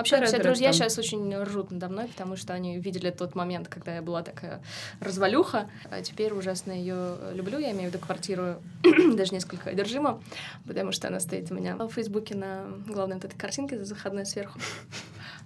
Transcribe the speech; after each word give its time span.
Вообще, 0.00 0.24
все 0.24 0.42
друзья 0.42 0.72
сейчас 0.72 0.98
очень 0.98 1.36
ржут 1.36 1.70
надо 1.70 1.90
мной, 1.90 2.06
потому 2.08 2.36
что 2.36 2.54
они 2.54 2.78
видели 2.78 3.10
тот 3.10 3.34
момент, 3.34 3.68
когда 3.68 3.96
я 3.96 4.02
была 4.02 4.22
такая 4.22 4.62
развалюха, 5.00 5.68
а 5.90 6.00
теперь 6.00 6.32
ужасно 6.32 6.72
ее 6.72 7.16
люблю. 7.34 7.58
Я 7.58 7.72
имею 7.72 7.90
в 7.90 7.94
виду 7.94 8.02
квартиру 8.02 8.62
даже 9.14 9.34
несколько 9.34 9.68
одержима, 9.70 10.22
потому 10.66 10.92
что 10.92 11.08
она 11.08 11.20
стоит 11.20 11.50
у 11.50 11.54
меня 11.54 11.76
в 11.76 11.90
Фейсбуке 11.90 12.34
на 12.34 12.64
главной 12.86 13.16
вот 13.16 13.26
этой 13.26 13.36
картинке 13.36 13.84
заходной 13.84 14.24
сверху. 14.24 14.58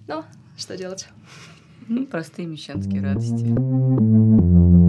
Но 0.07 0.23
что 0.57 0.77
делать? 0.77 1.09
Ну, 1.87 2.05
простые 2.05 2.47
мещанские 2.47 3.01
радости. 3.01 4.84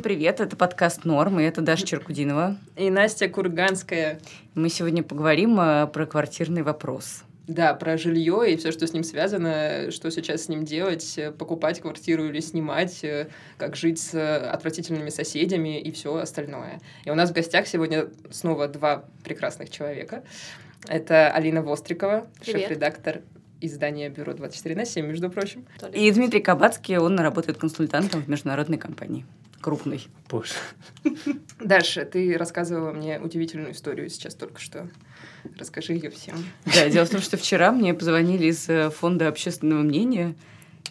Всем 0.00 0.08
привет, 0.08 0.40
это 0.40 0.56
подкаст 0.56 1.04
«Норм», 1.04 1.40
и 1.40 1.44
это 1.44 1.60
Даша 1.60 1.84
Черкудинова. 1.84 2.56
И 2.74 2.88
Настя 2.88 3.28
Курганская. 3.28 4.18
Мы 4.54 4.70
сегодня 4.70 5.02
поговорим 5.02 5.60
э, 5.60 5.86
про 5.88 6.06
квартирный 6.06 6.62
вопрос. 6.62 7.22
Да, 7.46 7.74
про 7.74 7.98
жилье 7.98 8.50
и 8.50 8.56
все, 8.56 8.72
что 8.72 8.86
с 8.86 8.94
ним 8.94 9.04
связано, 9.04 9.90
что 9.90 10.10
сейчас 10.10 10.44
с 10.44 10.48
ним 10.48 10.64
делать, 10.64 11.18
э, 11.18 11.32
покупать 11.32 11.80
квартиру 11.80 12.24
или 12.24 12.40
снимать, 12.40 13.04
э, 13.04 13.28
как 13.58 13.76
жить 13.76 14.00
с 14.00 14.14
отвратительными 14.50 15.10
соседями 15.10 15.78
и 15.78 15.92
все 15.92 16.16
остальное. 16.16 16.80
И 17.04 17.10
у 17.10 17.14
нас 17.14 17.28
в 17.28 17.34
гостях 17.34 17.66
сегодня 17.66 18.06
снова 18.30 18.68
два 18.68 19.04
прекрасных 19.22 19.68
человека. 19.68 20.24
Это 20.88 21.30
Алина 21.30 21.60
Вострикова, 21.60 22.26
шеф-редактор 22.42 23.20
издания 23.60 24.08
«Бюро 24.08 24.32
24 24.32 24.74
на 24.74 24.84
7», 24.84 25.02
между 25.02 25.28
прочим. 25.28 25.66
И 25.92 26.10
Дмитрий 26.10 26.40
Кабацкий, 26.40 26.96
он 26.96 27.20
работает 27.20 27.58
консультантом 27.58 28.22
в 28.22 28.28
международной 28.28 28.78
компании. 28.78 29.26
Крупной. 29.60 30.06
Боже. 30.28 30.54
Даша, 31.60 32.04
ты 32.04 32.36
рассказывала 32.38 32.92
мне 32.92 33.20
удивительную 33.20 33.72
историю 33.72 34.08
сейчас 34.08 34.34
только 34.34 34.60
что. 34.60 34.88
Расскажи 35.58 35.92
ее 35.92 36.10
всем. 36.10 36.36
Да, 36.64 36.88
дело 36.88 37.04
в 37.04 37.10
том, 37.10 37.20
что 37.20 37.36
вчера 37.36 37.70
мне 37.72 37.92
позвонили 37.92 38.46
из 38.46 38.68
э, 38.68 38.90
фонда 38.90 39.28
общественного 39.28 39.82
мнения 39.82 40.34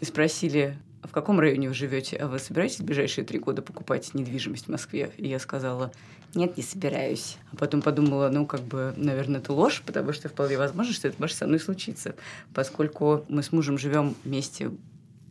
и 0.02 0.06
спросили, 0.06 0.78
а 1.02 1.08
в 1.08 1.11
каком 1.11 1.39
районе 1.39 1.70
вы 1.70 1.73
живете, 1.73 2.17
а 2.17 2.28
вы 2.28 2.38
собираетесь 2.38 2.80
в 2.80 2.84
ближайшие 2.84 3.26
три 3.26 3.39
года 3.39 3.61
покупать 3.61 4.14
недвижимость 4.14 4.66
в 4.66 4.70
Москве? 4.70 5.11
И 5.17 5.28
я 5.28 5.39
сказала, 5.39 5.92
нет, 6.36 6.58
не 6.58 6.64
собираюсь. 6.64 7.38
А 7.52 7.56
потом 7.56 7.81
подумала, 7.81 8.30
ну, 8.30 8.45
как 8.45 8.61
бы, 8.61 8.94
наверное, 8.98 9.39
это 9.39 9.54
ложь, 9.54 9.81
потому 9.86 10.14
что 10.14 10.30
вполне 10.30 10.58
возможно, 10.58 10.94
что 10.94 11.08
это 11.08 11.17
может 11.20 11.38
со 11.38 11.48
мной 11.48 11.59
случиться, 11.59 12.16
поскольку 12.54 13.26
мы 13.30 13.42
с 13.42 13.52
мужем 13.52 13.78
живем 13.78 14.16
вместе 14.23 14.72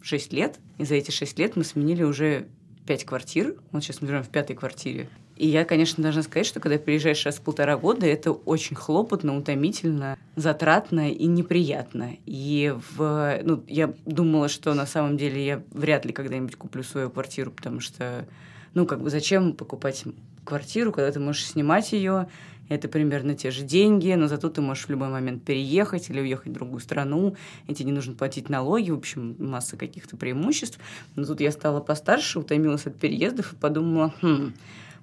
6 0.03 0.33
лет, 0.33 0.59
и 0.79 0.85
за 0.85 0.95
эти 0.95 1.11
6 1.11 1.39
лет 1.39 1.55
мы 1.55 1.65
сменили 1.65 2.03
уже 2.03 2.49
пять 2.89 3.05
квартир. 3.05 3.55
Вот 3.71 3.85
сейчас 3.85 4.01
мы 4.01 4.09
живем 4.09 4.23
в 4.23 4.31
пятой 4.31 4.57
квартире. 4.57 5.11
И 5.37 5.47
я, 5.47 5.67
конечно, 5.67 6.03
должна 6.03 6.23
сказать, 6.23 6.47
что 6.47 6.59
когда 6.59 6.79
переезжаешь 6.79 7.27
раз 7.27 7.37
в 7.37 7.43
полтора 7.43 7.77
года, 7.77 8.07
это 8.07 8.33
очень 8.33 8.77
хлопотно, 8.77 9.37
утомительно, 9.37 10.19
затратно 10.37 11.13
и 11.13 11.27
неприятно. 11.27 12.17
И 12.25 12.75
в, 12.97 13.41
ну, 13.45 13.63
я 13.69 13.93
думала, 14.07 14.49
что 14.49 14.73
на 14.73 14.87
самом 14.87 15.19
деле 15.19 15.45
я 15.45 15.63
вряд 15.71 16.07
ли 16.07 16.15
когда-нибудь 16.15 16.57
куплю 16.57 16.83
свою 16.83 17.11
квартиру, 17.11 17.51
потому 17.51 17.81
что, 17.81 18.25
ну, 18.73 18.87
как 18.87 19.03
бы 19.03 19.11
зачем 19.11 19.53
покупать 19.53 20.05
квартиру, 20.45 20.91
когда 20.91 21.13
ты 21.13 21.21
можешь 21.21 21.45
снимать 21.45 21.93
ее, 21.93 22.27
это 22.69 22.89
примерно 22.89 23.35
те 23.35 23.51
же 23.51 23.63
деньги, 23.63 24.13
но 24.13 24.29
зато 24.29 24.49
ты 24.49 24.61
можешь 24.61 24.87
в 24.87 24.91
любой 24.91 25.09
момент 25.09 25.45
переехать 25.45 26.11
или 26.11 26.21
уехать 26.21 26.49
в 26.49 26.53
другую 26.53 26.81
страну, 26.81 27.37
и 27.67 27.75
тебе 27.75 27.87
не 27.87 27.93
нужно 27.93 28.15
платить 28.15 28.49
налоги, 28.49 28.91
в 28.91 28.97
общем, 28.97 29.37
масса 29.39 29.77
каких-то 29.77 30.17
преимуществ. 30.17 30.79
Но 31.17 31.25
тут 31.25 31.41
я 31.41 31.51
стала 31.53 31.81
постарше, 31.81 32.39
утомилась 32.39 32.87
от 32.87 32.97
переездов 32.97 33.53
и 33.53 33.57
подумала, 33.57 34.15
хм, 34.21 34.53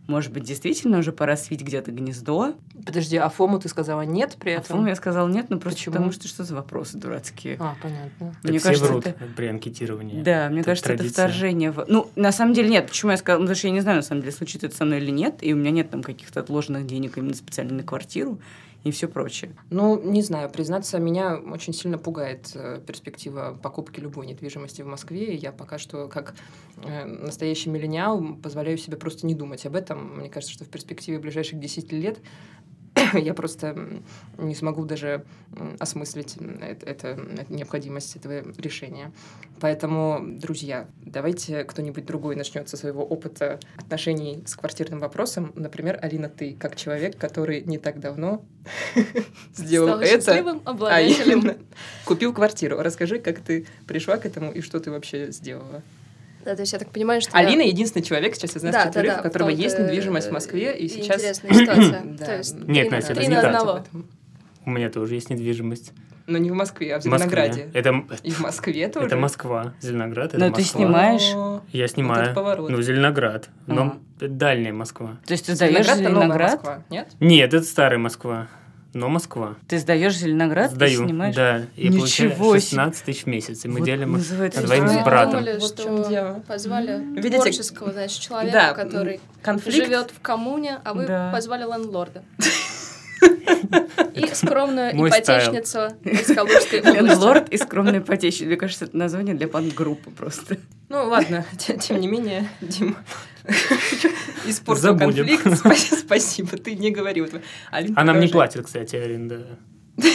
может 0.08 0.32
быть, 0.32 0.44
действительно 0.44 1.00
уже 1.00 1.12
пора 1.12 1.36
свить 1.36 1.62
где-то 1.62 1.92
гнездо. 1.92 2.56
Подожди, 2.86 3.18
а 3.18 3.30
Фому 3.30 3.60
ты 3.60 3.70
сказала 3.70 4.02
нет 4.02 4.38
при 4.40 4.52
А 4.52 4.60
этом? 4.60 4.78
Фома 4.78 4.90
я 4.90 4.96
сказала 4.96 5.28
нет, 5.28 5.48
ну 5.50 5.60
просто 5.60 5.80
Почему? 5.80 5.94
потому 5.94 6.12
что 6.12 6.28
что 6.28 6.44
за 6.44 6.54
вопросы 6.56 6.98
дурацкие. 6.98 7.58
А, 7.60 7.76
понятно. 7.82 8.36
Так 8.42 8.50
Мне 8.52 8.60
все 8.60 8.68
кажется, 8.70 8.88
врут 8.92 9.08
это- 9.08 9.26
при 9.36 9.48
анкетировании. 9.48 10.22
Да, 10.22 10.50
мне 10.50 10.60
Это 10.62 10.72
кажется, 10.72 10.90
это 10.94 10.98
традиция. 11.00 11.28
вторжение. 11.28 11.72
В... 11.72 11.86
Ну, 11.88 12.10
на 12.16 12.32
самом 12.32 12.54
деле 12.54 12.70
нет. 12.70 12.88
Почему 12.88 13.12
я 13.12 13.18
сказала? 13.18 13.40
Ну, 13.40 13.46
Потому 13.46 13.58
что 13.58 13.68
я 13.68 13.74
не 13.74 13.82
знаю, 13.82 13.98
на 13.98 14.04
самом 14.04 14.22
деле, 14.22 14.32
случится 14.34 14.68
это 14.68 14.76
со 14.76 14.86
мной 14.86 15.00
или 15.00 15.12
нет. 15.12 15.38
И 15.42 15.54
у 15.54 15.56
меня 15.58 15.72
нет 15.72 15.90
там 15.90 16.04
каких-то 16.04 16.40
отложенных 16.42 16.86
денег 16.86 17.18
именно 17.18 17.34
специально 17.34 17.74
на 17.74 17.84
квартиру 17.84 18.40
и 18.86 18.92
все 18.92 19.08
прочее. 19.08 19.56
Ну, 19.72 20.00
не 20.00 20.22
знаю, 20.22 20.48
признаться, 20.48 21.00
меня 21.00 21.38
очень 21.38 21.74
сильно 21.74 21.98
пугает 21.98 22.52
э, 22.54 22.80
перспектива 22.86 23.60
покупки 23.62 24.00
любой 24.00 24.28
недвижимости 24.28 24.84
в 24.84 24.86
Москве. 24.86 25.34
И 25.34 25.38
я 25.38 25.52
пока 25.52 25.80
что, 25.80 26.08
как 26.08 26.36
э, 26.84 27.04
настоящий 27.04 27.72
миллениал, 27.72 28.36
позволяю 28.36 28.78
себе 28.78 28.96
просто 28.96 29.26
не 29.26 29.34
думать 29.34 29.66
об 29.66 29.76
этом. 29.76 30.20
Мне 30.20 30.30
кажется, 30.30 30.54
что 30.54 30.66
в 30.66 30.70
перспективе 30.70 31.18
ближайших 31.18 31.60
10 31.60 31.92
лет 31.94 32.20
я 33.14 33.34
просто 33.34 33.76
не 34.38 34.56
смогу 34.56 34.86
даже 34.86 35.26
осмыслить 35.80 36.38
это, 36.62 36.86
это- 36.86 37.08
это- 37.10 37.54
необходимость 37.54 38.16
этого 38.16 38.44
решения. 38.58 39.12
Поэтому, 39.60 40.20
друзья, 40.22 40.88
давайте 41.02 41.64
кто-нибудь 41.64 42.06
другой 42.06 42.36
начнет 42.36 42.68
со 42.70 42.78
своего 42.78 43.04
опыта 43.06 43.60
отношений 43.78 44.44
с 44.46 44.56
квартирным 44.56 45.00
вопросом. 45.00 45.52
Например, 45.56 45.98
Алина, 46.02 46.30
ты 46.30 46.56
как 46.60 46.76
человек, 46.76 47.18
который 47.18 47.62
не 47.62 47.78
так 47.78 48.00
давно 48.00 48.44
сделал 49.56 49.88
это, 50.16 50.32
а 50.96 51.02
именно 51.02 51.56
купил 52.06 52.34
квартиру. 52.34 52.78
Расскажи, 52.82 53.20
как 53.20 53.40
ты 53.40 53.66
пришла 53.88 54.18
к 54.18 54.26
этому 54.26 54.52
и 54.52 54.62
что 54.62 54.80
ты 54.80 54.92
вообще 54.92 55.32
сделала. 55.32 55.82
Да, 56.46 56.56
то 56.56 56.62
есть 56.62 56.72
я 56.74 56.80
так 56.80 56.90
понимаю, 56.92 57.22
что... 57.22 57.32
я- 57.38 57.46
Алина 57.48 57.62
единственный 57.64 58.04
человек 58.04 58.36
сейчас 58.36 58.56
из 58.56 58.64
нас 58.64 58.72
Да, 58.72 58.82
да, 58.84 58.88
четверых, 58.88 59.14
да, 59.16 59.20
у 59.20 59.24
которого 59.24 59.50
вот, 59.50 59.58
есть 59.58 59.80
недвижимость 59.80 60.30
в 60.30 60.32
Москве, 60.32 60.78
и 60.78 60.88
сейчас... 60.88 61.18
Интересная 61.18 61.54
ситуация. 61.54 62.02
Да. 62.20 62.26
То 62.26 62.38
есть 62.38 62.56
Нет, 62.68 62.92
Настя, 62.92 63.14
это 63.14 63.22
не 63.26 63.36
так. 63.36 63.46
одного. 63.46 63.84
У 64.66 64.70
меня 64.70 64.90
тоже 64.90 65.16
есть 65.16 65.30
недвижимость. 65.30 65.92
Но 66.28 66.40
не 66.40 66.50
в 66.50 66.56
Москве, 66.56 66.96
а 66.96 67.00
в 67.00 67.04
В 67.04 67.06
Москве. 67.06 67.30
Зеленограде. 67.30 67.70
Это, 67.74 68.04
И 68.24 68.32
в 68.32 68.40
Москве 68.40 68.88
тоже. 68.88 69.06
это 69.08 69.16
Москва. 69.16 69.74
Зеленоград, 69.80 70.30
это 70.34 70.40
Но 70.40 70.50
ты 70.52 70.62
Москва. 70.62 70.80
снимаешь? 70.82 71.32
О, 71.36 71.62
Я 71.72 71.84
Вот 71.84 71.92
снимаю. 71.92 72.34
поворот. 72.34 72.70
ну, 72.72 72.82
Зеленоград. 72.82 73.50
Но 73.68 73.98
это 74.20 74.28
дальняя 74.30 74.74
Москва. 74.74 75.18
То 75.26 75.34
есть 75.34 75.46
ты 75.46 75.54
сдаешь 75.54 75.74
Зеленоград-то 75.86 76.10
новая 76.10 76.22
Зеленоград? 76.26 76.52
Москва, 76.54 76.84
нет? 76.90 77.08
Нет, 77.20 77.54
это 77.54 77.64
старая 77.66 78.00
Москва. 78.00 78.48
Но 78.96 79.10
Москва. 79.10 79.56
Ты 79.68 79.78
сдаешь 79.78 80.16
Зеленоград, 80.16 80.70
ты 80.70 80.76
Сдаю. 80.76 81.04
снимаешь? 81.06 81.36
Да. 81.36 81.64
И 81.76 81.90
Ничего 81.90 82.30
получаю 82.30 82.32
себе. 82.32 82.60
16 82.62 83.04
тысяч 83.04 83.24
в 83.24 83.26
месяц. 83.28 83.66
И 83.66 83.68
мы 83.68 83.80
Вот 83.80 83.86
делим 83.86 84.12
их 84.14 84.18
называется 84.20 84.62
на 84.62 84.68
двоим 84.68 84.88
с 84.88 85.04
братом. 85.04 85.32
думали, 85.44 85.58
Вот 85.60 85.68
что 85.80 86.10
дело. 86.10 86.44
позвали 86.48 87.04
Видите? 87.14 87.36
творческого, 87.42 87.92
значит, 87.92 88.22
человека, 88.22 88.54
Да, 88.58 88.74
который 88.74 89.20
Конфликт. 89.42 89.86
живет 89.86 90.12
в 90.12 90.22
коммуне, 90.22 90.80
а 90.86 90.94
вы 90.94 91.06
Да. 91.08 91.30
позвали 91.34 91.64
лендлорда. 91.64 92.24
И 94.14 94.28
скромную 94.34 94.96
Мой 94.96 95.10
ипотечницу 95.10 95.88
из 96.04 96.28
Калужской 96.34 96.80
области. 96.80 96.96
Лендлорд 96.98 97.50
и 97.50 97.58
скромный 97.58 98.00
ипотечник. 98.00 98.48
Мне 98.48 98.56
кажется, 98.56 98.86
это 98.86 98.96
название 98.98 99.36
для 99.36 99.48
панк-группы 99.48 100.10
просто. 100.12 100.58
Ну 100.90 101.04
ладно, 101.10 101.46
те- 101.58 101.78
тем 101.82 102.00
не 102.00 102.08
менее, 102.08 102.48
Дим, 102.62 102.96
испортил 104.46 104.98
конфликт. 104.98 105.46
Спа- 105.48 105.98
Спасибо, 105.98 106.58
ты 106.58 106.76
не 106.76 106.92
А 107.96 108.04
нам 108.04 108.20
не 108.20 108.28
платят, 108.28 108.66
кстати, 108.66 108.96
аренда. 108.96 109.58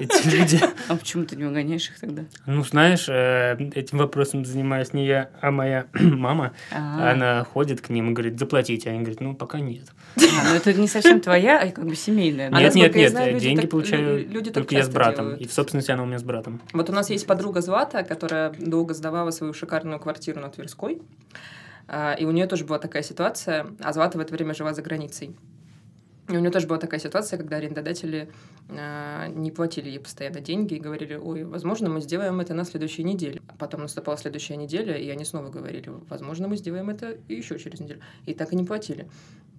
Эти 0.00 0.28
люди. 0.28 0.60
А 0.88 0.96
почему 0.96 1.24
ты 1.24 1.36
не 1.36 1.44
угоняешь 1.44 1.88
их 1.90 1.98
тогда? 1.98 2.22
Ну, 2.46 2.62
знаешь, 2.64 3.06
э, 3.08 3.56
этим 3.74 3.98
вопросом 3.98 4.44
занимаюсь 4.44 4.92
не 4.92 5.06
я, 5.06 5.30
а 5.40 5.50
моя 5.50 5.86
мама. 5.94 6.52
А, 6.70 7.12
Она 7.12 7.44
ходит 7.44 7.80
к 7.80 7.88
ним 7.88 8.10
и 8.10 8.12
говорит, 8.12 8.38
заплатите. 8.38 8.90
Они 8.90 9.00
говорят, 9.00 9.20
ну, 9.20 9.34
пока 9.34 9.58
нет. 9.60 9.86
а, 10.16 10.50
ну 10.50 10.54
это 10.54 10.72
не 10.74 10.86
совсем 10.88 11.20
твоя, 11.20 11.60
а 11.60 11.70
как 11.70 11.84
бы 11.86 11.96
семейная. 11.96 12.50
Нет, 12.50 12.74
нет, 12.74 12.94
нет, 12.94 13.38
деньги 13.38 13.66
получаю 13.66 14.20
лю- 14.20 14.28
люди 14.30 14.50
только 14.50 14.74
я 14.74 14.84
с 14.84 14.88
братом. 14.88 15.34
И 15.34 15.46
в 15.46 15.52
собственности 15.52 15.90
она 15.90 16.04
у 16.04 16.06
меня 16.06 16.18
с 16.18 16.22
братом. 16.22 16.60
Вот 16.72 16.88
у 16.90 16.92
нас 16.92 17.10
есть 17.10 17.26
подруга 17.26 17.60
Злата, 17.60 18.04
которая 18.04 18.52
долго 18.58 18.94
сдавала 18.94 19.30
свою 19.30 19.52
шикарную 19.52 19.98
квартиру 19.98 20.40
на 20.40 20.48
Тверской. 20.48 21.00
А, 21.88 22.14
И 22.14 22.24
у 22.24 22.30
нее 22.30 22.46
тоже 22.46 22.64
была 22.64 22.78
такая 22.78 23.02
ситуация, 23.02 23.66
а 23.80 23.92
Злата 23.92 24.18
в 24.18 24.20
это 24.20 24.32
время 24.32 24.54
жила 24.54 24.74
за 24.74 24.82
границей. 24.82 25.34
И 26.28 26.36
у 26.36 26.40
нее 26.40 26.50
тоже 26.50 26.66
была 26.66 26.78
такая 26.78 27.00
ситуация, 27.00 27.38
когда 27.38 27.56
арендодатели 27.56 28.30
а, 28.68 29.28
не 29.28 29.50
платили 29.50 29.88
ей 29.88 29.98
постоянно 29.98 30.40
деньги 30.40 30.74
и 30.74 30.78
говорили, 30.78 31.14
ой, 31.14 31.44
возможно, 31.44 31.88
мы 31.88 32.02
сделаем 32.02 32.38
это 32.40 32.52
на 32.52 32.64
следующей 32.64 33.02
неделе. 33.02 33.40
А 33.48 33.54
потом 33.56 33.80
наступала 33.80 34.18
следующая 34.18 34.56
неделя, 34.56 34.94
и 34.94 35.08
они 35.08 35.24
снова 35.24 35.48
говорили, 35.48 35.90
возможно, 36.08 36.46
мы 36.46 36.58
сделаем 36.58 36.90
это 36.90 37.16
еще 37.28 37.58
через 37.58 37.80
неделю. 37.80 38.02
И 38.26 38.34
так 38.34 38.52
и 38.52 38.56
не 38.56 38.64
платили. 38.64 39.08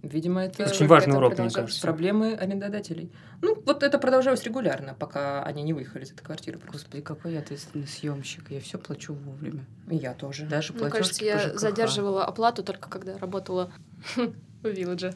Видимо, 0.02 0.46
это 0.46 0.64
Очень 0.66 0.88
важный 0.88 1.10
это 1.10 1.18
урок, 1.18 1.38
мне 1.38 1.50
кажется. 1.50 1.82
проблемы 1.82 2.34
арендодателей. 2.34 3.12
Ну, 3.42 3.62
вот 3.66 3.84
это 3.84 4.00
продолжалось 4.00 4.44
регулярно, 4.44 4.94
пока 4.98 5.44
они 5.44 5.62
не 5.62 5.74
выехали 5.74 6.04
из 6.06 6.12
этой 6.12 6.24
квартиры. 6.24 6.58
Просто. 6.58 6.78
Господи, 6.78 7.02
какой 7.04 7.34
я 7.34 7.40
ответственный 7.40 7.86
съемщик. 7.86 8.50
Я 8.50 8.62
все 8.62 8.78
плачу 8.78 9.14
вовремя. 9.14 9.66
И 9.90 9.98
я 9.98 10.14
тоже. 10.14 10.46
Даже 10.46 10.72
Мне 10.74 10.80
платежки 10.90 11.00
кажется, 11.00 11.20
по 11.20 11.26
я 11.26 11.40
ЖКХ. 11.50 11.60
задерживала 11.60 12.26
оплату 12.26 12.64
только 12.64 12.90
когда 12.90 13.18
работала 13.18 13.72
в 14.16 14.68
Вилладже. 14.68 15.14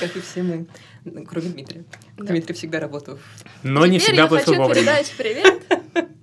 Как 0.00 0.16
и 0.16 0.20
все 0.20 0.42
мы, 0.42 0.66
кроме 1.26 1.48
Дмитрия. 1.50 1.84
Дмитрий 2.16 2.54
всегда 2.54 2.80
работал. 2.80 3.18
Но 3.62 3.86
не 3.86 3.98
Теперь 3.98 4.08
всегда 4.14 4.22
я 4.22 4.28
платил 4.28 4.46
хочу 4.54 4.62
вовремя. 4.62 4.80
передать 4.86 5.14
привет 5.16 5.81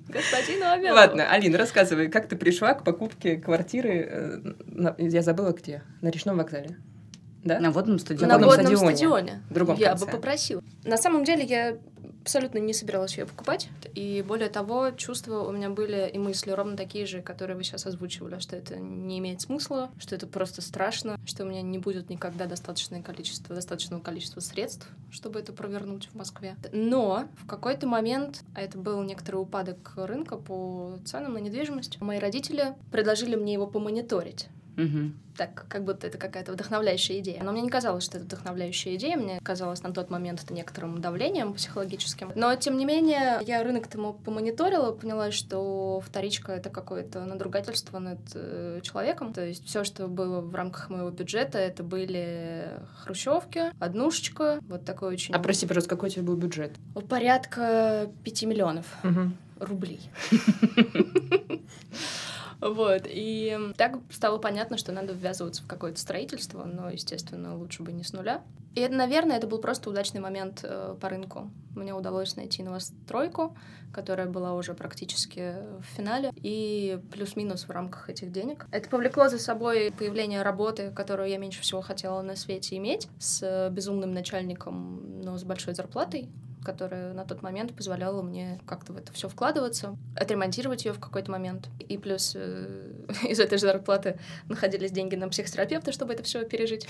господин 0.09 0.63
Абелову. 0.63 0.95
Ладно, 0.95 1.29
Алина, 1.31 1.57
рассказывай, 1.57 2.09
как 2.09 2.27
ты 2.27 2.35
пришла 2.35 2.73
к 2.73 2.83
покупке 2.83 3.37
квартиры, 3.37 4.07
э, 4.09 4.93
я 4.97 5.21
забыла 5.21 5.51
где, 5.51 5.83
на 6.01 6.09
речном 6.09 6.37
вокзале, 6.37 6.77
да? 7.43 7.59
На 7.59 7.71
водном 7.71 7.95
На 7.95 7.99
стадионе. 7.99 8.33
водном 8.33 8.49
водном 8.49 8.65
стадионе. 8.67 8.95
стадионе. 8.95 9.43
В 9.49 9.53
другом 9.53 9.77
Я 9.77 9.89
конце. 9.89 10.05
бы 10.05 10.11
попросила. 10.11 10.63
На 10.83 10.97
самом 10.97 11.23
деле 11.23 11.43
я 11.43 11.77
абсолютно 12.21 12.59
не 12.59 12.73
собиралась 12.73 13.17
ее 13.17 13.25
покупать. 13.25 13.69
И 13.95 14.23
более 14.27 14.49
того, 14.49 14.91
чувства 14.91 15.43
у 15.43 15.51
меня 15.51 15.69
были 15.69 16.09
и 16.13 16.17
мысли 16.17 16.51
ровно 16.51 16.77
такие 16.77 17.05
же, 17.05 17.21
которые 17.21 17.57
вы 17.57 17.63
сейчас 17.63 17.85
озвучивали, 17.85 18.39
что 18.39 18.55
это 18.55 18.77
не 18.77 19.19
имеет 19.19 19.41
смысла, 19.41 19.89
что 19.97 20.15
это 20.15 20.27
просто 20.27 20.61
страшно, 20.61 21.17
что 21.25 21.43
у 21.43 21.47
меня 21.47 21.61
не 21.61 21.77
будет 21.77 22.09
никогда 22.09 22.45
достаточное 22.45 23.01
количество, 23.01 23.55
достаточного 23.55 24.01
количества 24.01 24.41
средств, 24.41 24.87
чтобы 25.09 25.39
это 25.39 25.53
провернуть 25.53 26.09
в 26.11 26.15
Москве. 26.15 26.55
Но 26.71 27.27
в 27.37 27.47
какой-то 27.47 27.87
момент, 27.87 28.43
а 28.53 28.61
это 28.61 28.77
был 28.77 29.01
некоторый 29.03 29.37
упадок 29.37 29.93
рынка 29.95 30.37
по 30.37 30.97
ценам 31.05 31.33
на 31.33 31.37
недвижимость, 31.39 31.99
мои 32.01 32.19
родители 32.19 32.75
предложили 32.91 33.35
мне 33.35 33.53
его 33.53 33.67
помониторить 33.67 34.49
Так, 35.37 35.65
как 35.69 35.85
будто 35.85 36.07
это 36.07 36.17
какая-то 36.17 36.51
вдохновляющая 36.51 37.19
идея. 37.19 37.41
Но 37.43 37.53
мне 37.53 37.61
не 37.61 37.69
казалось, 37.69 38.03
что 38.03 38.17
это 38.17 38.25
вдохновляющая 38.25 38.95
идея, 38.95 39.15
мне 39.15 39.39
казалось 39.41 39.81
на 39.83 39.93
тот 39.93 40.09
момент 40.09 40.43
это 40.43 40.53
некоторым 40.53 40.99
давлением 40.99 41.53
психологическим. 41.53 42.31
Но, 42.35 42.53
тем 42.55 42.77
не 42.77 42.83
менее, 42.83 43.39
я 43.45 43.63
рынок 43.63 43.87
тому 43.87 44.13
помониторила, 44.13 44.91
поняла, 44.91 45.31
что 45.31 46.01
вторичка— 46.05 46.51
это 46.53 46.69
какое-то 46.69 47.23
надругательство 47.23 47.99
над 47.99 48.19
э, 48.33 48.81
человеком. 48.83 49.33
То 49.33 49.45
есть 49.45 49.65
все, 49.65 49.85
что 49.85 50.07
было 50.07 50.41
в 50.41 50.53
рамках 50.53 50.89
моего 50.89 51.09
бюджета, 51.09 51.57
это 51.57 51.83
были 51.83 52.67
хрущевки, 52.97 53.71
однушечка, 53.79 54.59
вот 54.67 54.83
такой 54.83 55.13
очень... 55.13 55.33
А 55.33 55.39
прости, 55.39 55.65
пожалуйста, 55.65 55.89
какой 55.91 56.09
у 56.09 56.11
тебя 56.11 56.23
был 56.23 56.35
бюджет? 56.35 56.73
Порядка 57.07 58.09
5 58.25 58.43
миллионов 58.43 58.85
рублей. 59.59 60.01
Вот, 62.61 63.03
и 63.05 63.57
так 63.77 63.99
стало 64.11 64.37
понятно, 64.37 64.77
что 64.77 64.91
надо 64.91 65.13
ввязываться 65.13 65.63
в 65.63 65.67
какое-то 65.67 65.99
строительство, 65.99 66.65
но, 66.65 66.89
естественно, 66.89 67.57
лучше 67.57 67.83
бы 67.83 67.91
не 67.91 68.03
с 68.03 68.13
нуля. 68.13 68.43
И, 68.75 68.87
наверное, 68.87 69.37
это 69.37 69.47
был 69.47 69.59
просто 69.59 69.89
удачный 69.89 70.21
момент 70.21 70.59
э, 70.63 70.95
по 70.99 71.09
рынку. 71.09 71.49
Мне 71.75 71.93
удалось 71.93 72.35
найти 72.35 72.61
новостройку, 72.61 73.57
которая 73.91 74.27
была 74.27 74.53
уже 74.53 74.73
практически 74.73 75.55
в 75.79 75.95
финале, 75.95 76.31
и 76.35 76.99
плюс-минус 77.11 77.63
в 77.63 77.71
рамках 77.71 78.09
этих 78.09 78.31
денег. 78.31 78.67
Это 78.71 78.87
повлекло 78.89 79.27
за 79.27 79.39
собой 79.39 79.91
появление 79.97 80.43
работы, 80.43 80.91
которую 80.91 81.29
я 81.29 81.37
меньше 81.37 81.61
всего 81.61 81.81
хотела 81.81 82.21
на 82.21 82.35
свете 82.35 82.77
иметь, 82.77 83.07
с 83.17 83.41
э, 83.41 83.69
безумным 83.71 84.11
начальником, 84.11 85.21
но 85.23 85.37
с 85.37 85.43
большой 85.43 85.73
зарплатой, 85.73 86.29
которая 86.63 87.13
на 87.13 87.25
тот 87.25 87.41
момент 87.41 87.73
позволяла 87.73 88.21
мне 88.21 88.59
как-то 88.65 88.93
в 88.93 88.97
это 88.97 89.11
все 89.13 89.29
вкладываться, 89.29 89.97
отремонтировать 90.15 90.85
ее 90.85 90.93
в 90.93 90.99
какой-то 90.99 91.31
момент. 91.31 91.69
И 91.87 91.97
плюс 91.97 92.33
э, 92.35 92.91
из 93.27 93.39
этой 93.39 93.57
же 93.57 93.67
зарплаты 93.67 94.19
находились 94.47 94.91
деньги 94.91 95.15
на 95.15 95.29
психотерапевта, 95.29 95.91
чтобы 95.91 96.13
это 96.13 96.23
все 96.23 96.43
пережить. 96.45 96.87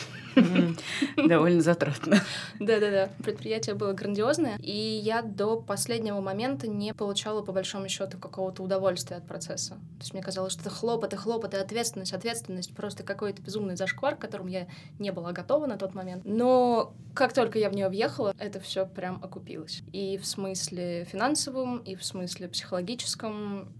Довольно 1.18 1.62
затратно. 1.62 2.18
Да-да-да, 2.60 3.10
предприятие 3.24 3.76
было 3.76 3.94
грандиозное, 3.94 4.58
и 4.60 4.72
я 4.72 5.22
до 5.22 5.60
последнего 5.62 6.20
момента 6.22 6.68
не 6.68 6.94
получала, 6.94 7.42
по 7.42 7.52
большому 7.52 7.88
счету, 7.90 8.18
какого-то 8.18 8.64
удовольствия 8.64 9.18
от 9.18 9.28
процесса. 9.28 9.72
То 9.72 10.02
есть 10.02 10.14
мне 10.14 10.24
казалось, 10.24 10.54
что 10.54 10.62
это 10.62 10.70
хлопоты, 10.70 11.18
хлопоты, 11.18 11.58
ответственность, 11.58 12.14
ответственность, 12.14 12.74
просто 12.76 13.04
какой-то 13.04 13.42
безумный 13.42 13.76
зашквар, 13.76 14.16
к 14.16 14.20
которому 14.20 14.50
я 14.50 14.68
не 14.98 15.12
была 15.12 15.32
готова 15.32 15.66
на 15.66 15.78
тот 15.78 15.94
момент. 15.94 16.24
Но 16.26 16.94
как 17.14 17.34
только 17.34 17.60
я 17.60 17.70
в 17.70 17.76
нее 17.76 17.90
въехала, 17.90 18.34
это 18.38 18.60
все 18.60 18.86
прям 18.86 19.22
окупилось. 19.60 19.84
И 19.92 20.18
в 20.18 20.26
смысле 20.26 21.06
финансовом, 21.06 21.80
и 21.80 21.96
в 21.96 22.04
смысле 22.04 22.48
психологическом, 22.48 23.74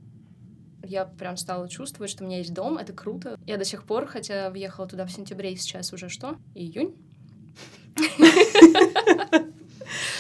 я 0.84 1.06
прям 1.06 1.38
стала 1.38 1.68
чувствовать, 1.68 2.12
что 2.12 2.24
у 2.24 2.28
меня 2.28 2.38
есть 2.38 2.54
дом, 2.54 2.78
это 2.78 2.94
круто. 2.94 3.38
Я 3.46 3.58
до 3.58 3.66
сих 3.66 3.84
пор, 3.84 4.06
хотя 4.08 4.50
въехала 4.50 4.88
туда 4.88 5.06
в 5.06 5.12
сентябре, 5.12 5.54
и 5.54 5.56
сейчас 5.56 5.94
уже 5.94 6.10
что? 6.10 6.38
Июнь? 6.56 6.96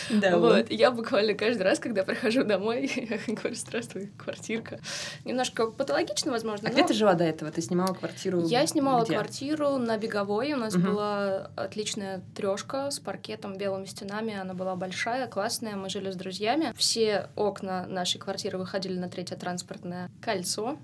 Да, 0.09 0.37
Вот, 0.37 0.71
я 0.71 0.91
буквально 0.91 1.33
каждый 1.33 1.63
раз, 1.63 1.79
когда 1.79 2.03
прихожу 2.03 2.43
домой, 2.43 2.91
я 3.27 3.35
говорю, 3.35 3.55
здравствуй, 3.55 4.11
квартирка. 4.17 4.79
Немножко 5.25 5.67
патологично, 5.67 6.31
возможно, 6.31 6.69
А 6.69 6.71
где 6.71 6.85
ты 6.85 6.93
жила 6.93 7.13
до 7.13 7.23
этого? 7.23 7.51
Ты 7.51 7.61
снимала 7.61 7.93
квартиру? 7.93 8.45
я 8.45 8.65
снимала 8.67 9.05
квартиру 9.05 9.77
на 9.77 9.97
Беговой, 9.97 10.53
у 10.53 10.57
нас 10.57 10.75
была 10.75 11.51
отличная 11.55 12.21
трешка 12.35 12.91
с 12.91 12.99
паркетом, 12.99 13.57
белыми 13.57 13.85
стенами, 13.85 14.35
она 14.35 14.53
была 14.53 14.75
большая, 14.75 15.27
классная, 15.27 15.75
мы 15.75 15.89
жили 15.89 16.11
с 16.11 16.15
друзьями. 16.15 16.73
Все 16.75 17.29
окна 17.35 17.85
нашей 17.87 18.19
квартиры 18.19 18.57
выходили 18.57 18.97
на 18.97 19.09
третье 19.09 19.35
транспортное 19.35 20.09
кольцо. 20.21 20.77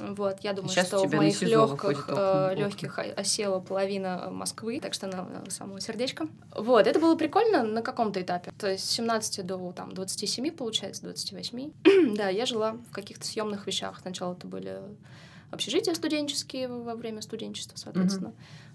Вот, 0.00 0.40
я 0.40 0.52
думаю, 0.52 0.70
Сейчас 0.70 0.88
что 0.88 0.98
в 1.04 1.10
на 1.10 1.16
моих 1.16 1.40
легких, 1.42 2.08
окна. 2.08 2.54
легких 2.54 2.98
осела 2.98 3.60
половина 3.60 4.28
Москвы, 4.30 4.80
так 4.80 4.94
что 4.94 5.06
на 5.06 5.50
самого 5.50 5.80
сердечко. 5.80 6.28
Вот, 6.54 6.86
это 6.86 6.98
было 7.00 7.16
прикольно 7.16 7.62
на 7.62 7.82
каком-то 7.82 8.20
этапе. 8.20 8.52
То 8.58 8.70
есть 8.70 8.84
с 8.84 8.90
17 8.90 9.44
до 9.44 9.72
там, 9.72 9.92
27, 9.92 10.50
получается, 10.52 11.02
28. 11.02 11.70
да, 12.16 12.28
я 12.28 12.46
жила 12.46 12.76
в 12.90 12.94
каких-то 12.94 13.26
съемных 13.26 13.66
вещах. 13.66 13.98
Сначала 14.00 14.34
это 14.34 14.46
были 14.46 14.80
общежития 15.50 15.94
студенческие 15.94 16.68
во 16.68 16.94
время 16.94 17.22
студенчества, 17.22 17.76
соответственно. 17.76 18.32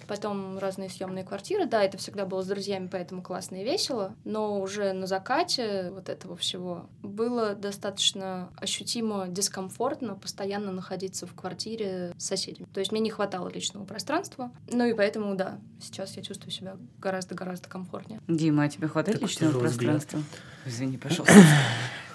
Потом 0.07 0.57
разные 0.57 0.89
съемные 0.89 1.23
квартиры. 1.23 1.65
Да, 1.65 1.81
это 1.81 1.97
всегда 1.97 2.25
было 2.25 2.41
с 2.41 2.47
друзьями, 2.47 2.89
поэтому 2.91 3.21
классно 3.21 3.55
и 3.55 3.63
весело. 3.63 4.13
Но 4.25 4.59
уже 4.59 4.91
на 4.91 5.07
закате 5.07 5.91
вот 5.91 6.09
этого 6.09 6.35
всего 6.35 6.89
было 7.01 7.55
достаточно 7.55 8.49
ощутимо 8.57 9.27
дискомфортно 9.29 10.15
постоянно 10.15 10.73
находиться 10.73 11.25
в 11.25 11.33
квартире 11.33 12.11
с 12.17 12.25
соседями. 12.25 12.67
То 12.73 12.81
есть 12.81 12.91
мне 12.91 12.99
не 12.99 13.11
хватало 13.11 13.47
личного 13.47 13.85
пространства. 13.85 14.51
Ну 14.69 14.85
и 14.85 14.93
поэтому, 14.93 15.35
да, 15.35 15.57
сейчас 15.81 16.17
я 16.17 16.21
чувствую 16.21 16.51
себя 16.51 16.75
гораздо-гораздо 16.99 17.69
комфортнее. 17.69 18.19
Дима, 18.27 18.63
а 18.63 18.69
тебе 18.69 18.89
хватает 18.89 19.19
Такой 19.19 19.29
личного 19.29 19.53
тяжелый 19.53 19.69
взгляд. 19.69 19.91
пространства? 19.93 20.23
Извини, 20.65 20.97
пожалуйста. 21.01 21.33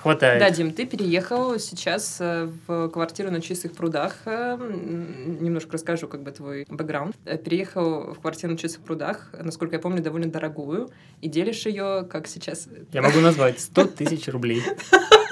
Хватает. 0.00 0.38
Да, 0.40 0.50
Дим, 0.50 0.72
ты 0.72 0.86
переехал 0.86 1.58
сейчас 1.58 2.18
э, 2.20 2.48
в 2.66 2.88
квартиру 2.88 3.30
на 3.30 3.40
Чистых 3.40 3.72
прудах. 3.72 4.14
Э, 4.26 4.56
Немножко 4.58 5.72
расскажу, 5.72 6.06
как 6.06 6.22
бы 6.22 6.30
твой 6.30 6.66
бэкграунд. 6.68 7.16
Э, 7.24 7.36
Переехал 7.36 8.14
в 8.14 8.20
квартиру 8.20 8.52
на 8.52 8.58
Чистых 8.58 8.82
прудах, 8.82 9.30
насколько 9.42 9.76
я 9.76 9.80
помню, 9.80 10.02
довольно 10.02 10.30
дорогую, 10.30 10.90
и 11.20 11.28
делишь 11.28 11.66
ее, 11.66 12.06
как 12.08 12.28
сейчас 12.28 12.68
Я 12.92 13.02
могу 13.02 13.20
назвать 13.20 13.60
100 13.60 13.84
тысяч 13.88 14.28
рублей. 14.28 14.62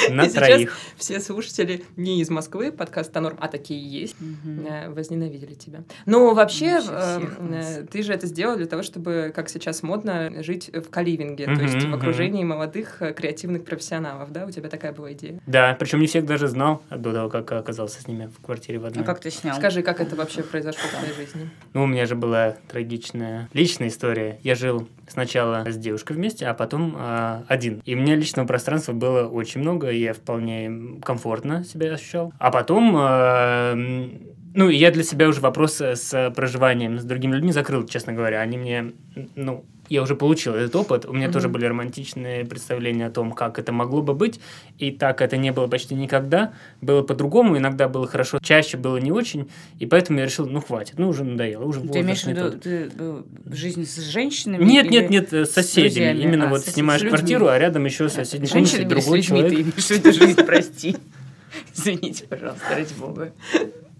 На 0.10 0.24
И 0.26 0.30
троих. 0.30 0.76
все 0.96 1.20
слушатели 1.20 1.84
не 1.96 2.20
из 2.20 2.30
Москвы, 2.30 2.72
подкаст 2.72 3.14
Норм, 3.14 3.36
а 3.40 3.48
такие 3.48 3.80
есть, 3.80 4.16
э, 4.44 4.88
возненавидели 4.90 5.54
тебя. 5.54 5.82
Но 6.06 6.32
вообще, 6.34 6.80
Вообще 6.80 7.28
э, 7.38 7.82
э, 7.82 7.86
ты 7.90 8.02
же 8.02 8.12
это 8.12 8.26
сделал 8.26 8.56
для 8.56 8.66
того, 8.66 8.82
чтобы, 8.82 9.32
как 9.34 9.48
сейчас 9.48 9.82
модно, 9.82 10.42
жить 10.42 10.70
в 10.72 10.88
каливинге, 10.90 11.44
то 11.46 11.50
Мгм, 11.52 11.62
есть 11.62 11.74
в 11.74 11.86
мгм. 11.86 11.94
окружении 11.94 12.44
молодых 12.44 13.02
э, 13.02 13.12
креативных 13.12 13.64
профессионалов, 13.64 14.32
да? 14.32 14.46
У 14.46 14.50
тебя 14.50 14.68
такая 14.68 14.92
была 14.92 15.12
идея. 15.12 15.40
Да, 15.46 15.76
причем 15.78 16.00
не 16.00 16.06
всех 16.06 16.24
даже 16.26 16.48
знал 16.48 16.82
до 16.90 17.12
того, 17.12 17.28
как 17.28 17.50
оказался 17.52 18.00
с 18.00 18.06
ними 18.08 18.26
в 18.36 18.44
квартире 18.44 18.78
в 18.78 18.84
А 18.84 18.88
одной. 18.88 19.04
как 19.04 19.20
ты 19.20 19.30
снял? 19.30 19.56
Скажи, 19.56 19.82
как 19.82 20.00
это 20.00 20.16
вообще 20.16 20.42
произошло 20.42 20.82
в 20.88 20.90
твоей 20.98 21.14
жизни? 21.14 21.50
Ну, 21.74 21.84
у 21.84 21.86
меня 21.86 22.06
же 22.06 22.14
была 22.14 22.56
трагичная 22.68 23.48
личная 23.52 23.88
история. 23.88 24.38
Я 24.42 24.54
жил 24.54 24.88
сначала 25.08 25.64
с 25.68 25.76
девушкой 25.76 26.12
вместе, 26.16 26.46
а 26.46 26.54
потом 26.54 26.94
а, 26.96 27.44
один. 27.48 27.82
И 27.84 27.94
у 27.94 27.98
меня 27.98 28.14
личного 28.14 28.46
пространства 28.46 28.92
было 28.92 29.26
очень 29.26 29.60
много, 29.60 29.89
я 29.90 30.12
вполне 30.14 30.98
комфортно 31.02 31.64
себя 31.64 31.92
ощущал. 31.94 32.32
А 32.38 32.50
потом, 32.50 32.96
м, 32.96 34.20
ну, 34.54 34.68
я 34.68 34.90
для 34.90 35.02
себя 35.02 35.28
уже 35.28 35.40
вопрос 35.40 35.80
с 35.80 36.32
проживанием 36.34 36.98
с 36.98 37.04
другими 37.04 37.34
людьми 37.34 37.52
закрыл, 37.52 37.86
честно 37.86 38.12
говоря. 38.12 38.40
Они 38.40 38.58
мне, 38.58 38.92
ну, 39.36 39.64
я 39.90 40.02
уже 40.02 40.14
получил 40.14 40.54
этот 40.54 40.74
опыт. 40.76 41.04
У 41.04 41.12
меня 41.12 41.26
Мгм. 41.26 41.32
тоже 41.34 41.48
были 41.48 41.66
романтичные 41.66 42.44
представления 42.46 43.06
о 43.06 43.10
том, 43.10 43.32
как 43.32 43.58
это 43.58 43.72
могло 43.72 44.00
бы 44.02 44.14
быть. 44.14 44.40
И 44.78 44.90
так 44.92 45.20
это 45.20 45.36
не 45.36 45.52
было 45.52 45.66
почти 45.66 45.94
никогда. 45.94 46.52
Было 46.80 47.02
по-другому, 47.02 47.58
иногда 47.58 47.88
было 47.88 48.06
хорошо, 48.06 48.38
чаще 48.40 48.76
было 48.78 48.96
не 48.98 49.12
очень. 49.12 49.50
И 49.78 49.86
поэтому 49.86 50.20
я 50.20 50.24
решил, 50.24 50.46
ну, 50.46 50.60
хватит, 50.60 50.94
ну, 50.98 51.08
уже 51.08 51.24
надоело, 51.24 51.64
уже 51.64 51.80
Ты 51.80 52.00
имеешь 52.00 52.22
в 52.22 52.26
виду 52.28 52.52
ты, 52.52 52.90
э, 52.98 53.22
жизнь 53.46 53.84
с 53.84 53.98
женщинами? 53.98 54.64
Нет, 54.64 54.86
или 54.86 54.92
нет, 54.92 55.10
нет, 55.10 55.32
э, 55.32 55.44
с 55.44 55.50
соседями. 55.50 55.88
друзьями? 55.88 56.22
Именно 56.22 56.46
А, 56.46 56.50
вот 56.50 56.60
сосед- 56.60 56.74
снимаешь 56.74 57.02
квартиру, 57.02 57.48
а 57.48 57.58
рядом 57.58 57.84
еще 57.84 58.08
соседний 58.08 58.46
Женщинами 58.46 58.82
или 58.82 59.00
с 59.00 59.04
другой 59.04 59.18
людьми 59.18 59.38
человек. 59.38 59.50
ты 59.50 59.60
имеешь 59.62 59.84
в 59.84 59.90
виду 59.90 60.12
жизнь, 60.12 60.44
прости. 60.46 60.96
Извините, 61.74 62.24
пожалуйста, 62.28 62.64
ради 62.76 62.94
бога. 62.94 63.32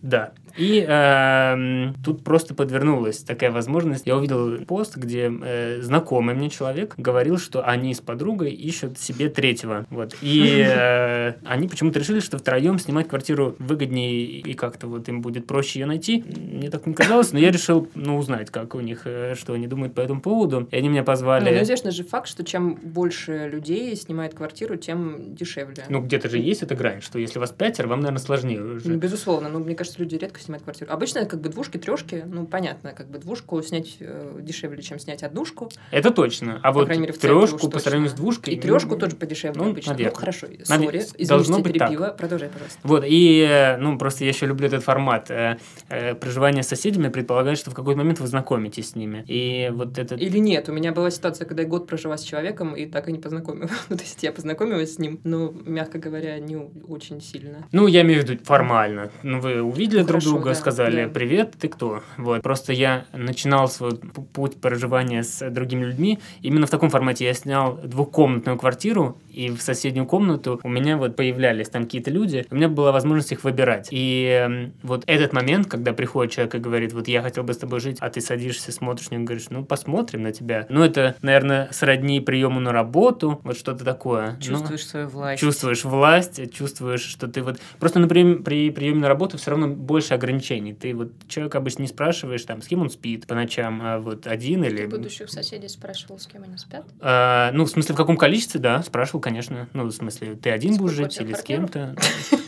Да. 0.03 0.33
И 0.57 0.85
э, 0.87 1.93
тут 2.05 2.25
просто 2.25 2.55
подвернулась 2.55 3.19
такая 3.19 3.51
возможность. 3.51 4.07
Я 4.07 4.17
увидел 4.17 4.59
пост, 4.65 4.97
где 4.97 5.31
э, 5.31 5.81
знакомый 5.83 6.35
мне 6.35 6.51
человек 6.51 6.95
говорил, 6.97 7.39
что 7.39 7.67
они 7.67 7.95
с 7.95 8.01
подругой 8.01 8.51
ищут 8.51 8.99
себе 8.99 9.29
третьего. 9.29 9.87
Вот. 9.91 10.17
И 10.23 10.65
э, 10.67 11.35
они 11.45 11.69
почему-то 11.69 11.99
решили, 11.99 12.21
что 12.21 12.39
втроем 12.39 12.79
снимать 12.79 13.09
квартиру 13.09 13.57
выгоднее 13.59 14.23
и 14.23 14.55
как-то 14.55 14.87
вот 14.87 15.09
им 15.09 15.23
будет 15.23 15.47
проще 15.47 15.81
ее 15.81 15.87
найти. 15.87 16.25
Мне 16.37 16.71
так 16.71 16.87
не 16.87 16.95
казалось, 16.95 17.33
но 17.33 17.39
я 17.39 17.51
решил, 17.51 17.89
ну, 17.95 18.19
узнать, 18.19 18.51
как 18.51 18.75
у 18.75 18.81
них, 18.81 19.03
э, 19.05 19.35
что 19.37 19.55
они 19.55 19.67
думают 19.67 19.95
по 19.95 20.01
этому 20.01 20.21
поводу. 20.21 20.69
И 20.71 20.77
они 20.77 20.89
меня 20.89 21.05
позвали. 21.05 21.51
Ну, 21.51 21.63
известно 21.63 21.91
же 21.91 22.05
факт, 22.05 22.29
что 22.29 22.45
чем 22.45 22.75
больше 22.75 23.49
людей 23.51 23.95
снимает 23.97 24.35
квартиру, 24.35 24.77
тем 24.77 25.35
дешевле. 25.35 25.85
Ну, 25.89 26.01
где-то 26.03 26.29
же 26.29 26.39
есть 26.39 26.63
эта 26.63 26.75
грань, 26.75 27.01
что 27.01 27.19
если 27.19 27.39
вас 27.39 27.51
пятеро, 27.51 27.89
вам, 27.89 28.01
наверное, 28.01 28.21
сложнее 28.21 28.63
уже. 28.63 28.89
Ну, 28.89 28.99
безусловно. 28.99 29.49
Но 29.49 29.59
мне 29.59 29.75
кажется, 29.75 29.90
люди 29.99 30.17
редко 30.17 30.41
снимают 30.41 30.65
квартиру. 30.65 30.91
Обычно 30.93 31.25
как 31.27 31.41
бы 31.41 31.49
двушки, 31.49 31.79
трешки, 31.79 32.25
ну, 32.27 32.47
понятно, 32.47 32.93
как 32.93 33.11
бы 33.11 33.19
двушку 33.19 33.63
снять 33.63 33.97
э, 34.01 34.39
дешевле, 34.41 34.83
чем 34.83 34.99
снять 34.99 35.23
однушку. 35.23 35.71
Это 35.91 36.11
точно. 36.11 36.61
А 36.63 36.73
По 36.73 36.81
вот 36.81 36.89
мере, 36.89 37.13
в 37.13 37.19
трешку 37.19 37.69
по 37.69 37.79
сравнению 37.79 38.11
с 38.11 38.15
двушкой... 38.15 38.55
И 38.55 38.61
трешку 38.61 38.91
ну, 38.91 38.99
тоже 38.99 39.17
подешевле 39.17 39.61
ну, 39.61 39.71
обычно. 39.71 39.93
наверное. 39.93 40.13
Ну, 40.13 40.19
хорошо, 40.19 40.47
сори, 40.65 40.99
извините, 40.99 41.27
должно 41.27 41.59
быть 41.61 41.79
так. 41.79 41.89
перебила. 41.89 42.09
Продолжай, 42.09 42.49
пожалуйста. 42.49 42.79
Вот, 42.83 43.05
и, 43.07 43.77
ну, 43.81 43.99
просто 43.99 44.25
я 44.25 44.31
еще 44.31 44.47
люблю 44.47 44.67
этот 44.67 44.85
формат. 44.85 45.31
Э, 45.31 45.59
э, 45.89 46.15
Проживание 46.15 46.63
с 46.63 46.69
соседями 46.69 47.09
предполагает, 47.09 47.59
что 47.59 47.71
в 47.71 47.75
какой-то 47.75 47.99
момент 47.99 48.21
вы 48.21 48.27
знакомитесь 48.27 48.91
с 48.91 48.95
ними. 48.95 49.25
И 49.27 49.71
вот 49.73 49.99
это... 49.99 50.15
Или 50.15 50.39
нет, 50.39 50.69
у 50.69 50.73
меня 50.73 50.93
была 50.93 51.11
ситуация, 51.11 51.47
когда 51.47 51.63
я 51.63 51.69
год 51.69 51.87
прожила 51.87 52.17
с 52.17 52.23
человеком 52.23 52.75
и 52.75 52.87
так 52.87 53.09
и 53.09 53.13
не 53.13 53.19
познакомилась. 53.19 53.71
ну, 53.89 53.97
то 53.97 54.03
есть 54.03 54.23
я 54.23 54.33
познакомилась 54.33 54.95
с 54.95 54.99
ним, 54.99 55.21
но, 55.25 55.53
мягко 55.65 55.99
говоря, 55.99 56.39
не 56.39 56.57
очень 56.57 57.21
сильно. 57.21 57.67
Ну, 57.73 57.87
я 57.87 58.03
имею 58.03 58.23
в 58.23 58.29
виду 58.29 58.43
формально. 58.45 59.11
Ну, 59.23 59.41
вы 59.41 59.63
увидели 59.63 59.80
Ну, 59.87 59.93
друг 59.93 60.07
хорошо, 60.09 60.31
друга, 60.31 60.51
да, 60.51 60.55
сказали 60.55 61.05
да. 61.05 61.11
«Привет, 61.11 61.55
ты 61.61 61.69
кто?». 61.69 62.03
Вот. 62.17 62.43
Просто 62.43 62.73
я 62.73 63.07
начинал 63.13 63.69
свой 63.69 63.97
путь 64.33 64.61
проживания 64.61 65.23
с 65.23 65.49
другими 65.51 65.85
людьми 65.85 66.19
именно 66.43 66.67
в 66.67 66.71
таком 66.71 66.91
формате. 66.91 67.25
Я 67.25 67.35
снял 67.35 67.79
двухкомнатную 67.83 68.59
квартиру, 68.59 69.17
и 69.31 69.49
в 69.51 69.61
соседнюю 69.63 70.07
комнату 70.07 70.61
у 70.63 70.69
меня 70.69 70.97
вот 70.97 71.17
появлялись 71.17 71.69
там 71.69 71.85
какие-то 71.85 72.11
люди, 72.11 72.47
у 72.51 72.55
меня 72.55 72.69
была 72.69 72.93
возможность 72.93 73.33
их 73.33 73.45
выбирать. 73.45 73.89
И 73.91 74.25
эм, 74.25 74.73
вот 74.83 75.05
этот 75.07 75.33
момент, 75.33 75.69
когда 75.69 75.93
приходит 75.93 76.33
человек 76.33 76.55
и 76.55 76.59
говорит, 76.59 76.93
вот 76.93 77.09
я 77.09 77.23
хотел 77.23 77.45
бы 77.45 77.53
с 77.55 77.59
тобой 77.59 77.81
жить, 77.81 77.99
а 78.01 78.11
ты 78.11 78.21
садишься, 78.21 78.73
смотришь 78.73 79.11
него, 79.11 79.25
говоришь, 79.25 79.47
ну, 79.51 79.65
посмотрим 79.65 80.23
на 80.23 80.33
тебя. 80.33 80.67
Ну, 80.69 80.83
это, 80.83 81.17
наверное, 81.23 81.69
сродни 81.73 82.21
приему 82.21 82.61
на 82.61 82.73
работу, 82.73 83.41
вот 83.45 83.57
что-то 83.57 83.85
такое. 83.85 84.33
Ну, 84.33 84.41
Чувствуешь 84.41 84.87
свою 84.87 85.09
власть. 85.09 85.41
чувствуешь 85.41 85.85
власть, 85.85 86.53
чувствуешь, 86.53 87.03
что 87.03 87.29
ты 87.29 87.43
вот... 87.43 87.61
Просто 87.79 87.99
на 87.99 88.07
прием- 88.07 88.43
при 88.43 88.71
приеме 88.71 89.01
на 89.01 89.09
работу 89.09 89.39
все 89.39 89.53
равно 89.53 89.69
больше 89.75 90.15
ограничений. 90.15 90.75
Ты 90.75 90.95
вот 90.95 91.13
человека 91.29 91.59
обычно 91.59 91.83
не 91.83 91.89
спрашиваешь, 91.89 92.45
там, 92.45 92.63
с 92.63 92.67
кем 92.67 92.83
он 92.83 92.91
спит 92.91 93.27
по 93.27 93.35
ночам, 93.35 93.81
а 93.83 93.99
вот 93.99 94.27
один 94.27 94.65
или... 94.65 94.83
Ты 94.83 94.89
будущих 94.89 95.31
соседей 95.31 95.69
спрашивал, 95.69 96.19
с 96.19 96.27
кем 96.27 96.43
они 96.43 96.57
спят? 96.57 96.85
А, 97.01 97.51
ну, 97.53 97.65
в 97.65 97.71
смысле, 97.71 97.95
в 97.95 97.97
каком 97.99 98.17
количестве, 98.17 98.61
да, 98.61 98.83
спрашивал, 98.83 99.21
конечно. 99.21 99.69
Ну, 99.73 99.85
в 99.85 99.93
смысле, 99.93 100.37
ты 100.37 100.51
один 100.51 100.77
будешь 100.77 100.95
Сколько 100.95 101.09
у 101.09 101.11
жить 101.11 101.21
или 101.21 101.33
с 101.35 101.43
квартира? 101.43 101.95
кем-то. 101.95 101.97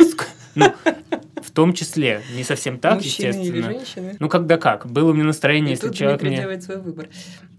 Ну, 0.55 0.73
в 1.43 1.51
том 1.51 1.73
числе, 1.73 2.23
не 2.35 2.45
совсем 2.45 2.79
так, 2.79 2.97
Мужчины 2.97 3.27
или 3.27 3.39
естественно. 3.39 3.63
женщины. 3.73 4.17
Ну, 4.19 4.29
когда 4.29 4.57
как. 4.59 4.87
Было 4.87 5.11
у 5.11 5.15
меня 5.15 5.25
настроение, 5.25 5.71
И 5.71 5.73
если 5.73 5.89
тут 5.89 5.97
человек 5.97 6.23
мне... 6.23 6.37
делает 6.37 6.63
свой 6.63 6.79
выбор. 6.79 7.09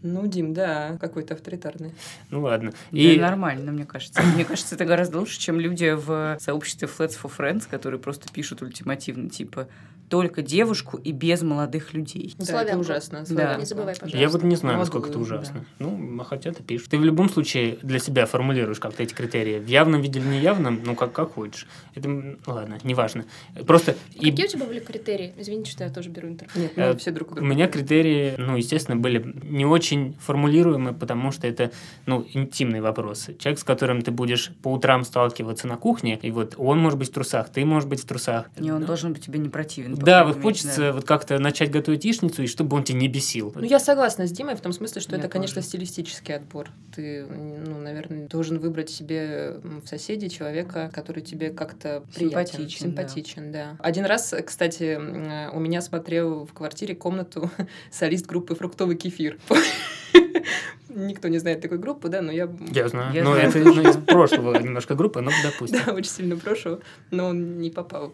Ну, 0.01 0.27
Дим, 0.27 0.53
да, 0.53 0.97
какой-то 0.99 1.33
авторитарный. 1.33 1.93
Ну, 2.29 2.41
ладно. 2.41 2.71
Да, 2.91 2.97
И 2.97 3.17
нормально, 3.17 3.71
мне 3.71 3.85
кажется. 3.85 4.21
Мне 4.21 4.45
кажется, 4.45 4.75
это 4.75 4.85
гораздо 4.85 5.19
лучше, 5.19 5.39
чем 5.39 5.59
люди 5.59 5.93
в 5.93 6.37
сообществе 6.41 6.87
Flats 6.87 7.17
for 7.21 7.31
Friends, 7.35 7.63
которые 7.69 7.99
просто 7.99 8.27
пишут 8.31 8.61
ультимативно, 8.61 9.29
типа, 9.29 9.67
только 10.13 10.43
девушку 10.43 10.97
и 10.97 11.11
без 11.11 11.41
молодых 11.41 11.95
людей. 11.95 12.35
Да, 12.37 12.43
это 12.43 12.51
Славянку. 12.51 12.81
ужасно. 12.81 13.23
Да. 13.31 13.55
Не 13.57 13.65
забывай, 13.65 13.95
пожалуйста. 13.95 14.15
Я 14.19 14.29
вот 14.29 14.43
не 14.43 14.55
знаю, 14.55 14.77
Молодую, 14.77 15.01
насколько 15.01 15.09
это 15.09 15.17
да. 15.17 15.23
ужасно. 15.23 15.65
Ну, 15.79 16.21
а 16.21 16.23
хотя 16.23 16.51
ты 16.51 16.61
пишешь. 16.61 16.87
Ты 16.87 16.99
в 16.99 17.03
любом 17.03 17.29
случае 17.29 17.79
для 17.81 17.97
себя 17.97 18.27
формулируешь 18.27 18.79
как-то 18.79 19.01
эти 19.01 19.11
критерии. 19.11 19.57
В 19.57 19.65
явном 19.65 20.01
виде 20.01 20.19
или 20.19 20.27
неявном, 20.27 20.81
ну, 20.85 20.93
как, 20.95 21.13
как 21.13 21.31
хочешь. 21.33 21.65
Это, 21.95 22.37
ладно, 22.45 22.77
неважно. 22.83 23.25
Просто 23.65 23.95
и 24.13 24.29
Какие 24.29 24.45
у 24.45 24.49
тебя 24.49 24.65
были 24.67 24.79
критерии? 24.81 25.33
Извините, 25.35 25.71
что 25.71 25.83
я 25.83 25.89
тоже 25.89 26.09
беру 26.11 26.27
интервью. 26.27 26.61
Нет, 26.61 26.77
мы 26.77 26.83
Э, 26.83 26.95
все 26.95 27.09
друг 27.09 27.29
у 27.29 27.31
у 27.31 27.35
друга. 27.37 27.49
меня 27.49 27.67
критерии, 27.67 28.35
ну, 28.37 28.55
естественно, 28.55 28.95
были 28.95 29.33
не 29.41 29.65
очень 29.65 30.15
формулируемы, 30.19 30.93
потому 30.93 31.31
что 31.31 31.47
это, 31.47 31.71
ну, 32.05 32.23
интимные 32.35 32.83
вопросы. 32.83 33.35
Человек, 33.39 33.59
с 33.59 33.63
которым 33.63 34.03
ты 34.03 34.11
будешь 34.11 34.51
по 34.61 34.67
утрам 34.71 35.03
сталкиваться 35.05 35.67
на 35.67 35.77
кухне, 35.77 36.19
и 36.21 36.29
вот 36.29 36.53
он 36.59 36.77
может 36.77 36.99
быть 36.99 37.09
в 37.09 37.13
трусах, 37.13 37.49
ты 37.49 37.65
можешь 37.65 37.89
быть 37.89 38.03
в 38.03 38.05
трусах. 38.05 38.51
И 38.59 38.69
он 38.69 38.85
должен 38.85 39.11
быть 39.13 39.25
тебе 39.25 39.39
не 39.39 39.49
противен. 39.49 39.95
Да, 40.03 40.23
вот 40.25 40.41
хочется 40.41 40.81
да. 40.81 40.91
вот 40.93 41.05
как-то 41.05 41.39
начать 41.39 41.71
готовить 41.71 42.05
яичницу, 42.05 42.43
и 42.43 42.47
чтобы 42.47 42.77
он 42.77 42.83
тебя 42.83 42.99
не 42.99 43.07
бесил. 43.07 43.51
Ну, 43.55 43.63
я 43.63 43.79
согласна 43.79 44.27
с 44.27 44.31
Димой 44.31 44.55
в 44.55 44.61
том 44.61 44.73
смысле, 44.73 45.01
что 45.01 45.13
Я 45.13 45.19
это, 45.19 45.27
конечно, 45.29 45.55
тоже. 45.55 45.67
стилистический 45.67 46.35
отбор. 46.35 46.69
Ты, 46.95 47.25
ну, 47.25 47.79
наверное, 47.79 48.27
должен 48.27 48.59
выбрать 48.59 48.89
себе 48.89 49.55
в 49.63 49.87
соседи 49.87 50.27
человека, 50.27 50.91
который 50.93 51.21
тебе 51.21 51.49
как-то 51.49 52.03
приятен, 52.15 52.59
Симпатичен, 52.59 52.93
да. 52.93 53.03
симпатичен, 53.07 53.51
да. 53.51 53.77
Один 53.79 54.05
раз, 54.05 54.33
кстати, 54.45 54.95
м, 54.95 55.55
у 55.55 55.59
меня 55.59 55.81
смотрел 55.81 56.45
в 56.45 56.53
квартире 56.53 56.95
комнату 56.95 57.49
солист 57.91 58.25
группы 58.25 58.55
«Фруктовый 58.55 58.95
кефир». 58.95 59.37
Никто 60.89 61.27
не 61.27 61.39
знает 61.39 61.61
такой 61.61 61.79
группы, 61.79 62.07
да, 62.09 62.21
но 62.21 62.31
я... 62.31 62.47
Я 62.71 62.87
знаю. 62.87 63.13
Я 63.13 63.23
но 63.23 63.33
знаю 63.33 63.49
это 63.49 63.59
ну, 63.59 63.89
из 63.89 63.97
прошлого 63.97 64.55
немножко 64.61 64.95
группы, 64.95 65.21
но 65.21 65.31
допустим. 65.43 65.79
Да, 65.85 65.93
очень 65.93 66.11
сильно 66.11 66.37
прошу, 66.37 66.79
но 67.09 67.27
он 67.29 67.59
не 67.59 67.71
попал 67.71 68.13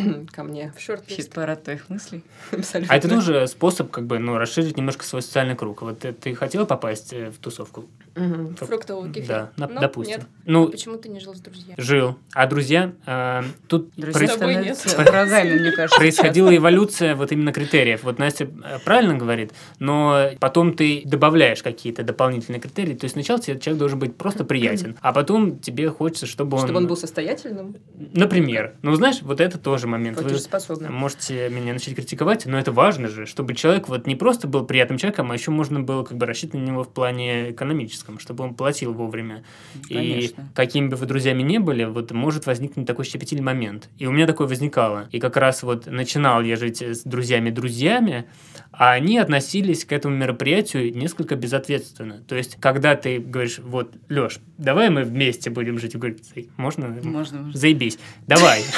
ко 0.32 0.42
мне. 0.42 0.72
В 0.76 0.80
шорт-лист. 0.80 1.20
Хит-парад 1.20 1.64
твоих 1.64 1.88
мыслей. 1.88 2.22
Абсолютно. 2.52 2.94
А 2.94 2.96
это 2.96 3.08
тоже 3.08 3.46
способ, 3.46 3.90
как 3.90 4.06
бы, 4.06 4.18
ну, 4.18 4.38
расширить 4.38 4.76
немножко 4.76 5.04
свой 5.04 5.22
социальный 5.22 5.56
круг. 5.56 5.82
Вот 5.82 6.00
ты, 6.00 6.12
ты 6.12 6.34
хотела 6.34 6.64
попасть 6.64 7.12
э, 7.12 7.30
в 7.30 7.38
тусовку? 7.38 7.86
Мгм. 8.14 8.56
Фруктовый 8.56 9.12
кефир. 9.12 9.28
Да, 9.28 9.50
на- 9.56 9.68
Ну, 9.68 9.80
допустим. 9.80 10.18
нет. 10.18 10.26
Ну, 10.44 10.68
Почему 10.68 10.96
ты 10.96 11.08
не 11.08 11.20
жил 11.20 11.34
с 11.34 11.40
друзьями? 11.40 11.74
жил. 11.78 12.16
А 12.32 12.46
друзья, 12.46 12.92
э, 13.06 13.42
тут 13.68 13.92
происходила 15.96 16.54
эволюция 16.54 17.14
вот 17.14 17.32
именно 17.32 17.52
критериев. 17.52 18.02
Вот 18.02 18.18
Настя 18.18 18.44
э, 18.44 18.78
правильно 18.84 19.16
говорит, 19.16 19.52
но 19.78 20.30
потом 20.40 20.74
ты 20.74 21.02
добавляешь 21.04 21.62
какие-то 21.62 22.02
дополнительные 22.02 22.60
критерии. 22.60 22.94
То 22.94 23.04
есть 23.04 23.14
сначала 23.14 23.40
тебе 23.40 23.58
человек 23.60 23.78
должен 23.78 23.98
быть 23.98 24.16
просто 24.16 24.44
приятен, 24.44 24.96
а 25.00 25.12
потом 25.12 25.58
тебе 25.58 25.90
хочется, 25.90 26.26
чтобы 26.26 26.56
он... 26.56 26.64
Чтобы 26.64 26.78
он 26.78 26.86
был 26.86 26.96
состоятельным, 26.96 27.76
Например. 28.12 28.74
Ну, 28.82 28.94
знаешь, 28.94 29.22
вот 29.22 29.40
это 29.40 29.58
тоже 29.58 29.86
момент. 29.86 30.20
Вы 30.20 30.88
можете 30.88 31.48
меня 31.48 31.72
начать 31.72 31.94
критиковать, 31.94 32.46
но 32.46 32.58
это 32.58 32.72
важно 32.72 33.08
же, 33.08 33.26
чтобы 33.26 33.54
человек 33.54 33.88
вот 33.88 34.06
не 34.06 34.16
просто 34.16 34.48
был 34.48 34.64
приятным 34.64 34.98
человеком, 34.98 35.30
а 35.30 35.34
еще 35.34 35.50
можно 35.50 35.80
было 35.80 36.04
как 36.04 36.16
бы 36.16 36.26
рассчитывать 36.26 36.66
на 36.66 36.70
него 36.70 36.84
в 36.84 36.88
плане 36.88 37.50
экономическом, 37.50 37.99
чтобы 38.18 38.44
он 38.44 38.54
платил 38.54 38.92
вовремя. 38.92 39.44
И 39.88 39.94
Конечно. 39.94 40.48
какими 40.54 40.88
бы 40.88 40.96
вы 40.96 41.06
друзьями 41.06 41.42
не 41.42 41.58
были, 41.58 41.84
вот 41.84 42.10
может 42.12 42.46
возникнуть 42.46 42.86
такой 42.86 43.04
щепетильный 43.04 43.44
момент. 43.44 43.88
И 43.98 44.06
у 44.06 44.12
меня 44.12 44.26
такое 44.26 44.46
возникало. 44.46 45.08
И 45.12 45.20
как 45.20 45.36
раз 45.36 45.62
вот 45.62 45.86
начинал 45.86 46.42
я 46.42 46.56
жить 46.56 46.82
с 46.82 47.02
друзьями-друзьями, 47.02 48.26
а 48.72 48.92
они 48.92 49.18
относились 49.18 49.84
к 49.84 49.92
этому 49.92 50.16
мероприятию 50.16 50.96
несколько 50.96 51.36
безответственно. 51.36 52.22
То 52.26 52.36
есть, 52.36 52.56
когда 52.60 52.94
ты 52.94 53.18
говоришь, 53.18 53.58
вот, 53.58 53.94
Леш, 54.08 54.38
давай 54.58 54.90
мы 54.90 55.02
вместе 55.02 55.50
будем 55.50 55.78
жить, 55.78 55.94
и 55.94 55.98
говорит, 55.98 56.24
можно? 56.56 56.88
Можно. 57.02 57.50
Заебись, 57.52 57.98
давай. 58.26 58.62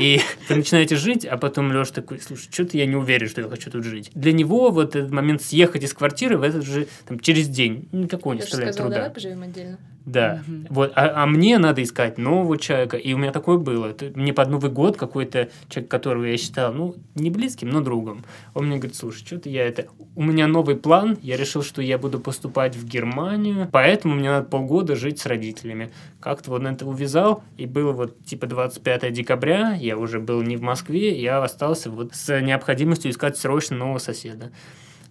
И 0.00 0.20
вы 0.48 0.56
начинаете 0.56 0.96
жить, 0.96 1.24
а 1.24 1.36
потом 1.36 1.72
Леша 1.72 1.92
такой, 1.92 2.20
слушай, 2.20 2.48
что-то 2.50 2.76
я 2.76 2.86
не 2.86 2.96
уверен, 2.96 3.28
что 3.28 3.40
я 3.40 3.48
хочу 3.48 3.70
тут 3.70 3.84
жить. 3.84 4.10
Для 4.14 4.32
него 4.32 4.70
вот 4.70 4.96
этот 4.96 5.10
момент 5.10 5.42
съехать 5.42 5.84
из 5.84 5.94
квартиры 5.94 6.38
в 6.38 6.42
этот 6.42 6.64
же, 6.64 6.86
там, 7.06 7.20
через 7.20 7.48
день, 7.48 7.88
никакого 7.92 8.34
не 8.34 8.42
составляет 8.56 8.74
сказала, 8.74 8.90
труда. 8.90 8.96
давай 8.96 9.14
поживем 9.14 9.42
отдельно. 9.42 9.78
Да. 10.06 10.44
Мгм. 10.46 10.66
Вот, 10.70 10.92
а, 10.94 11.24
а 11.24 11.26
мне 11.26 11.58
надо 11.58 11.82
искать 11.82 12.16
нового 12.16 12.56
человека, 12.58 12.96
и 12.96 13.12
у 13.12 13.18
меня 13.18 13.32
такое 13.32 13.58
было. 13.58 13.86
Это 13.86 14.12
Мне 14.14 14.32
под 14.32 14.48
Новый 14.48 14.70
год 14.70 14.96
какой-то 14.96 15.50
человек, 15.68 15.90
которого 15.90 16.24
я 16.24 16.36
считал, 16.36 16.72
ну, 16.72 16.94
не 17.16 17.28
близким, 17.28 17.70
но 17.70 17.80
другом, 17.80 18.24
он 18.54 18.66
мне 18.66 18.76
говорит, 18.76 18.94
слушай, 18.94 19.26
что-то 19.26 19.48
я 19.48 19.66
это... 19.66 19.86
У 20.14 20.22
меня 20.22 20.46
новый 20.46 20.76
план, 20.76 21.18
я 21.22 21.36
решил, 21.36 21.62
что 21.62 21.82
я 21.82 21.98
буду 21.98 22.20
поступать 22.20 22.76
в 22.76 22.86
Германию, 22.86 23.68
поэтому 23.72 24.14
мне 24.14 24.30
надо 24.30 24.46
полгода 24.46 24.94
жить 24.94 25.18
с 25.18 25.26
родителями. 25.26 25.90
Как-то 26.20 26.50
вот 26.52 26.62
на 26.62 26.68
это 26.68 26.86
увязал, 26.86 27.42
и 27.56 27.66
было 27.66 27.90
вот 27.90 28.24
типа 28.24 28.46
25 28.46 29.12
декабря, 29.12 29.74
я 29.74 29.98
уже 29.98 30.20
был 30.20 30.40
не 30.42 30.56
в 30.56 30.62
Москве, 30.62 31.20
я 31.20 31.42
остался 31.42 31.90
вот 31.90 32.14
с 32.14 32.40
необходимостью 32.40 33.10
искать 33.10 33.36
срочно 33.36 33.76
нового 33.76 33.98
соседа. 33.98 34.52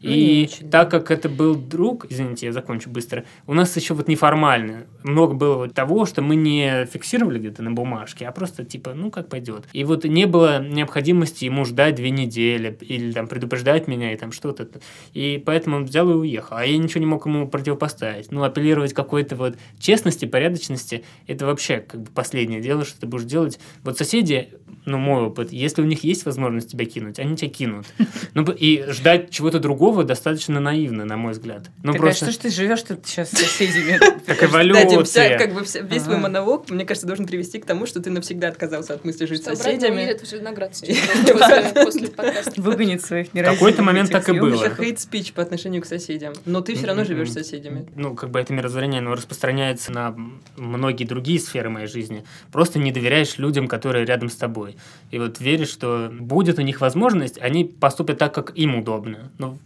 Ну, 0.05 0.11
И 0.11 0.43
очень, 0.43 0.69
так 0.69 0.89
да. 0.91 0.99
как 0.99 1.09
это 1.09 1.29
был 1.29 1.55
друг, 1.55 2.05
извините, 2.09 2.45
я 2.45 2.53
закончу 2.53 2.91
быстро, 2.91 3.25
у 3.47 3.53
нас 3.53 3.75
еще 3.75 3.95
вот 3.95 4.07
неформально. 4.07 4.85
Много 5.03 5.33
было 5.33 5.55
вот 5.55 5.73
того, 5.73 6.05
что 6.05 6.21
мы 6.21 6.35
не 6.35 6.85
фиксировали 6.85 7.39
где-то 7.39 7.63
на 7.63 7.71
бумажке, 7.71 8.27
а 8.27 8.31
просто 8.31 8.63
типа, 8.63 8.93
ну 8.93 9.09
как 9.09 9.29
пойдет. 9.29 9.67
И 9.73 9.83
вот 9.83 10.05
не 10.05 10.25
было 10.27 10.63
необходимости 10.63 11.45
ему 11.45 11.65
ждать 11.65 11.95
две 11.95 12.11
недели 12.11 12.77
или 12.81 13.11
там 13.13 13.27
предупреждать 13.27 13.87
меня 13.87 14.13
и 14.13 14.17
там 14.17 14.31
что-то. 14.31 14.69
И 15.13 15.41
поэтому 15.43 15.77
он 15.77 15.85
взял 15.85 16.09
и 16.09 16.13
уехал. 16.13 16.57
А 16.57 16.65
я 16.65 16.77
ничего 16.77 16.99
не 16.99 17.07
мог 17.07 17.25
ему 17.25 17.47
противопоставить. 17.47 18.31
Ну, 18.31 18.43
апеллировать 18.43 18.93
какой-то 18.93 19.35
вот 19.35 19.57
честности, 19.79 20.25
порядочности, 20.25 21.03
это 21.25 21.47
вообще 21.47 21.79
как 21.79 22.01
бы 22.01 22.11
последнее 22.11 22.61
дело, 22.61 22.85
что 22.85 22.99
ты 22.99 23.07
будешь 23.07 23.25
делать. 23.25 23.59
Вот 23.83 23.97
соседи, 23.97 24.49
ну, 24.85 24.97
мой 24.97 25.23
опыт, 25.23 25.51
если 25.51 25.81
у 25.81 25.85
них 25.85 26.03
есть 26.03 26.25
возможность 26.25 26.71
тебя 26.71 26.85
кинуть, 26.85 27.17
они 27.19 27.35
тебя 27.35 27.49
кинут. 27.49 27.85
Ну, 28.33 28.43
и 28.51 28.83
ждать 28.89 29.29
чего-то 29.29 29.59
другого 29.59 29.94
достаточно 30.03 30.59
наивно, 30.59 31.05
на 31.05 31.17
мой 31.17 31.33
взгляд. 31.33 31.69
Ну, 31.83 31.93
Так, 31.93 32.01
а 32.01 32.03
просто 32.05 32.25
что 32.25 32.33
ж 32.33 32.37
ты 32.37 32.49
живешь 32.49 32.81
тут 32.83 33.05
сейчас 33.05 33.29
с 33.31 33.37
соседями? 33.37 33.99
как 34.25 34.43
эволюция. 34.43 35.37
как 35.37 35.53
бы 35.53 35.63
весь 35.83 36.03
свой 36.03 36.17
монолог, 36.17 36.69
мне 36.69 36.85
кажется, 36.85 37.07
должен 37.07 37.25
привести 37.27 37.59
к 37.59 37.65
тому, 37.65 37.85
что 37.85 38.01
ты 38.01 38.09
навсегда 38.09 38.47
отказался 38.49 38.93
от 38.93 39.05
мысли 39.05 39.25
жить 39.25 39.41
с 39.43 39.45
соседями. 39.45 39.97
уедет 39.97 40.21
в 40.21 40.25
Зеленоград 40.25 40.75
сейчас, 40.75 40.97
после- 41.31 41.83
после 41.85 42.07
подкаста. 42.09 42.61
Выгонит 42.61 43.01
своих 43.03 43.27
В 43.33 43.41
какой-то 43.43 43.83
момент 43.83 44.11
так 44.11 44.27
и 44.29 44.33
было. 44.33 44.63
Это 44.65 44.75
хейт-спич 44.75 45.33
по 45.33 45.41
отношению 45.41 45.81
к 45.81 45.85
соседям. 45.85 46.33
Но 46.45 46.61
ты 46.61 46.75
все 46.75 46.87
равно 46.87 47.03
живешь 47.03 47.29
с 47.31 47.33
соседями. 47.33 47.87
Ну, 47.95 48.15
как 48.15 48.29
бы 48.31 48.39
это 48.39 48.53
мировоззрение, 48.53 48.99
оно 48.99 49.15
распространяется 49.15 49.91
на 49.91 50.15
многие 50.57 51.05
другие 51.05 51.39
сферы 51.39 51.69
моей 51.69 51.87
жизни. 51.87 52.23
Просто 52.51 52.79
не 52.79 52.91
доверяешь 52.91 53.37
людям, 53.37 53.67
которые 53.67 54.05
рядом 54.05 54.29
с 54.29 54.35
тобой. 54.35 54.75
И 55.11 55.19
вот 55.19 55.39
веришь, 55.39 55.69
что 55.69 56.09
будет 56.11 56.59
у 56.59 56.61
них 56.61 56.81
возможность, 56.81 57.37
они 57.39 57.65
поступят 57.65 58.17
так, 58.17 58.33
как 58.33 58.51
им 58.57 58.75
удобно. 58.75 59.31
Ну, 59.37 59.57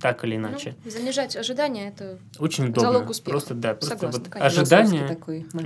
так 0.00 0.24
или 0.24 0.36
иначе. 0.36 0.76
Ну, 0.84 0.90
занижать 0.90 1.36
ожидания 1.36 1.88
это 1.88 2.18
Очень 2.38 2.68
удобно. 2.68 2.92
залог 2.92 3.10
успеха. 3.10 3.30
Просто, 3.30 3.54
да, 3.54 3.74
просто 3.74 3.96
Согласна, 3.96 4.20
вот 4.20 4.28
конечно. 4.28 4.62
ожидание... 4.62 5.18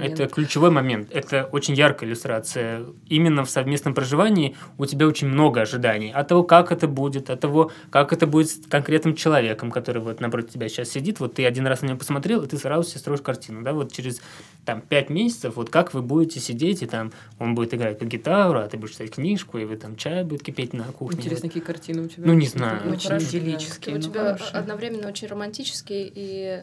Это 0.03 0.27
ключевой 0.27 0.71
момент. 0.71 1.09
Это 1.13 1.45
очень 1.45 1.75
яркая 1.75 2.09
иллюстрация. 2.09 2.85
Именно 3.09 3.45
в 3.45 3.51
совместном 3.51 3.95
проживании 3.95 4.57
у 4.79 4.87
тебя 4.87 5.07
очень 5.07 5.29
много 5.29 5.61
ожиданий. 5.61 6.11
От 6.11 6.29
того, 6.29 6.43
как 6.43 6.73
это 6.73 6.89
будет, 6.89 7.31
от 7.31 7.41
того, 7.41 7.71
как 7.91 8.13
это 8.13 8.27
будет 8.27 8.51
с 8.51 8.67
конкретным 8.69 9.15
человеком, 9.15 9.71
который 9.71 10.03
вот 10.03 10.21
напротив 10.21 10.51
тебя 10.51 10.69
сейчас 10.69 10.91
сидит. 10.91 11.21
Вот 11.21 11.35
ты 11.35 11.47
один 11.47 11.67
раз 11.67 11.83
на 11.83 11.87
него 11.87 11.99
посмотрел, 11.99 12.43
и 12.43 12.49
ты 12.49 12.59
сразу 12.59 12.89
себе 12.89 13.01
строишь 13.01 13.23
картину. 13.23 13.63
Да? 13.63 13.73
Вот 13.73 13.93
через 13.93 14.21
там, 14.65 14.81
пять 14.81 15.11
месяцев, 15.11 15.57
вот 15.57 15.71
как 15.71 15.95
вы 15.95 16.03
будете 16.03 16.41
сидеть, 16.41 16.83
и 16.83 16.87
там 16.87 17.13
он 17.39 17.55
будет 17.55 17.75
играть 17.75 17.99
по 17.99 18.05
гитару, 18.05 18.59
а 18.59 18.67
ты 18.67 18.77
будешь 18.77 18.93
читать 18.93 19.13
книжку, 19.13 19.59
и 19.59 19.65
вы 19.65 19.77
там 19.77 19.97
чай 19.97 20.25
будет 20.25 20.43
кипеть 20.43 20.73
на 20.73 20.85
кухне. 20.85 21.19
Интересно, 21.19 21.49
какие 21.49 21.63
картины 21.63 22.03
у 22.03 22.09
тебя. 22.09 22.27
Ну, 22.27 22.35
не 22.35 22.47
знаю. 22.47 22.81
Ну, 22.85 22.93
Очень 22.93 23.11
да. 23.11 23.19
идиллические. 23.19 23.95
у 23.95 23.99
ну, 23.99 24.05
тебя 24.05 24.24
хорошие. 24.33 24.59
одновременно 24.59 25.09
очень 25.09 25.29
романтический 25.29 26.11
и 26.15 26.63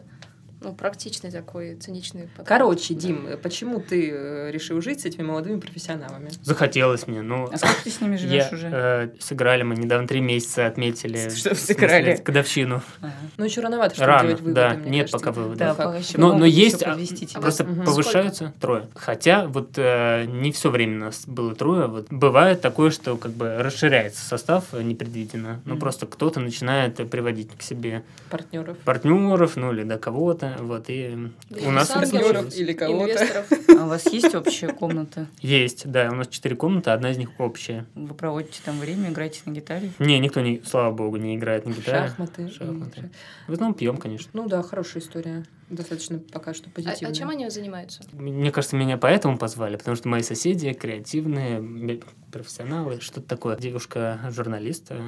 ну, 0.62 0.74
практичный 0.74 1.32
такой 1.32 1.76
циничный 1.76 2.24
подход. 2.28 2.48
Короче, 2.48 2.94
Да. 2.94 3.00
Дим, 3.02 3.28
почему 3.42 3.80
ты 3.80 4.10
э, 4.12 4.52
решил 4.52 4.80
жить 4.82 5.02
с 5.02 5.06
этими 5.06 5.24
молодыми 5.24 5.60
профессионалами? 5.60 6.30
Захотелось 6.44 7.08
мне. 7.08 7.22
Ну, 7.22 7.50
А 7.52 7.58
сколько 7.58 7.84
ты 7.84 7.90
с 7.90 8.00
ними 8.00 8.14
я, 8.14 8.18
живешь 8.18 8.52
уже? 8.54 8.70
э, 8.72 9.10
сыграли 9.20 9.64
мы 9.64 9.76
недавно 9.76 10.08
три 10.08 10.22
месяца, 10.22 10.68
отметили. 10.68 11.18
Что 11.30 11.56
в 11.56 11.58
смысле, 11.58 11.76
сыграли? 11.76 12.22
Годовщину. 12.24 12.82
Ага. 13.02 13.14
Ну, 13.38 13.46
еще 13.46 13.62
рановато, 13.62 13.96
чтобы 13.96 14.08
Рано, 14.12 14.28
делать 14.28 14.42
выводы, 14.42 14.56
да. 14.62 14.70
мне 14.76 14.90
Нет 14.90 15.12
кажется. 15.12 15.18
пока 15.18 15.32
выводов. 15.32 15.58
Да, 15.58 15.70
Ну, 15.70 15.76
пока 15.76 15.98
еще 15.98 16.18
Но, 16.18 16.38
но 16.38 16.46
есть, 16.46 16.84
а, 16.84 16.92
подвести 16.92 17.26
тебя. 17.28 17.42
просто 17.42 17.64
Мгм. 17.64 17.86
повышаются 17.86 18.54
трое. 18.60 18.88
Хотя 18.96 19.48
вот 19.48 19.72
э, 19.78 20.26
не 20.28 20.52
все 20.52 20.70
время 20.70 20.98
нас 21.06 21.26
было 21.26 21.56
трое. 21.56 21.88
Вот 21.88 22.08
бывает 22.12 22.62
такое, 22.62 22.92
что 22.92 23.18
как 23.18 23.32
бы 23.32 23.58
расширяется 23.58 24.24
состав 24.24 24.74
непредвиденно. 24.74 25.60
Ну 25.66 25.72
Мгм. 25.74 25.80
просто 25.80 26.06
кто-то 26.06 26.40
начинает 26.40 26.96
приводить 27.10 27.50
к 27.58 27.62
себе 27.64 28.04
партнеров. 28.30 28.78
партнеров, 28.86 29.56
ну 29.56 29.72
или 29.74 29.84
да 29.84 29.98
кого-то. 29.98 30.51
Вот 30.60 30.90
и 30.90 31.30
у 31.66 31.72
нас 31.72 31.90
партнеров 31.90 32.56
или 32.56 32.74
кого-то. 32.74 33.46
А 33.78 33.86
у 33.86 33.88
вас 33.88 34.06
есть 34.12 34.34
общая 34.36 34.70
комната? 34.70 35.28
Есть, 35.40 35.90
да, 35.90 36.10
у 36.12 36.16
нас 36.16 36.28
четыре 36.28 36.56
комнаты, 36.56 36.92
одна 36.92 37.12
из 37.12 37.18
них 37.18 37.30
общая. 37.40 37.86
Вы 37.96 38.14
проводите 38.14 38.62
там 38.64 38.80
время, 38.80 39.10
играете 39.10 39.42
на 39.46 39.52
гитаре? 39.52 39.92
Не, 40.00 40.20
никто 40.20 40.42
не, 40.42 40.62
слава 40.66 40.92
богу, 40.94 41.18
не 41.18 41.36
играет 41.36 41.66
на 41.66 41.72
гитаре. 41.72 42.10
Шахматы. 42.10 42.50
Шахматы. 42.50 43.10
В 43.48 43.54
основном 43.54 43.74
пьем, 43.74 43.98
конечно. 43.98 44.30
Ну 44.34 44.48
да, 44.48 44.62
хорошая 44.62 45.02
история. 45.02 45.46
Достаточно 45.72 46.20
пока 46.20 46.54
что 46.54 46.70
А, 46.70 46.72
позитивная. 46.76 47.12
а 47.12 47.16
чем 47.16 47.30
они 47.30 47.50
занимаются? 47.50 48.02
Мне 48.12 48.52
кажется, 48.52 48.76
меня 48.76 48.98
поэтому 48.98 49.38
позвали, 49.38 49.78
потому 49.78 49.96
что 49.96 50.08
мои 50.10 50.22
соседи 50.22 50.74
креативные, 50.74 52.02
профессионалы, 52.32 53.00
что-то 53.02 53.28
такое. 53.28 53.58
Девушка-журналист. 53.58 54.88
э, 54.92 55.00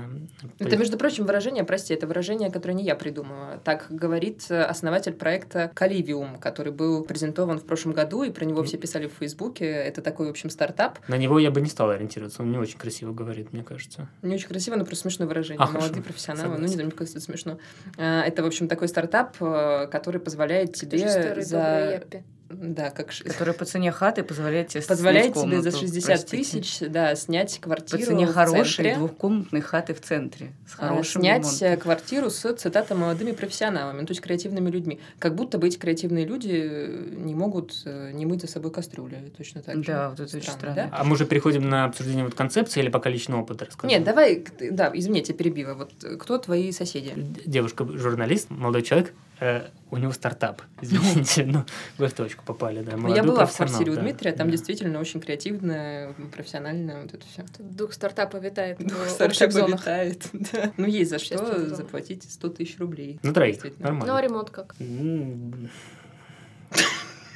Это, 0.59 0.77
между 0.77 0.97
прочим, 0.97 1.25
выражение, 1.25 1.63
прости, 1.63 1.93
это 1.93 2.07
выражение, 2.07 2.51
которое 2.51 2.73
не 2.73 2.83
я 2.83 2.95
придумала. 2.95 3.59
Так 3.63 3.87
говорит 3.89 4.45
э, 4.49 4.61
основатель 4.63 5.13
проекта 5.13 5.71
Каливиум, 5.73 6.37
который 6.37 6.71
был 6.73 7.03
презентован 7.03 7.59
в 7.59 7.65
прошлом 7.65 7.93
году, 7.93 8.23
и 8.23 8.31
про 8.31 8.45
него 8.45 8.63
все 8.63 8.77
писали 8.77 9.07
в 9.07 9.13
Фейсбуке. 9.19 9.65
Это 9.65 10.01
такой, 10.01 10.27
в 10.27 10.29
общем, 10.29 10.49
стартап. 10.49 10.99
На 11.07 11.15
него 11.17 11.39
я 11.39 11.51
бы 11.51 11.61
не 11.61 11.67
стал 11.69 11.89
ориентироваться, 11.89 12.41
он 12.41 12.51
не 12.51 12.57
очень 12.57 12.77
красиво 12.77 13.13
говорит, 13.13 13.53
мне 13.53 13.63
кажется. 13.63 14.09
Не 14.21 14.35
очень 14.35 14.47
красиво, 14.47 14.75
но 14.75 14.85
просто 14.85 15.03
смешное 15.03 15.27
выражение. 15.27 15.61
А, 15.61 15.67
хорошо. 15.67 15.87
Молодые 15.87 16.03
профессионалы. 16.07 16.43
Ну, 16.47 16.53
Согласен. 16.55 16.65
не 16.69 16.73
знаю, 16.73 16.87
мне 16.87 16.95
кажется, 16.97 17.17
это 17.17 17.25
смешно. 17.25 17.57
А, 17.97 18.23
Это, 18.23 18.43
в 18.43 18.45
общем, 18.45 18.67
такой 18.67 18.87
стартап, 18.87 19.35
э, 19.39 19.87
который 19.91 20.19
позволяет 20.21 20.52
Это 20.61 20.73
тебе 20.73 21.09
старый 21.09 21.43
за... 21.43 21.91
Яппи. 21.93 22.23
Да, 22.55 22.89
как... 22.91 23.11
Которая 23.25 23.53
по 23.53 23.65
цене 23.65 23.91
хаты 23.91 24.23
позволяет 24.23 24.69
тебе 24.69 24.81
Позволяет 24.83 25.33
снять 25.33 25.45
тебе 25.45 25.61
за 25.61 25.71
комнату, 25.71 25.87
60 25.87 26.05
простите. 26.05 26.37
тысяч, 26.37 26.79
да, 26.89 27.15
снять 27.15 27.55
По 27.57 27.63
квартиру 27.63 28.03
цене 28.03 28.27
в 28.27 28.33
хорошей 28.33 28.95
двухкомнатной 28.95 29.61
хаты 29.61 29.93
в 29.93 30.01
центре. 30.01 30.53
С 30.67 30.75
а, 30.77 30.89
хорошим 30.89 31.21
снять 31.21 31.43
ремонтом. 31.43 31.67
э, 31.67 31.77
квартиру 31.77 32.29
с, 32.29 32.53
цитата, 32.53 32.95
молодыми 32.95 33.31
профессионалами, 33.31 34.01
ну, 34.01 34.07
то 34.07 34.11
есть 34.11 34.21
креативными 34.21 34.69
людьми. 34.69 34.99
Как 35.19 35.35
будто 35.35 35.57
бы 35.57 35.67
эти 35.67 35.77
креативные 35.77 36.25
люди 36.25 36.61
э, 36.63 37.09
не 37.15 37.35
могут 37.35 37.81
э, 37.85 38.11
не 38.13 38.25
мыть 38.25 38.41
за 38.41 38.47
собой 38.47 38.71
кастрюли. 38.71 39.31
Точно 39.37 39.61
так 39.61 39.77
же. 39.77 39.83
Да, 39.83 40.09
вот 40.09 40.19
это 40.19 40.37
очень 40.37 40.51
странно. 40.51 40.75
да? 40.75 40.89
А 40.91 41.03
мы 41.03 41.13
уже 41.13 41.25
переходим 41.25 41.67
на 41.69 41.85
обсуждение 41.85 42.25
вот 42.25 42.35
концепции 42.35 42.81
или 42.81 42.89
пока 42.89 43.09
личного 43.09 43.41
опыта 43.41 43.65
рассказываем? 43.65 43.99
Нет, 43.99 44.05
давай, 44.05 44.45
да, 44.71 44.91
извини, 44.93 45.19
я 45.19 45.25
тебя 45.25 45.37
перебила. 45.37 45.73
Вот 45.73 45.91
кто 46.19 46.37
твои 46.37 46.71
соседи? 46.71 47.13
Девушка-журналист, 47.45 48.49
молодой 48.49 48.83
человек, 48.83 49.13
э, 49.39 49.67
у 49.91 49.97
него 49.97 50.11
стартап. 50.11 50.61
Извините, 50.81 51.45
но 51.45 51.65
вы 51.97 52.07
в 52.07 52.13
точку 52.13 52.43
попали, 52.45 52.81
да. 52.81 52.97
Молодой 52.97 53.15
я 53.17 53.23
была 53.23 53.45
в 53.45 53.55
квартире 53.55 53.91
у 53.91 53.95
да. 53.95 54.01
Дмитрия, 54.01 54.31
там 54.31 54.47
Да. 54.47 54.51
действительно 54.51 54.99
очень 54.99 55.19
креативно, 55.19 56.13
профессионально 56.35 57.01
вот 57.01 57.13
это 57.13 57.25
все. 57.27 57.43
Тут 57.57 57.75
дух 57.75 57.93
стартапа 57.93 58.37
витает 58.37 58.79
в 58.79 58.85
общих 58.85 59.09
Стартап 59.09 59.51
зонах. 59.51 59.73
обитает, 59.79 60.27
да. 60.33 60.71
Ну, 60.77 60.87
есть 60.87 61.09
за 61.11 61.19
что 61.19 61.69
заплатить 61.75 62.23
100 62.31 62.49
тысяч 62.49 62.79
рублей. 62.79 63.19
На 63.23 63.33
троих, 63.33 63.63
нормально. 63.79 64.05
Ну, 64.05 64.15
а 64.15 64.21
ремонт 64.21 64.49
как? 64.49 64.75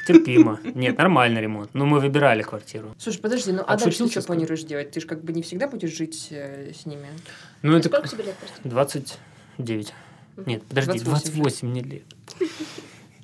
Терпимо. 0.07 0.59
Нет, 0.63 0.97
нормальный 0.97 1.41
ремонт. 1.41 1.69
Ну, 1.73 1.85
мы 1.85 1.99
выбирали 1.99 2.41
квартиру. 2.41 2.95
Слушай, 2.97 3.19
подожди, 3.19 3.51
ну 3.51 3.63
а 3.67 3.75
дальше 3.77 4.05
ты 4.05 4.09
что 4.09 4.21
планируешь 4.21 4.63
делать? 4.63 4.91
Ты 4.91 5.01
же 5.01 5.05
как 5.05 5.21
бы 5.21 5.33
не 5.33 5.41
всегда 5.41 5.67
будешь 5.67 5.93
жить 5.93 6.29
э, 6.31 6.71
с 6.73 6.85
ними. 6.85 7.07
Ну, 7.61 7.75
это 7.75 7.89
Сколько 7.89 8.07
тебе 8.07 8.23
лет, 8.23 8.35
прости? 8.39 8.61
29. 8.63 9.93
Нет, 10.45 10.63
подожди, 10.63 10.99
28. 10.99 11.33
28 11.33 11.63
мне 11.63 11.81
лет. 11.81 12.03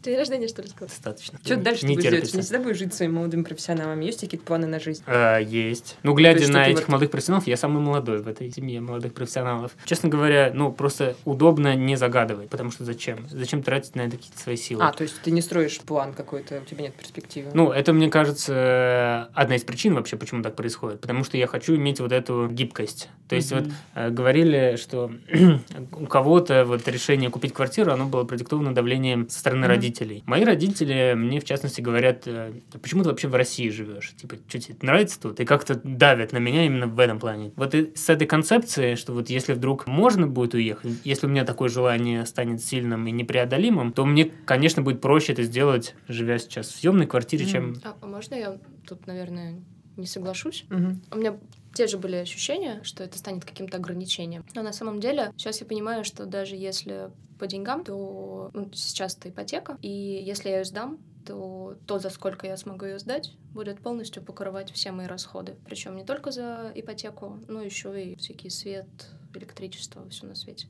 День 0.03 0.17
рождения, 0.17 0.47
что 0.49 0.61
ли, 0.61 0.67
сказал? 0.67 0.89
Достаточно. 0.89 1.39
Что 1.43 1.55
дальше 1.55 1.81
ты 1.81 1.87
не 1.87 1.95
будешь 1.95 2.09
делать? 2.11 2.29
Ты 2.31 2.37
не 2.37 2.43
всегда 2.43 2.59
будешь 2.59 2.77
жить 2.77 2.93
своими 2.93 3.13
молодыми 3.13 3.43
профессионалами? 3.43 4.03
Есть 4.03 4.19
какие-то 4.19 4.45
планы 4.45 4.67
на 4.67 4.79
жизнь? 4.79 5.01
А, 5.07 5.37
есть. 5.39 5.97
Ну, 6.03 6.13
глядя 6.13 6.39
есть, 6.41 6.51
на 6.51 6.65
ты 6.65 6.71
этих 6.71 6.79
вот- 6.81 6.89
молодых 6.89 7.11
профессионалов, 7.11 7.47
я 7.47 7.55
самый 7.55 7.81
молодой 7.81 8.21
в 8.21 8.27
этой 8.27 8.51
семье 8.51 8.81
молодых 8.81 9.13
профессионалов. 9.13 9.71
Честно 9.85 10.09
говоря, 10.09 10.51
ну, 10.53 10.73
просто 10.73 11.15
удобно 11.23 11.75
не 11.75 11.95
загадывать, 11.95 12.49
потому 12.49 12.71
что 12.71 12.83
зачем? 12.83 13.27
Зачем 13.31 13.63
тратить 13.63 13.95
на 13.95 14.01
это 14.01 14.17
какие-то 14.17 14.39
свои 14.39 14.57
силы? 14.57 14.83
А, 14.83 14.91
то 14.91 15.03
есть 15.03 15.21
ты 15.23 15.31
не 15.31 15.41
строишь 15.41 15.79
план 15.79 16.13
какой-то, 16.13 16.59
у 16.59 16.65
тебя 16.65 16.81
нет 16.83 16.93
перспективы? 16.95 17.51
Ну, 17.53 17.71
это, 17.71 17.93
мне 17.93 18.09
кажется, 18.09 19.29
одна 19.33 19.55
из 19.55 19.63
причин 19.63 19.95
вообще, 19.95 20.17
почему 20.17 20.43
так 20.43 20.55
происходит. 20.55 20.99
Потому 20.99 21.23
что 21.23 21.37
я 21.37 21.47
хочу 21.47 21.75
иметь 21.75 21.99
вот 22.01 22.11
эту 22.11 22.49
гибкость. 22.49 23.07
То 23.29 23.35
есть 23.35 23.51
вот 23.51 23.63
Мгм. 23.67 23.73
э, 23.95 24.09
говорили, 24.09 24.75
что 24.75 25.11
у 25.93 26.05
кого-то 26.07 26.65
вот 26.65 26.87
решение 26.87 27.29
купить 27.29 27.53
квартиру, 27.53 27.91
оно 27.93 28.05
было 28.05 28.25
продиктовано 28.25 28.75
давлением 28.75 29.29
со 29.29 29.39
стороны 29.39 29.61
Мгм. 29.61 29.69
родителей. 29.69 29.92
Мои 30.25 30.43
родители 30.43 31.13
мне, 31.15 31.39
в 31.39 31.45
частности, 31.45 31.81
говорят, 31.81 32.23
э, 32.27 32.53
«А 32.73 32.79
почему 32.79 33.03
ты 33.03 33.09
вообще 33.09 33.27
в 33.27 33.35
России 33.35 33.69
живешь? 33.69 34.13
Типа, 34.15 34.35
что 34.47 34.59
тебе 34.59 34.75
нравится 34.81 35.19
тут? 35.19 35.39
И 35.39 35.45
как-то 35.45 35.79
давят 35.83 36.31
на 36.31 36.37
меня 36.37 36.65
именно 36.65 36.87
в 36.87 36.99
этом 36.99 37.19
плане. 37.19 37.51
Вот 37.55 37.75
и 37.75 37.91
с 37.95 38.09
этой 38.09 38.27
концепцией, 38.27 38.95
что 38.95 39.13
вот 39.13 39.29
если 39.29 39.53
вдруг 39.53 39.87
можно 39.87 40.27
будет 40.27 40.53
уехать, 40.53 40.91
если 41.03 41.27
у 41.27 41.29
меня 41.29 41.45
такое 41.45 41.69
желание 41.69 42.25
станет 42.25 42.63
сильным 42.63 43.07
и 43.07 43.11
непреодолимым, 43.11 43.93
то 43.93 44.05
мне, 44.05 44.25
конечно, 44.45 44.81
будет 44.81 45.01
проще 45.01 45.33
это 45.33 45.43
сделать, 45.43 45.95
живя 46.07 46.37
сейчас 46.37 46.67
в 46.67 46.75
съемной 46.75 47.07
квартире, 47.07 47.45
чем 47.45 47.63
Мгм. 47.63 47.81
А, 47.83 48.05
можно 48.05 48.35
я 48.35 48.57
тут, 48.87 49.07
наверное, 49.07 49.61
не 49.97 50.05
соглашусь? 50.05 50.65
Мгм. 50.69 51.01
У 51.11 51.17
меня 51.17 51.37
те 51.73 51.87
же 51.87 51.97
были 51.97 52.17
ощущения, 52.17 52.81
что 52.83 53.03
это 53.03 53.17
станет 53.17 53.45
каким-то 53.45 53.77
ограничением. 53.77 54.43
Но 54.53 54.61
на 54.61 54.73
самом 54.73 54.99
деле, 54.99 55.31
сейчас 55.37 55.61
я 55.61 55.67
понимаю, 55.67 56.03
что 56.03 56.25
даже 56.25 56.55
если 56.55 57.09
по 57.43 57.47
деньгам, 57.47 57.83
то 57.83 58.51
ну, 58.53 58.69
сейчас 58.71 59.17
это 59.17 59.27
ипотека, 59.27 59.77
и 59.81 59.89
если 59.89 60.47
я 60.47 60.59
ее 60.59 60.63
сдам, 60.63 60.97
то 61.27 61.75
то, 61.85 61.99
за 61.99 62.09
сколько 62.09 62.47
я 62.47 62.55
смогу 62.55 62.85
ее 62.85 62.99
сдать, 62.99 63.33
будет 63.51 63.81
полностью 63.81 64.23
покрывать 64.23 64.71
все 64.71 64.93
мои 64.93 65.07
расходы. 65.07 65.57
Причем 65.65 65.97
не 65.97 66.05
только 66.05 66.31
за 66.31 66.71
ипотеку, 66.73 67.39
но 67.49 67.61
еще 67.61 68.01
и 68.01 68.15
всякий 68.15 68.49
свет, 68.49 68.87
электричество, 69.33 70.07
все 70.09 70.25
на 70.25 70.35
свете. 70.35 70.67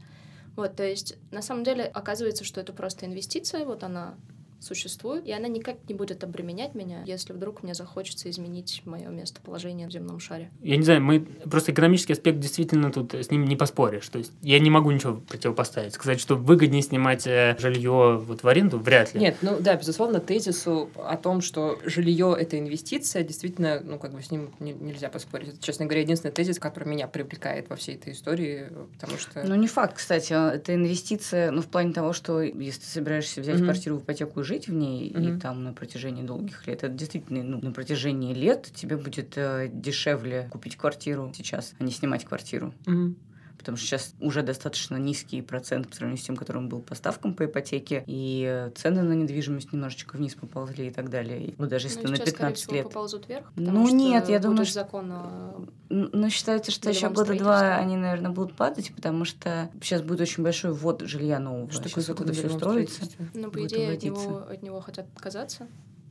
Вот, 0.55 0.75
то 0.75 0.83
есть, 0.83 1.15
на 1.29 1.43
самом 1.43 1.63
деле, 1.63 1.83
оказывается, 1.83 2.43
что 2.43 2.59
это 2.59 2.73
просто 2.73 3.05
инвестиция, 3.05 3.65
вот 3.65 3.83
она 3.83 4.15
существует, 4.63 5.25
и 5.25 5.31
она 5.31 5.47
никак 5.47 5.77
не 5.87 5.95
будет 5.95 6.23
обременять 6.23 6.75
меня, 6.75 7.03
если 7.05 7.33
вдруг 7.33 7.63
мне 7.63 7.73
захочется 7.73 8.29
изменить 8.29 8.81
мое 8.85 9.09
местоположение 9.09 9.87
в 9.87 9.91
земном 9.91 10.19
шаре. 10.19 10.49
Я 10.61 10.77
не 10.77 10.83
знаю, 10.83 11.01
мы 11.01 11.19
просто 11.19 11.71
экономический 11.71 12.13
аспект 12.13 12.39
действительно 12.39 12.91
тут 12.91 13.13
с 13.13 13.31
ним 13.31 13.45
не 13.45 13.55
поспоришь. 13.55 14.07
То 14.09 14.19
есть 14.19 14.31
я 14.41 14.59
не 14.59 14.69
могу 14.69 14.91
ничего 14.91 15.15
противопоставить. 15.15 15.93
Сказать, 15.93 16.19
что 16.19 16.35
выгоднее 16.35 16.81
снимать 16.81 17.27
э, 17.27 17.55
жилье 17.59 18.21
вот 18.23 18.43
в 18.43 18.47
аренду, 18.47 18.79
вряд 18.79 19.13
ли. 19.13 19.19
Нет, 19.19 19.37
ну 19.41 19.57
да, 19.59 19.75
безусловно, 19.75 20.19
тезису 20.19 20.89
о 20.95 21.17
том, 21.17 21.41
что 21.41 21.79
жилье 21.85 22.35
это 22.39 22.57
инвестиция, 22.59 23.23
действительно, 23.23 23.81
ну 23.83 23.99
как 23.99 24.13
бы 24.13 24.21
с 24.21 24.31
ним 24.31 24.51
не, 24.59 24.73
нельзя 24.73 25.09
поспорить. 25.09 25.49
Это, 25.49 25.57
честно 25.61 25.85
говоря, 25.85 26.01
единственный 26.01 26.31
тезис, 26.31 26.59
который 26.59 26.87
меня 26.87 27.07
привлекает 27.07 27.69
во 27.69 27.75
всей 27.75 27.95
этой 27.95 28.13
истории, 28.13 28.67
потому 28.93 29.17
что... 29.17 29.43
Ну 29.43 29.55
не 29.55 29.67
факт, 29.67 29.97
кстати, 29.97 30.33
а 30.33 30.51
это 30.51 30.73
инвестиция, 30.75 31.51
ну 31.51 31.61
в 31.61 31.67
плане 31.67 31.93
того, 31.93 32.13
что 32.13 32.41
если 32.41 32.81
ты 32.81 32.87
собираешься 32.87 33.41
взять 33.41 33.57
mm-hmm. 33.57 33.63
квартиру 33.63 33.97
в 33.97 34.03
ипотеку 34.03 34.41
и 34.41 34.43
жить, 34.43 34.52
жить 34.53 34.67
в 34.67 34.73
ней 34.73 35.09
mm-hmm. 35.09 35.37
и 35.37 35.39
там 35.39 35.63
на 35.63 35.73
протяжении 35.73 36.23
долгих 36.23 36.67
лет. 36.67 36.83
Это 36.83 36.93
действительно, 36.93 37.43
ну, 37.43 37.59
на 37.61 37.71
протяжении 37.71 38.33
лет 38.33 38.71
тебе 38.73 38.97
будет 38.97 39.33
э, 39.37 39.69
дешевле 39.71 40.47
купить 40.51 40.77
квартиру 40.77 41.31
сейчас, 41.35 41.73
а 41.79 41.83
не 41.83 41.91
снимать 41.91 42.25
квартиру. 42.25 42.73
Mm-hmm 42.85 43.15
потому 43.63 43.77
что 43.77 43.87
сейчас 43.87 44.13
уже 44.19 44.43
достаточно 44.43 44.97
низкий 44.97 45.41
процент 45.41 45.87
по 45.87 45.95
сравнению 45.95 46.21
с 46.21 46.25
тем, 46.25 46.35
которым 46.35 46.67
был 46.67 46.81
по 46.81 46.95
ставкам 46.95 47.33
по 47.33 47.45
ипотеке, 47.45 48.03
и 48.07 48.69
цены 48.75 49.03
на 49.03 49.13
недвижимость 49.13 49.71
немножечко 49.71 50.17
вниз 50.17 50.35
поползли 50.35 50.87
и 50.87 50.91
так 50.91 51.09
далее. 51.09 51.53
Ну, 51.57 51.67
даже 51.67 51.87
если 51.87 52.03
ну, 52.03 52.11
на 52.11 52.17
15 52.17 52.57
сейчас, 52.59 52.71
лет. 52.73 52.83
поползут 52.83 53.29
вверх, 53.29 53.49
ну, 53.55 53.87
нет, 53.87 54.27
я 54.27 54.39
думаю, 54.39 54.65
что... 54.65 54.73
закон 54.73 55.13
Но 55.87 56.29
считается, 56.29 56.71
что 56.71 56.89
еще 56.89 57.09
года 57.09 57.37
два 57.37 57.77
они, 57.77 57.95
наверное, 57.95 58.31
будут 58.31 58.53
падать, 58.53 58.93
потому 58.93 59.23
что 59.23 59.69
сейчас 59.81 60.01
будет 60.01 60.19
очень 60.19 60.43
большой 60.43 60.73
ввод 60.73 61.01
жилья 61.03 61.39
нового. 61.39 61.71
Что 61.71 61.87
сейчас 61.87 62.05
такое 62.05 62.33
все 62.33 62.49
строится. 62.49 63.03
Ну, 63.33 63.49
по 63.49 63.65
идее, 63.65 63.93
от 63.93 64.03
него, 64.03 64.43
от 64.49 64.61
него 64.61 64.81
хотят 64.81 65.07
отказаться. 65.15 65.67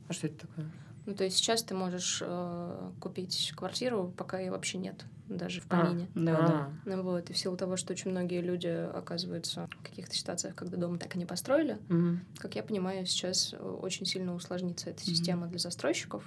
А 0.07 0.13
что 0.13 0.25
это 0.25 0.47
такое? 0.47 0.71
Ну, 1.05 1.13
то 1.13 1.23
есть 1.25 1.37
сейчас 1.37 1.63
ты 1.63 1.75
можешь 1.75 2.19
э, 2.21 2.91
купить 3.01 3.53
квартиру, 3.55 4.13
пока 4.15 4.39
ее 4.39 4.51
вообще 4.51 4.77
нет, 4.77 5.03
даже 5.37 5.61
в 5.61 5.67
помине. 5.67 6.07
А, 6.15 6.19
да, 6.19 6.47
да. 6.47 6.69
Ну 6.85 7.03
вот, 7.03 7.29
и 7.29 7.33
в 7.33 7.37
силу 7.37 7.57
того, 7.57 7.77
что 7.77 7.93
очень 7.93 8.11
многие 8.11 8.41
люди 8.41 8.67
оказываются 8.67 9.67
в 9.79 9.83
каких-то 9.83 10.15
ситуациях, 10.15 10.55
когда 10.55 10.77
дом 10.77 10.97
так 10.97 11.15
и 11.15 11.19
не 11.19 11.25
построили, 11.25 11.77
угу. 11.89 12.19
как 12.37 12.55
я 12.55 12.63
понимаю, 12.63 13.05
сейчас 13.05 13.53
очень 13.53 14.05
сильно 14.05 14.33
усложнится 14.35 14.89
эта 14.89 15.03
система 15.03 15.43
угу. 15.43 15.51
для 15.51 15.59
застройщиков. 15.59 16.23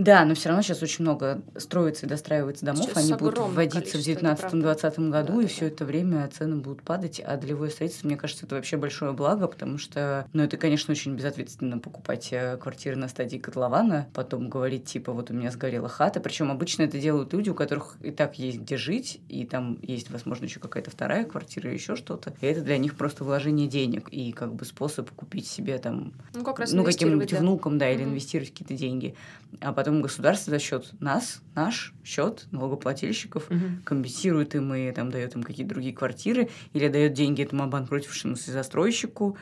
Да, 0.00 0.24
но 0.24 0.34
все 0.34 0.48
равно 0.48 0.62
сейчас 0.62 0.82
очень 0.82 1.04
много 1.04 1.42
строится 1.58 2.06
и 2.06 2.08
достраивается 2.08 2.64
домов. 2.64 2.86
Сейчас 2.86 2.96
Они 2.96 3.12
будут 3.12 3.38
вводиться 3.38 3.98
в 3.98 4.00
2019-2020 4.00 5.10
году, 5.10 5.34
да, 5.34 5.40
и 5.40 5.42
да, 5.42 5.48
все 5.48 5.60
да. 5.60 5.66
это 5.66 5.84
время 5.84 6.28
цены 6.28 6.56
будут 6.56 6.82
падать. 6.82 7.20
А 7.22 7.36
долевое 7.36 7.68
строительство, 7.68 8.06
мне 8.06 8.16
кажется, 8.16 8.46
это 8.46 8.54
вообще 8.54 8.78
большое 8.78 9.12
благо, 9.12 9.46
потому 9.46 9.76
что, 9.76 10.26
ну, 10.32 10.42
это, 10.42 10.56
конечно, 10.56 10.92
очень 10.92 11.14
безответственно 11.16 11.78
покупать 11.78 12.28
э, 12.32 12.56
квартиры 12.56 12.96
на 12.96 13.08
стадии 13.08 13.36
котлована, 13.36 14.08
потом 14.14 14.48
говорить, 14.48 14.86
типа, 14.86 15.12
вот 15.12 15.30
у 15.30 15.34
меня 15.34 15.50
сгорела 15.50 15.90
хата. 15.90 16.18
Причем 16.20 16.50
обычно 16.50 16.84
это 16.84 16.98
делают 16.98 17.34
люди, 17.34 17.50
у 17.50 17.54
которых 17.54 17.96
и 18.00 18.10
так 18.10 18.38
есть 18.38 18.60
где 18.60 18.78
жить, 18.78 19.20
и 19.28 19.44
там 19.44 19.78
есть, 19.82 20.10
возможно, 20.10 20.46
еще 20.46 20.60
какая-то 20.60 20.90
вторая 20.90 21.26
квартира 21.26 21.68
или 21.68 21.76
еще 21.76 21.94
что-то. 21.94 22.32
И 22.40 22.46
это 22.46 22.62
для 22.62 22.78
них 22.78 22.96
просто 22.96 23.22
вложение 23.22 23.68
денег 23.68 24.08
и 24.10 24.32
как 24.32 24.54
бы 24.54 24.64
способ 24.64 25.10
купить 25.10 25.46
себе 25.46 25.76
там, 25.76 26.14
ну, 26.32 26.42
как 26.42 26.58
раз 26.58 26.72
ну 26.72 26.84
каким-нибудь 26.84 27.32
да. 27.32 27.36
внукам, 27.36 27.76
да, 27.76 27.90
или 27.90 28.02
угу. 28.02 28.12
инвестировать 28.12 28.50
какие-то 28.50 28.72
деньги. 28.72 29.14
А 29.60 29.72
потом 29.72 30.00
государство 30.00 30.50
за 30.50 30.58
счет 30.58 30.92
нас, 31.00 31.42
наш 31.54 31.92
счет 32.04 32.46
налогоплательщиков, 32.50 33.50
угу. 33.50 33.60
компенсирует 33.84 34.54
им 34.54 34.72
и 34.74 34.90
там 34.92 35.10
дает 35.10 35.34
им 35.34 35.42
какие-то 35.42 35.74
другие 35.74 35.94
квартиры, 35.94 36.48
или 36.72 36.88
дает 36.88 37.12
деньги 37.12 37.42
этому 37.42 37.64
обанкротившемуся 37.64 38.52
застройщику, 38.52 39.36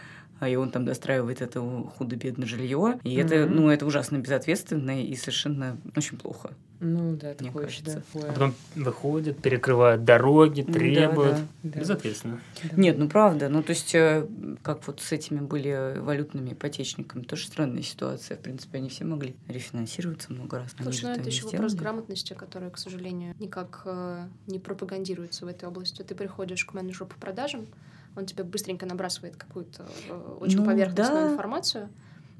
и 0.46 0.54
он 0.56 0.70
там 0.70 0.84
достраивает 0.84 1.42
это 1.42 1.60
худо-бедно 1.60 2.46
жилье. 2.46 3.00
И 3.02 3.16
mm 3.16 3.24
это, 3.24 3.46
ну, 3.46 3.68
это 3.68 3.84
ужасно 3.86 4.18
безответственно 4.18 5.02
и 5.02 5.14
совершенно 5.16 5.76
очень 5.96 6.16
плохо. 6.16 6.50
Ну 6.80 7.16
да, 7.16 7.34
мне 7.40 7.48
такое, 7.48 7.64
кажется. 7.64 8.02
Да. 8.14 8.20
А 8.28 8.32
потом 8.32 8.54
выходят, 8.76 9.42
перекрывают 9.42 10.04
дороги, 10.04 10.62
требуют. 10.62 11.36
Да, 11.36 11.70
да. 11.74 11.80
Безответственно. 11.80 12.40
Да. 12.62 12.70
Нет, 12.76 12.98
ну 12.98 13.08
правда. 13.08 13.48
Ну, 13.48 13.62
то 13.64 13.70
есть, 13.70 13.94
э, 13.96 14.26
как 14.62 14.86
вот 14.86 15.00
с 15.00 15.10
этими 15.10 15.40
были 15.40 15.98
валютными 15.98 16.52
ипотечниками, 16.52 17.22
тоже 17.22 17.48
странная 17.48 17.82
ситуация. 17.82 18.36
В 18.36 18.40
принципе, 18.40 18.78
они 18.78 18.88
все 18.90 19.04
могли 19.04 19.34
рефинансироваться 19.48 20.32
много 20.32 20.60
раз. 20.60 20.74
Слушай, 20.80 21.04
ну 21.04 21.10
это 21.10 21.28
еще 21.28 21.46
вопрос 21.46 21.74
грамотности, 21.74 22.34
которая, 22.34 22.70
к 22.70 22.78
сожалению, 22.78 23.34
никак 23.40 23.82
э, 23.84 24.28
не 24.46 24.60
пропагандируется 24.60 25.46
в 25.46 25.48
этой 25.48 25.68
области. 25.68 26.02
Ты 26.02 26.14
приходишь 26.14 26.64
к 26.64 26.74
менеджеру 26.74 27.06
по 27.06 27.16
продажам, 27.16 27.66
он 28.18 28.26
тебе 28.26 28.44
быстренько 28.44 28.86
набрасывает 28.86 29.36
какую-то 29.36 29.86
э, 30.08 30.36
очень 30.40 30.58
ну, 30.58 30.66
поверхностную 30.66 31.26
да. 31.26 31.32
информацию. 31.32 31.88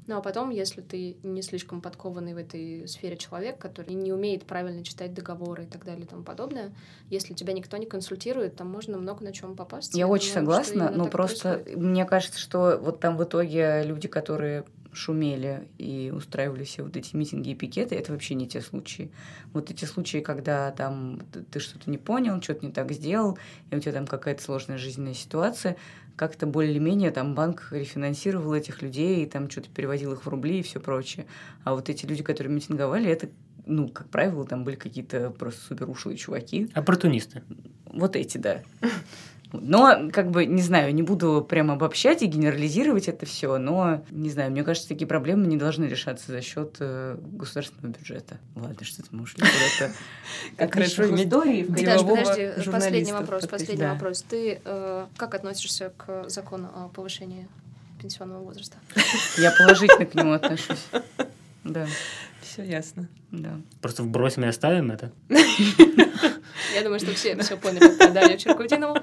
Ну 0.09 0.17
а 0.17 0.21
потом, 0.21 0.49
если 0.49 0.81
ты 0.81 1.17
не 1.21 1.43
слишком 1.43 1.81
подкованный 1.81 2.33
в 2.33 2.37
этой 2.37 2.87
сфере 2.87 3.15
человек, 3.15 3.59
который 3.59 3.93
не 3.93 4.11
умеет 4.11 4.43
правильно 4.43 4.83
читать 4.83 5.13
договоры 5.13 5.65
и 5.65 5.67
так 5.67 5.85
далее 5.85 6.05
и 6.05 6.07
тому 6.07 6.23
подобное, 6.23 6.73
если 7.11 7.35
тебя 7.35 7.53
никто 7.53 7.77
не 7.77 7.85
консультирует, 7.85 8.55
там 8.55 8.71
можно 8.71 8.97
много 8.97 9.23
на 9.23 9.31
чем 9.31 9.55
попасть. 9.55 9.93
Я, 9.93 9.99
Я 9.99 10.07
очень 10.07 10.33
думаю, 10.33 10.63
согласна, 10.63 10.89
но 10.89 11.07
просто 11.07 11.53
происходит. 11.53 11.79
мне 11.79 12.05
кажется, 12.05 12.39
что 12.39 12.79
вот 12.81 12.99
там 12.99 13.17
в 13.17 13.23
итоге 13.23 13.83
люди, 13.83 14.07
которые 14.07 14.65
шумели 14.91 15.67
и 15.77 16.11
устраивали 16.15 16.63
все 16.63 16.83
вот 16.83 16.95
эти 16.97 17.15
митинги 17.15 17.49
и 17.49 17.55
пикеты, 17.55 17.95
это 17.95 18.11
вообще 18.11 18.35
не 18.35 18.47
те 18.47 18.61
случаи. 18.61 19.11
Вот 19.53 19.71
эти 19.71 19.85
случаи, 19.85 20.19
когда 20.19 20.71
там 20.71 21.21
ты 21.51 21.59
что-то 21.59 21.89
не 21.89 21.97
понял, 21.97 22.41
что-то 22.41 22.65
не 22.65 22.71
так 22.71 22.91
сделал, 22.91 23.37
и 23.71 23.75
у 23.75 23.79
тебя 23.79 23.93
там 23.93 24.07
какая-то 24.07 24.41
сложная 24.41 24.77
жизненная 24.77 25.13
ситуация, 25.13 25.77
как-то 26.15 26.47
более-менее 26.47 27.11
там 27.11 27.33
банк 27.33 27.69
рефинансировал 27.71 28.53
этих 28.53 28.81
людей, 28.81 29.23
и 29.23 29.25
там 29.25 29.49
что-то 29.49 29.69
переводил 29.69 30.11
их 30.13 30.25
в 30.25 30.27
рубли 30.27 30.59
и 30.59 30.63
все 30.63 30.79
прочее. 30.79 31.25
А 31.63 31.73
вот 31.73 31.89
эти 31.89 32.05
люди, 32.05 32.23
которые 32.23 32.53
митинговали, 32.53 33.09
это 33.09 33.29
ну, 33.65 33.87
как 33.87 34.09
правило, 34.09 34.45
там 34.45 34.63
были 34.63 34.75
какие-то 34.75 35.29
просто 35.29 35.61
супер 35.61 35.89
ушлые 35.89 36.17
чуваки. 36.17 36.69
Оппортунисты. 36.73 37.43
Вот 37.85 38.15
эти, 38.15 38.37
да. 38.37 38.63
Но, 39.51 40.09
как 40.11 40.29
бы, 40.29 40.45
не 40.45 40.61
знаю, 40.61 40.93
не 40.93 41.01
буду 41.01 41.45
прямо 41.47 41.73
обобщать 41.73 42.21
и 42.21 42.27
генерализировать 42.27 43.07
это 43.07 43.25
все, 43.25 43.57
но, 43.57 44.03
не 44.11 44.29
знаю, 44.29 44.51
мне 44.51 44.63
кажется, 44.63 44.87
такие 44.87 45.07
проблемы 45.07 45.47
не 45.47 45.57
должны 45.57 45.85
решаться 45.85 46.31
за 46.31 46.41
счет 46.41 46.77
э, 46.79 47.17
государственного 47.19 47.91
бюджета. 47.93 48.37
Ладно, 48.55 48.85
что-то 48.85 49.07
мы 49.11 49.23
ушли 49.23 49.41
куда-то. 49.41 49.93
Как 50.55 50.73
хорошо 50.73 51.03
истории 51.03 51.63
Подожди, 51.63 52.71
последний 52.71 53.11
вопрос, 53.11 53.47
последний 53.47 53.85
вопрос. 53.85 54.21
Ты 54.21 54.61
э, 54.63 55.05
как 55.17 55.33
относишься 55.33 55.91
к 55.97 56.29
закону 56.29 56.69
о 56.75 56.89
повышении 56.89 57.47
пенсионного 57.99 58.43
возраста? 58.43 58.77
Я 59.37 59.51
положительно 59.51 60.05
к 60.05 60.13
нему 60.15 60.33
отношусь. 60.33 60.87
Да. 61.65 61.85
Все 62.41 62.63
ясно. 62.63 63.09
Да. 63.31 63.59
Просто 63.81 64.03
вбросим 64.03 64.45
и 64.45 64.47
оставим 64.47 64.91
это. 64.91 65.11
Я 66.73 66.83
думаю, 66.83 66.99
что 66.99 67.13
все 67.13 67.35
все 67.37 67.57
поняли 67.57 67.95
про 67.97 68.09
Дарью 68.09 68.37
Черкудинову 68.37 68.97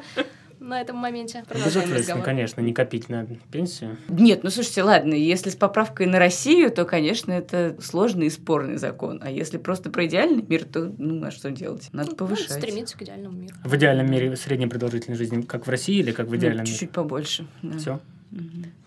на 0.59 0.81
этом 0.81 0.97
моменте. 0.97 1.45
Безответственно, 1.53 2.23
конечно, 2.23 2.61
не 2.61 2.73
копить 2.73 3.09
на 3.09 3.27
пенсию. 3.51 3.97
Нет, 4.09 4.43
ну 4.43 4.51
слушайте, 4.51 4.83
ладно, 4.83 5.15
если 5.15 5.51
с 5.51 5.57
поправкой 5.57 6.07
на 6.07 6.19
Россию, 6.19 6.71
то, 6.71 6.85
конечно, 6.85 7.33
это 7.33 7.77
сложный 7.81 8.27
и 8.27 8.31
спорный 8.31 8.77
закон. 8.77 9.21
А 9.23 9.31
если 9.31 9.59
просто 9.59 9.91
про 9.91 10.07
идеальный 10.07 10.43
мир, 10.43 10.65
то, 10.65 10.93
ну, 10.99 11.25
а 11.25 11.31
что 11.31 11.51
делать? 11.51 11.89
Надо 11.93 12.11
ну, 12.11 12.17
повышать. 12.17 12.51
Надо 12.51 12.63
стремиться 12.63 12.99
к 12.99 13.03
идеальному 13.03 13.37
миру. 13.37 13.55
В 13.65 13.75
идеальном 13.77 14.11
мире 14.11 14.35
средняя 14.37 14.69
продолжительность 14.69 15.19
жизни, 15.19 15.43
как 15.43 15.67
в 15.67 15.71
России 15.71 15.99
или 15.99 16.13
как 16.13 16.29
в 16.29 16.37
идеальном 16.37 16.65
ну, 16.65 16.67
чуть-чуть 16.67 16.91
побольше. 16.91 17.47
Да. 17.63 17.79
Все. 17.79 18.01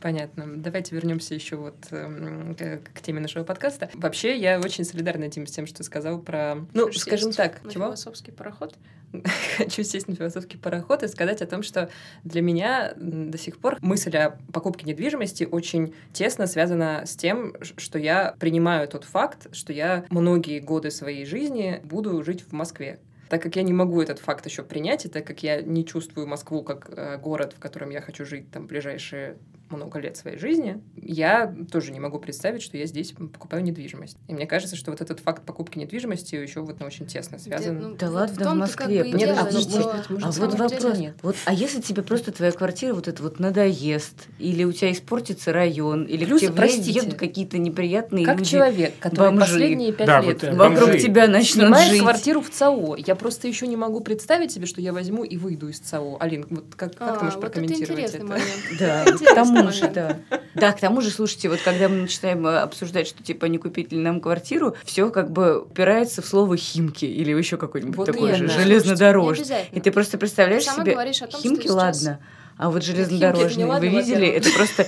Понятно. 0.02 0.46
Давайте 0.58 0.96
вернемся 0.96 1.36
еще 1.36 1.56
вот 1.56 1.76
э, 1.92 2.54
к, 2.58 2.94
к 2.94 3.02
теме 3.02 3.20
нашего 3.20 3.44
подкаста. 3.44 3.90
Вообще, 3.94 4.38
я 4.38 4.60
очень 4.60 4.84
солидарна, 4.84 5.30
Тим, 5.30 5.46
с 5.46 5.52
тем, 5.52 5.68
что 5.68 5.78
ты 5.78 5.84
сказал 5.84 6.20
про... 6.20 6.66
Ну, 6.74 6.86
Хочешь 6.86 7.02
скажем 7.02 7.32
так, 7.34 7.64
на 7.64 7.72
чего? 7.72 7.86
философский 7.86 8.32
пароход? 8.32 8.76
Хочу 9.58 9.84
сесть 9.84 10.08
на 10.08 10.16
философский 10.16 10.58
пароход 10.58 11.04
и 11.04 11.08
сказать 11.08 11.42
о 11.42 11.48
том, 11.48 11.64
что 11.64 11.90
для 12.24 12.42
меня 12.42 12.94
до 12.96 13.38
сих 13.38 13.58
пор 13.58 13.78
мысль 13.82 14.16
о 14.18 14.38
покупке 14.54 14.86
недвижимости 14.86 15.48
очень 15.50 15.94
тесно 16.14 16.48
связана 16.48 17.04
с 17.06 17.16
тем, 17.16 17.56
что 17.78 17.98
я 17.98 18.36
принимаю 18.40 18.88
тот 18.88 19.04
факт, 19.04 19.48
что 19.56 19.74
я 19.74 20.06
многие 20.10 20.60
годы 20.60 20.92
своей 20.92 21.26
жизни 21.26 21.82
буду 21.84 22.24
жить 22.24 22.44
в 22.44 22.54
Москве. 22.54 23.00
Так 23.30 23.44
как 23.44 23.56
я 23.56 23.64
не 23.64 23.74
могу 23.74 24.02
этот 24.02 24.20
факт 24.20 24.46
еще 24.46 24.64
принять, 24.64 25.06
и 25.06 25.10
так 25.10 25.26
как 25.26 25.44
я 25.44 25.62
не 25.62 25.86
чувствую 25.86 26.26
Москву 26.26 26.64
как 26.64 26.90
э, 26.90 27.18
город, 27.20 27.54
в 27.56 27.60
котором 27.60 27.92
я 27.92 28.02
хочу 28.02 28.26
жить 28.26 28.52
там 28.52 28.66
ближайшие 28.66 29.38
много 29.72 30.00
лет 30.00 30.18
своей 30.18 30.38
жизни, 30.38 30.82
я 30.96 31.54
тоже 31.72 31.92
не 31.92 32.00
могу 32.00 32.20
представить, 32.20 32.62
что 32.62 32.78
я 32.78 32.86
здесь 32.86 33.12
покупаю 33.14 33.64
недвижимость. 33.64 34.18
И 34.28 34.34
мне 34.34 34.46
кажется, 34.46 34.76
что 34.76 34.92
вот 34.92 35.02
этот 35.02 35.20
факт 35.20 35.44
покупки 35.46 35.78
недвижимости 35.80 36.36
еще 36.36 36.62
вот 36.62 36.82
очень 36.82 37.06
тесно 37.06 37.40
связан. 37.40 37.80
Ну, 37.80 37.96
Да 37.96 38.08
вот 38.08 38.16
ладно, 38.16 38.36
в 38.36 38.38
том-то 38.38 38.56
Москве. 38.56 39.04
как 39.04 39.12
бы 39.12 39.18
Нет, 39.18 39.38
а 39.40 39.44
быть, 39.46 39.54
может, 39.54 40.24
А 40.24 40.32
вот 40.32 40.54
вопрос. 40.60 40.98
нет. 40.98 41.16
Вот, 41.22 41.36
а 41.46 41.54
если 41.54 41.82
тебе 41.82 42.02
просто 42.04 42.32
твоя 42.32 42.52
квартира 42.52 42.94
вот 42.94 43.08
это 43.08 43.22
вот 43.24 43.40
надоест, 43.40 44.28
или 44.40 44.64
у 44.64 44.72
тебя 44.72 44.92
испортится 44.92 45.52
район, 45.54 46.04
или 46.06 46.26
Плюс, 46.26 46.40
к 46.42 46.46
тебе 46.46 46.54
простите, 46.54 46.92
едут 46.92 47.16
какие-то 47.16 47.58
неприятные 47.58 48.26
Как 48.26 48.38
люди, 48.40 48.50
человек, 48.52 48.94
который 49.00 49.32
бомжи. 49.32 49.40
последние 49.54 49.94
пять 49.94 50.08
Да, 50.08 50.22
лет 50.22 50.42
вот, 50.42 50.44
э, 50.44 50.56
вокруг 50.56 50.90
бомжи. 50.90 51.00
тебя 51.06 51.28
начнут 51.28 51.66
снимает 51.66 51.90
жить. 51.92 52.02
квартиру 52.02 52.42
в 52.42 52.50
ЦАО. 52.50 52.96
Я 52.98 53.16
просто 53.16 53.48
еще 53.48 53.68
не 53.68 53.76
могу 53.78 54.00
представить 54.02 54.52
себе, 54.52 54.66
что 54.66 54.82
я 54.82 54.94
возьму 54.94 55.24
и 55.24 55.38
выйду 55.38 55.70
из 55.70 55.80
ЦАО. 55.80 56.18
Алин, 56.20 56.46
вот 56.50 56.66
как, 56.76 56.96
как 56.96 57.02
А, 57.10 57.18
ты 57.18 57.24
можешь 57.26 57.36
вот 57.36 57.44
это 57.46 57.52
прокомментировать 57.60 58.16
это? 58.16 58.26
момент. 58.26 58.48
Да, 58.80 59.04
Это 59.04 59.34
момент. 59.64 59.94
да. 59.94 60.20
Да, 60.56 60.72
к 60.72 60.80
тому 60.80 61.02
же, 61.02 61.10
слушайте, 61.10 61.50
вот 61.50 61.60
когда 61.62 61.88
мы 61.88 61.98
начинаем 61.98 62.46
э, 62.48 62.60
обсуждать, 62.60 63.08
что 63.08 63.24
типа 63.24 63.46
не 63.46 63.58
купить 63.58 63.92
ли 63.92 64.00
нам 64.00 64.20
квартиру, 64.20 64.76
все 64.84 65.10
как 65.10 65.32
бы 65.32 65.62
упирается 65.62 66.22
в 66.22 66.26
слово 66.26 66.58
химки 66.58 67.06
или 67.06 67.32
еще 67.32 67.58
какой-нибудь 67.58 67.96
Вот 67.96 68.06
такой 68.06 68.34
же 68.34 68.48
железнодорожный. 68.50 69.70
И 69.72 69.80
ты 69.80 69.92
просто 69.92 70.18
представляешь 70.18 70.66
Ты 70.66 70.72
себе 70.72 70.96
том, 71.28 71.42
химки, 71.42 71.68
ладно, 71.68 72.20
а 72.58 72.70
вот 72.70 72.84
железнодорожные, 72.84 73.68
вы 73.68 73.88
видели, 73.88 74.28
это 74.28 74.50
просто 74.52 74.86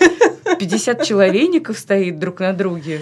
50 0.59 1.03
человейников 1.03 1.79
стоит 1.79 2.19
друг 2.19 2.39
на 2.39 2.53
друге. 2.53 3.01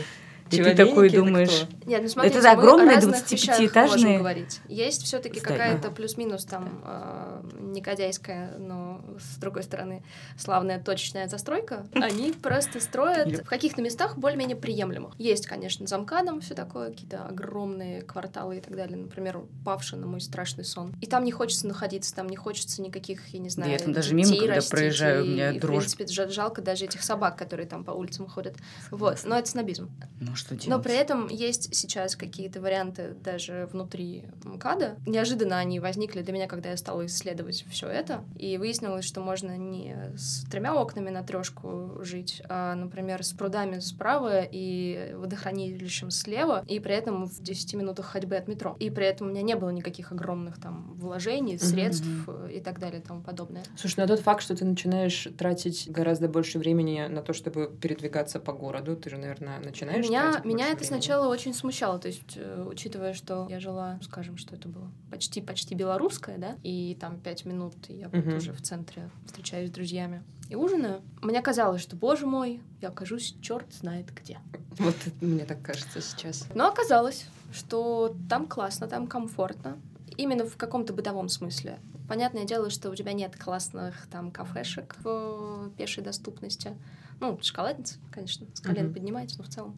И 0.52 0.64
ты 0.64 0.76
такой 0.76 1.08
это 1.08 1.18
думаешь, 1.18 1.68
кто? 1.68 1.90
Нет, 1.90 2.02
ну 2.04 2.10
смотрите, 2.10 2.40
Это 2.40 2.52
огромные 2.52 2.92
о 2.92 2.96
разных 2.96 3.32
вещах 3.32 3.60
25-этажные 3.60 3.88
можем 3.88 4.18
говорить. 4.18 4.60
Есть 4.68 5.04
все-таки 5.04 5.40
какая-то 5.40 5.92
плюс-минус 5.92 6.46
там 6.46 6.82
э, 6.86 7.42
негодяйская, 7.60 8.58
но 8.58 9.02
с 9.20 9.38
другой 9.38 9.64
стороны 9.64 10.04
славная 10.38 10.80
точечная 10.80 11.28
застройка. 11.28 11.86
Они 11.94 12.32
просто 12.32 12.80
строят 12.80 13.40
в 13.40 13.50
каких-то 13.50 13.82
местах 13.82 14.18
более-менее 14.18 14.58
приемлемых. 14.58 15.14
Есть, 15.18 15.48
конечно, 15.48 15.88
замкадом 15.88 16.42
все 16.42 16.56
такое, 16.56 16.92
какие-то 16.92 17.26
огромные 17.26 18.02
кварталы 18.02 18.58
и 18.58 18.62
так 18.62 18.76
далее. 18.76 18.98
Например, 18.98 19.42
Павшина, 19.66 20.06
мой 20.06 20.22
страшный 20.22 20.66
сон. 20.66 20.94
И 21.02 21.06
там 21.08 21.24
не 21.24 21.32
хочется 21.32 21.68
находиться, 21.68 22.14
там 22.16 22.28
не 22.28 22.36
хочется 22.36 22.82
никаких, 22.82 23.28
я 23.30 23.40
не 23.40 23.50
знаю, 23.50 23.72
я 23.72 23.80
там 23.80 23.94
даже 23.94 24.14
мимо, 24.14 24.36
когда 24.36 24.60
проезжаю, 24.70 25.24
у 25.24 25.28
меня 25.28 25.52
и, 25.52 25.58
в 25.58 25.62
дрожь. 25.62 25.78
принципе, 25.78 26.06
жа- 26.06 26.30
жалко 26.30 26.62
даже 26.62 26.86
этих 26.86 27.04
собак, 27.04 27.38
которые 27.38 27.68
там 27.68 27.84
по 27.84 27.92
улицам 27.92 28.28
ходят. 28.28 28.56
Вот, 28.92 29.20
но 29.24 29.38
это 29.38 29.50
снобизм. 29.50 29.90
ну 30.20 30.36
что 30.40 30.56
делать? 30.56 30.68
Но 30.68 30.82
при 30.82 30.96
этом 30.96 31.28
есть 31.28 31.76
сейчас 31.76 32.16
какие-то 32.16 32.62
варианты 32.62 33.16
даже 33.24 33.70
внутри 33.72 34.26
МКАДа. 34.44 34.98
Неожиданно 35.06 35.58
они 35.58 35.80
возникли 35.80 36.22
для 36.22 36.34
меня, 36.34 36.48
когда 36.48 36.70
я 36.70 36.78
стала 36.78 37.06
исследовать 37.06 37.66
все 37.70 37.88
это. 37.88 38.24
И 38.38 38.58
выяснилось, 38.58 39.06
что 39.06 39.22
можно 39.22 39.58
не 39.58 39.96
с 40.18 40.46
тремя 40.50 40.76
окнами 40.76 41.10
на 41.10 41.24
трешку 41.24 42.00
жить, 42.02 42.42
а, 42.50 42.76
например, 42.76 43.24
с 43.24 43.34
прудами 43.34 43.80
справа 43.80 44.42
и 44.44 45.14
водохранилищем 45.16 46.12
слева, 46.12 46.64
и 46.68 46.80
при 46.80 46.96
этом 46.96 47.26
в 47.26 47.42
10 47.42 47.74
минутах 47.76 48.08
ходьбы 48.08 48.36
от 48.36 48.48
метро. 48.48 48.76
И 48.80 48.90
при 48.90 49.06
этом 49.06 49.28
у 49.28 49.30
меня 49.32 49.42
не 49.42 49.56
было 49.56 49.70
никаких 49.70 50.12
огромных 50.12 50.60
там 50.60 50.94
вложений, 50.96 51.58
средств 51.60 52.08
э, 52.28 52.50
и 52.54 52.62
так 52.62 52.80
далее 52.80 53.02
и 53.02 53.04
тому 53.04 53.22
подобное. 53.22 53.64
Слушай, 53.78 53.96
ну 53.98 54.04
а 54.06 54.08
тот 54.08 54.20
факт, 54.22 54.42
что 54.42 54.56
ты 54.56 54.66
начинаешь 54.66 55.28
тратить 55.38 55.90
гораздо 55.90 56.28
больше 56.28 56.60
времени 56.60 57.08
на 57.10 57.22
то, 57.22 57.34
чтобы 57.34 57.72
передвигаться 57.82 58.40
по 58.40 58.54
городу, 58.54 58.96
ты 58.96 59.10
же, 59.10 59.18
наверное, 59.18 59.60
начинаешь 59.60 60.06
Меня, 60.06 60.29
меня 60.44 60.68
это 60.68 60.80
времени. 60.80 60.88
сначала 61.00 61.28
очень 61.28 61.54
смущало, 61.54 62.00
то 62.00 62.08
есть, 62.08 62.34
э, 62.36 62.66
учитывая, 62.70 63.14
что 63.14 63.48
я 63.50 63.60
жила, 63.60 64.00
скажем, 64.04 64.38
что 64.38 64.56
это 64.56 64.68
было 64.68 64.92
почти-почти 65.12 65.76
белорусская, 65.76 66.38
да, 66.38 66.56
и 66.64 66.98
там 67.00 67.20
пять 67.20 67.46
минут, 67.46 67.76
я 67.90 68.10
вот 68.10 68.26
Мгм. 68.26 68.38
уже 68.38 68.54
в 68.54 68.62
центре 68.62 69.10
встречаюсь 69.26 69.70
с 69.70 69.74
друзьями 69.74 70.24
и 70.50 70.56
ужинаю, 70.56 71.02
мне 71.22 71.42
казалось, 71.42 71.82
что, 71.82 71.96
боже 71.96 72.26
мой, 72.26 72.62
я 72.82 72.90
окажусь 72.90 73.36
черт 73.42 73.72
знает 73.74 74.08
где. 74.14 74.40
Вот 74.80 74.96
мне 75.22 75.46
так 75.46 75.62
кажется 75.62 76.02
сейчас. 76.02 76.48
Но 76.56 76.68
оказалось, 76.70 77.26
что 77.52 78.16
там 78.30 78.48
классно, 78.48 78.88
там 78.88 79.08
комфортно, 79.08 79.78
именно 80.18 80.46
в 80.46 80.56
каком-то 80.58 80.94
бытовом 80.94 81.30
смысле. 81.30 81.80
Понятное 82.08 82.46
дело, 82.46 82.70
что 82.72 82.90
у 82.90 82.96
тебя 82.96 83.14
нет 83.14 83.36
классных 83.38 84.08
там 84.10 84.32
кафешек 84.32 84.96
в 85.04 85.70
пешей 85.78 86.04
доступности. 86.04 86.76
Ну, 87.20 87.38
шоколадница, 87.42 87.96
конечно, 88.12 88.48
с 88.54 88.60
колен 88.62 88.86
Мгм. 88.86 88.94
поднимается, 88.94 89.38
но 89.40 89.44
в 89.44 89.50
целом. 89.50 89.78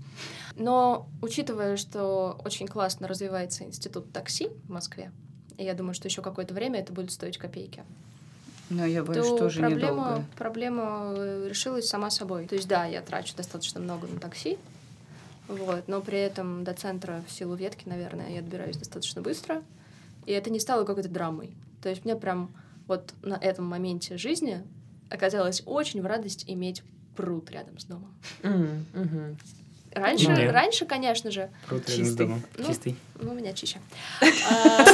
Но 0.55 1.09
учитывая, 1.21 1.75
что 1.77 2.39
очень 2.45 2.67
классно 2.67 3.07
развивается 3.07 3.63
институт 3.63 4.11
такси 4.13 4.49
в 4.65 4.69
Москве, 4.69 5.11
и 5.57 5.63
я 5.63 5.73
думаю, 5.73 5.93
что 5.93 6.07
еще 6.07 6.21
какое-то 6.21 6.53
время 6.53 6.79
это 6.79 6.93
будет 6.93 7.11
стоить 7.11 7.37
копейки, 7.37 7.83
Но 8.69 8.85
я 8.85 9.03
боюсь, 9.03 9.27
то 9.27 9.37
тоже 9.37 9.59
проблема, 9.61 10.03
недолго. 10.09 10.25
проблема 10.37 11.13
э, 11.17 11.47
решилась 11.49 11.87
сама 11.89 12.09
собой. 12.11 12.47
То 12.47 12.55
есть, 12.55 12.67
да, 12.67 12.85
я 12.85 13.01
трачу 13.01 13.35
достаточно 13.35 13.79
много 13.81 14.07
на 14.07 14.19
такси, 14.19 14.57
вот, 15.47 15.87
но 15.87 16.01
при 16.01 16.19
этом 16.19 16.63
до 16.63 16.73
центра 16.73 17.23
в 17.27 17.31
силу 17.31 17.55
ветки, 17.55 17.87
наверное, 17.89 18.29
я 18.29 18.41
добираюсь 18.41 18.77
достаточно 18.77 19.21
быстро, 19.21 19.63
и 20.25 20.31
это 20.31 20.49
не 20.51 20.59
стало 20.59 20.85
какой-то 20.85 21.09
драмой. 21.09 21.55
То 21.81 21.89
есть 21.89 22.05
мне 22.05 22.15
прям 22.15 22.51
вот 22.87 23.13
на 23.23 23.33
этом 23.35 23.65
моменте 23.65 24.17
жизни 24.17 24.63
оказалось 25.09 25.63
очень 25.65 26.01
в 26.01 26.05
радость 26.05 26.45
иметь 26.47 26.83
пруд 27.15 27.49
рядом 27.51 27.77
с 27.79 27.85
домом. 27.85 28.13
М, 28.43 28.85
мгм. 28.93 29.37
Раньше, 29.93 30.29
Ну, 30.29 30.51
раньше, 30.51 30.85
конечно 30.85 31.31
же, 31.31 31.49
Пруд 31.67 31.87
рядом 31.89 32.05
с 32.05 32.07
Чистый. 32.07 32.25
домом. 32.27 32.43
Ну, 32.57 32.67
Чистый. 32.67 32.95
ну, 33.19 33.31
у 33.31 33.33
меня 33.33 33.51
чище. 33.53 33.79
А, 34.49 34.85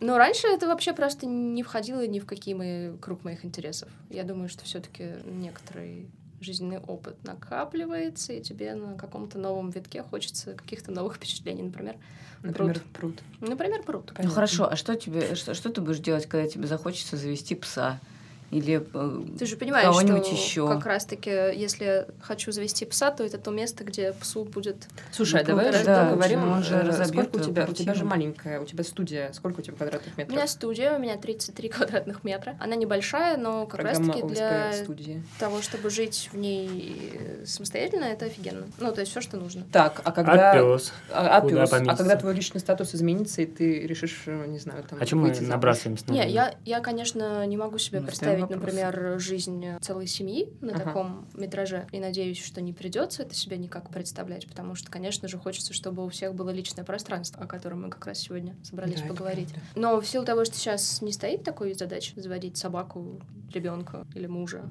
Но 0.00 0.16
раньше 0.16 0.48
это 0.48 0.66
вообще 0.66 0.92
просто 0.94 1.26
не 1.26 1.62
входило 1.62 2.06
ни 2.06 2.18
в 2.20 2.26
какие 2.26 2.54
мои 2.54 2.96
круг 2.96 3.22
моих 3.22 3.44
интересов. 3.44 3.88
Я 4.08 4.24
думаю, 4.24 4.48
что 4.48 4.64
все-таки 4.64 5.16
некоторый 5.24 6.08
жизненный 6.40 6.78
опыт 6.78 7.22
накапливается, 7.22 8.32
и 8.32 8.40
тебе 8.42 8.74
на 8.74 8.96
каком-то 8.96 9.38
новом 9.38 9.68
витке 9.70 10.02
хочется 10.02 10.54
каких-то 10.54 10.90
новых 10.90 11.16
впечатлений, 11.16 11.62
например. 11.62 11.96
Например, 12.42 12.80
пруд. 12.94 13.18
Например, 13.40 13.82
пруд. 13.82 14.06
Ну 14.08 14.14
Понятно. 14.14 14.34
хорошо, 14.34 14.68
а 14.72 14.76
что 14.76 14.94
тебе, 14.96 15.34
что, 15.34 15.52
что 15.52 15.68
ты 15.68 15.82
будешь 15.82 15.98
делать, 15.98 16.26
когда 16.26 16.48
тебе 16.48 16.66
захочется 16.66 17.18
завести 17.18 17.54
пса? 17.54 18.00
Или 18.50 18.84
э, 18.92 19.22
Ты 19.38 19.46
же 19.46 19.56
понимаешь, 19.56 19.86
кого-нибудь 19.86 20.26
что 20.26 20.34
еще? 20.34 20.68
как 20.68 20.84
раз-таки, 20.86 21.30
если 21.30 21.84
я 21.84 22.06
хочу 22.20 22.50
завести 22.50 22.84
пса, 22.84 23.12
то 23.12 23.22
это 23.22 23.38
то 23.38 23.50
место, 23.50 23.84
где 23.84 24.12
псу 24.12 24.44
будет... 24.44 24.88
Слушай, 25.12 25.42
а 25.42 25.44
Ну, 25.44 25.56
давай 25.56 25.84
да, 25.84 26.10
поговорим. 26.10 26.50
он 26.50 26.62
же 26.64 26.74
э, 26.74 26.82
разобьет 26.82 27.28
Сколько 27.28 27.36
у 27.36 27.48
тебя? 27.48 27.62
У 27.64 27.72
тебя 27.72 27.94
же 27.94 28.00
квартиру. 28.00 28.08
маленькая, 28.08 28.60
у 28.60 28.64
тебя 28.64 28.82
студия. 28.82 29.32
Сколько 29.32 29.60
у 29.60 29.62
тебя 29.62 29.76
квадратных 29.76 30.14
У 30.16 30.20
метров? 30.20 30.36
меня 30.36 30.46
студия, 30.48 30.96
у 30.96 30.98
меня 30.98 31.16
33 31.16 31.68
квадратных 31.68 32.24
метра. 32.24 32.56
Она 32.58 32.74
небольшая, 32.74 33.36
но 33.36 33.66
как 33.66 33.82
Программа 33.82 34.14
раз-таки 34.14 34.34
для 34.34 34.72
студии. 34.72 35.22
того, 35.38 35.62
чтобы 35.62 35.90
жить 35.90 36.28
в 36.32 36.36
ней 36.36 37.12
самостоятельно, 37.44 38.04
это 38.04 38.26
офигенно. 38.26 38.66
Ну, 38.78 38.92
то 38.92 39.00
есть 39.00 39.12
все, 39.12 39.20
что 39.20 39.36
нужно. 39.36 39.64
Так, 39.70 40.00
а 40.04 40.10
когда... 40.10 40.50
А 40.50 40.54
пес? 40.54 40.92
А, 41.12 41.38
а? 41.38 41.86
А 41.86 41.96
когда 41.96 42.16
твой 42.16 42.34
личный 42.34 42.60
статус 42.60 42.94
изменится, 42.96 43.42
и 43.42 43.46
ты 43.46 43.86
решишь, 43.86 44.22
э, 44.26 44.46
не 44.46 44.58
знаю, 44.58 44.82
там... 44.82 45.00
О 45.00 45.06
чем 45.06 45.20
мы 45.20 45.30
набрасываемся? 45.40 46.04
на 46.08 46.12
Не, 46.12 46.28
я, 46.28 46.54
я, 46.64 46.80
конечно, 46.80 47.46
не 47.46 47.56
могу 47.56 47.78
себе 47.78 48.00
Ну, 48.00 48.06
представить, 48.46 48.94
например, 48.94 49.18
жизнь 49.20 49.66
целой 49.80 50.06
семьи 50.06 50.48
на 50.60 50.72
Ага. 50.72 50.84
таком 50.84 51.28
метраже. 51.34 51.86
И 51.92 52.00
надеюсь, 52.00 52.42
что 52.42 52.60
не 52.60 52.72
придется 52.72 53.22
это 53.22 53.34
себе 53.34 53.56
никак 53.56 53.90
представлять, 53.90 54.46
потому 54.48 54.74
что, 54.74 54.90
конечно 54.90 55.28
же, 55.28 55.38
хочется, 55.38 55.72
чтобы 55.72 56.04
у 56.04 56.08
всех 56.08 56.34
было 56.34 56.50
личное 56.50 56.84
пространство, 56.84 57.42
о 57.42 57.46
котором 57.46 57.82
мы 57.82 57.90
как 57.90 58.06
раз 58.06 58.18
сегодня 58.18 58.56
собрались 58.62 59.00
Да, 59.02 59.08
поговорить. 59.08 59.54
Но 59.74 60.00
в 60.00 60.06
силу 60.06 60.24
того, 60.24 60.44
что 60.44 60.54
сейчас 60.56 61.02
не 61.02 61.12
стоит 61.12 61.44
такой 61.44 61.74
задачи 61.74 62.12
заводить 62.16 62.56
собаку, 62.56 63.20
ребенка 63.52 64.04
или 64.14 64.26
мужа, 64.26 64.70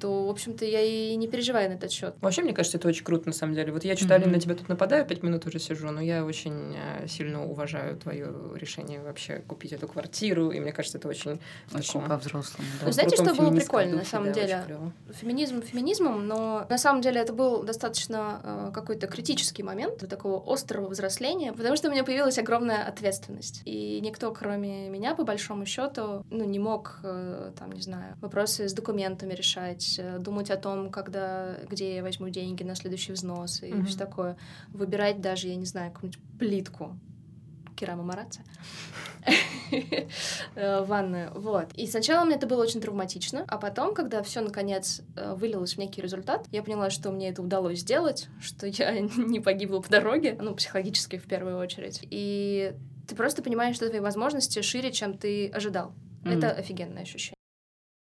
то, 0.00 0.26
в 0.26 0.30
общем-то, 0.30 0.64
я 0.64 0.80
и 0.80 1.14
не 1.16 1.28
переживаю 1.28 1.70
на 1.70 1.74
этот 1.74 1.90
счет. 1.92 2.14
Вообще, 2.20 2.42
мне 2.42 2.52
кажется, 2.52 2.78
это 2.78 2.88
очень 2.88 3.04
круто, 3.04 3.26
на 3.26 3.32
самом 3.32 3.54
деле. 3.54 3.72
Вот 3.72 3.84
я 3.84 3.94
Алина, 3.94 4.26
Мгм. 4.26 4.32
на 4.32 4.40
тебя 4.40 4.54
тут 4.54 4.68
нападаю, 4.68 5.04
пять 5.06 5.22
минут 5.22 5.46
уже 5.46 5.58
сижу, 5.58 5.90
но 5.90 6.00
я 6.00 6.24
очень 6.24 6.74
э, 6.76 7.06
сильно 7.06 7.44
уважаю 7.44 7.96
твое 7.96 8.28
решение 8.54 9.00
вообще 9.00 9.42
купить 9.46 9.72
эту 9.72 9.86
квартиру, 9.88 10.50
и 10.50 10.60
мне 10.60 10.72
кажется, 10.72 10.98
это 10.98 11.08
очень... 11.08 11.40
очень 11.74 11.92
таком 11.92 12.08
по-взрослому. 12.08 12.68
да. 12.80 12.86
Вы 12.86 12.92
знаете, 12.92 13.16
что 13.16 13.34
было 13.34 13.50
прикольно, 13.50 13.90
на 13.92 13.98
духе, 13.98 14.10
самом 14.10 14.32
да, 14.32 14.32
деле? 14.34 14.64
Феминизм 15.12 15.62
феминизмом, 15.62 16.26
но 16.26 16.66
на 16.68 16.78
самом 16.78 17.02
деле 17.02 17.20
это 17.20 17.32
был 17.32 17.62
достаточно 17.62 18.40
э, 18.42 18.70
какой-то 18.74 19.06
критический 19.06 19.62
момент 19.62 19.98
такого 20.08 20.42
острого 20.52 20.88
взросления, 20.88 21.52
потому 21.52 21.76
что 21.76 21.88
у 21.88 21.92
меня 21.92 22.04
появилась 22.04 22.38
огромная 22.38 22.84
ответственность. 22.84 23.62
И 23.64 24.00
никто, 24.00 24.32
кроме 24.32 24.88
меня, 24.88 25.14
по 25.14 25.24
большому 25.24 25.66
счету, 25.66 26.24
ну, 26.30 26.44
не 26.44 26.58
мог, 26.58 26.98
э, 27.02 27.52
там, 27.58 27.72
не 27.72 27.80
знаю, 27.82 28.16
вопросы 28.20 28.68
с 28.68 28.72
документами 28.72 29.34
решать, 29.40 29.96
э, 29.98 30.18
думать 30.18 30.50
о 30.50 30.56
том, 30.56 30.90
когда, 30.90 31.56
где 31.68 31.96
я 31.96 32.02
возьму 32.02 32.28
деньги 32.28 32.62
на 32.62 32.74
следующий 32.74 33.12
взнос 33.12 33.62
и 33.62 33.72
Мгм. 33.72 33.86
все 33.86 33.98
такое. 33.98 34.36
Выбирать 34.68 35.20
даже, 35.20 35.48
я 35.48 35.56
не 35.56 35.66
знаю, 35.66 35.90
какую-нибудь 35.92 36.22
плитку 36.38 36.96
керама 37.76 38.02
Мараца 38.02 38.40
э, 40.54 40.84
ванную. 40.84 41.32
Вот. 41.34 41.72
И 41.74 41.86
сначала 41.86 42.24
мне 42.24 42.36
это 42.36 42.46
было 42.46 42.62
очень 42.62 42.80
травматично, 42.80 43.44
а 43.48 43.56
потом, 43.56 43.94
когда 43.94 44.22
все 44.22 44.40
наконец 44.42 45.00
э, 45.16 45.34
вылилось 45.34 45.74
в 45.74 45.78
некий 45.78 46.02
результат, 46.02 46.46
я 46.52 46.62
поняла, 46.62 46.90
что 46.90 47.10
мне 47.10 47.30
это 47.30 47.42
удалось 47.42 47.80
сделать, 47.80 48.28
что 48.40 48.66
я 48.66 49.00
не 49.16 49.40
погибла 49.40 49.80
по 49.80 49.88
дороге, 49.88 50.36
ну, 50.40 50.54
психологически 50.54 51.16
в 51.16 51.24
первую 51.26 51.56
очередь. 51.58 52.00
И 52.10 52.74
ты 53.08 53.16
просто 53.16 53.42
понимаешь, 53.42 53.76
что 53.76 53.88
твои 53.88 54.00
возможности 54.00 54.60
шире, 54.62 54.92
чем 54.92 55.16
ты 55.16 55.48
ожидал. 55.48 55.92
Мгм. 56.22 56.32
Это 56.36 56.50
офигенное 56.50 57.02
ощущение. 57.02 57.39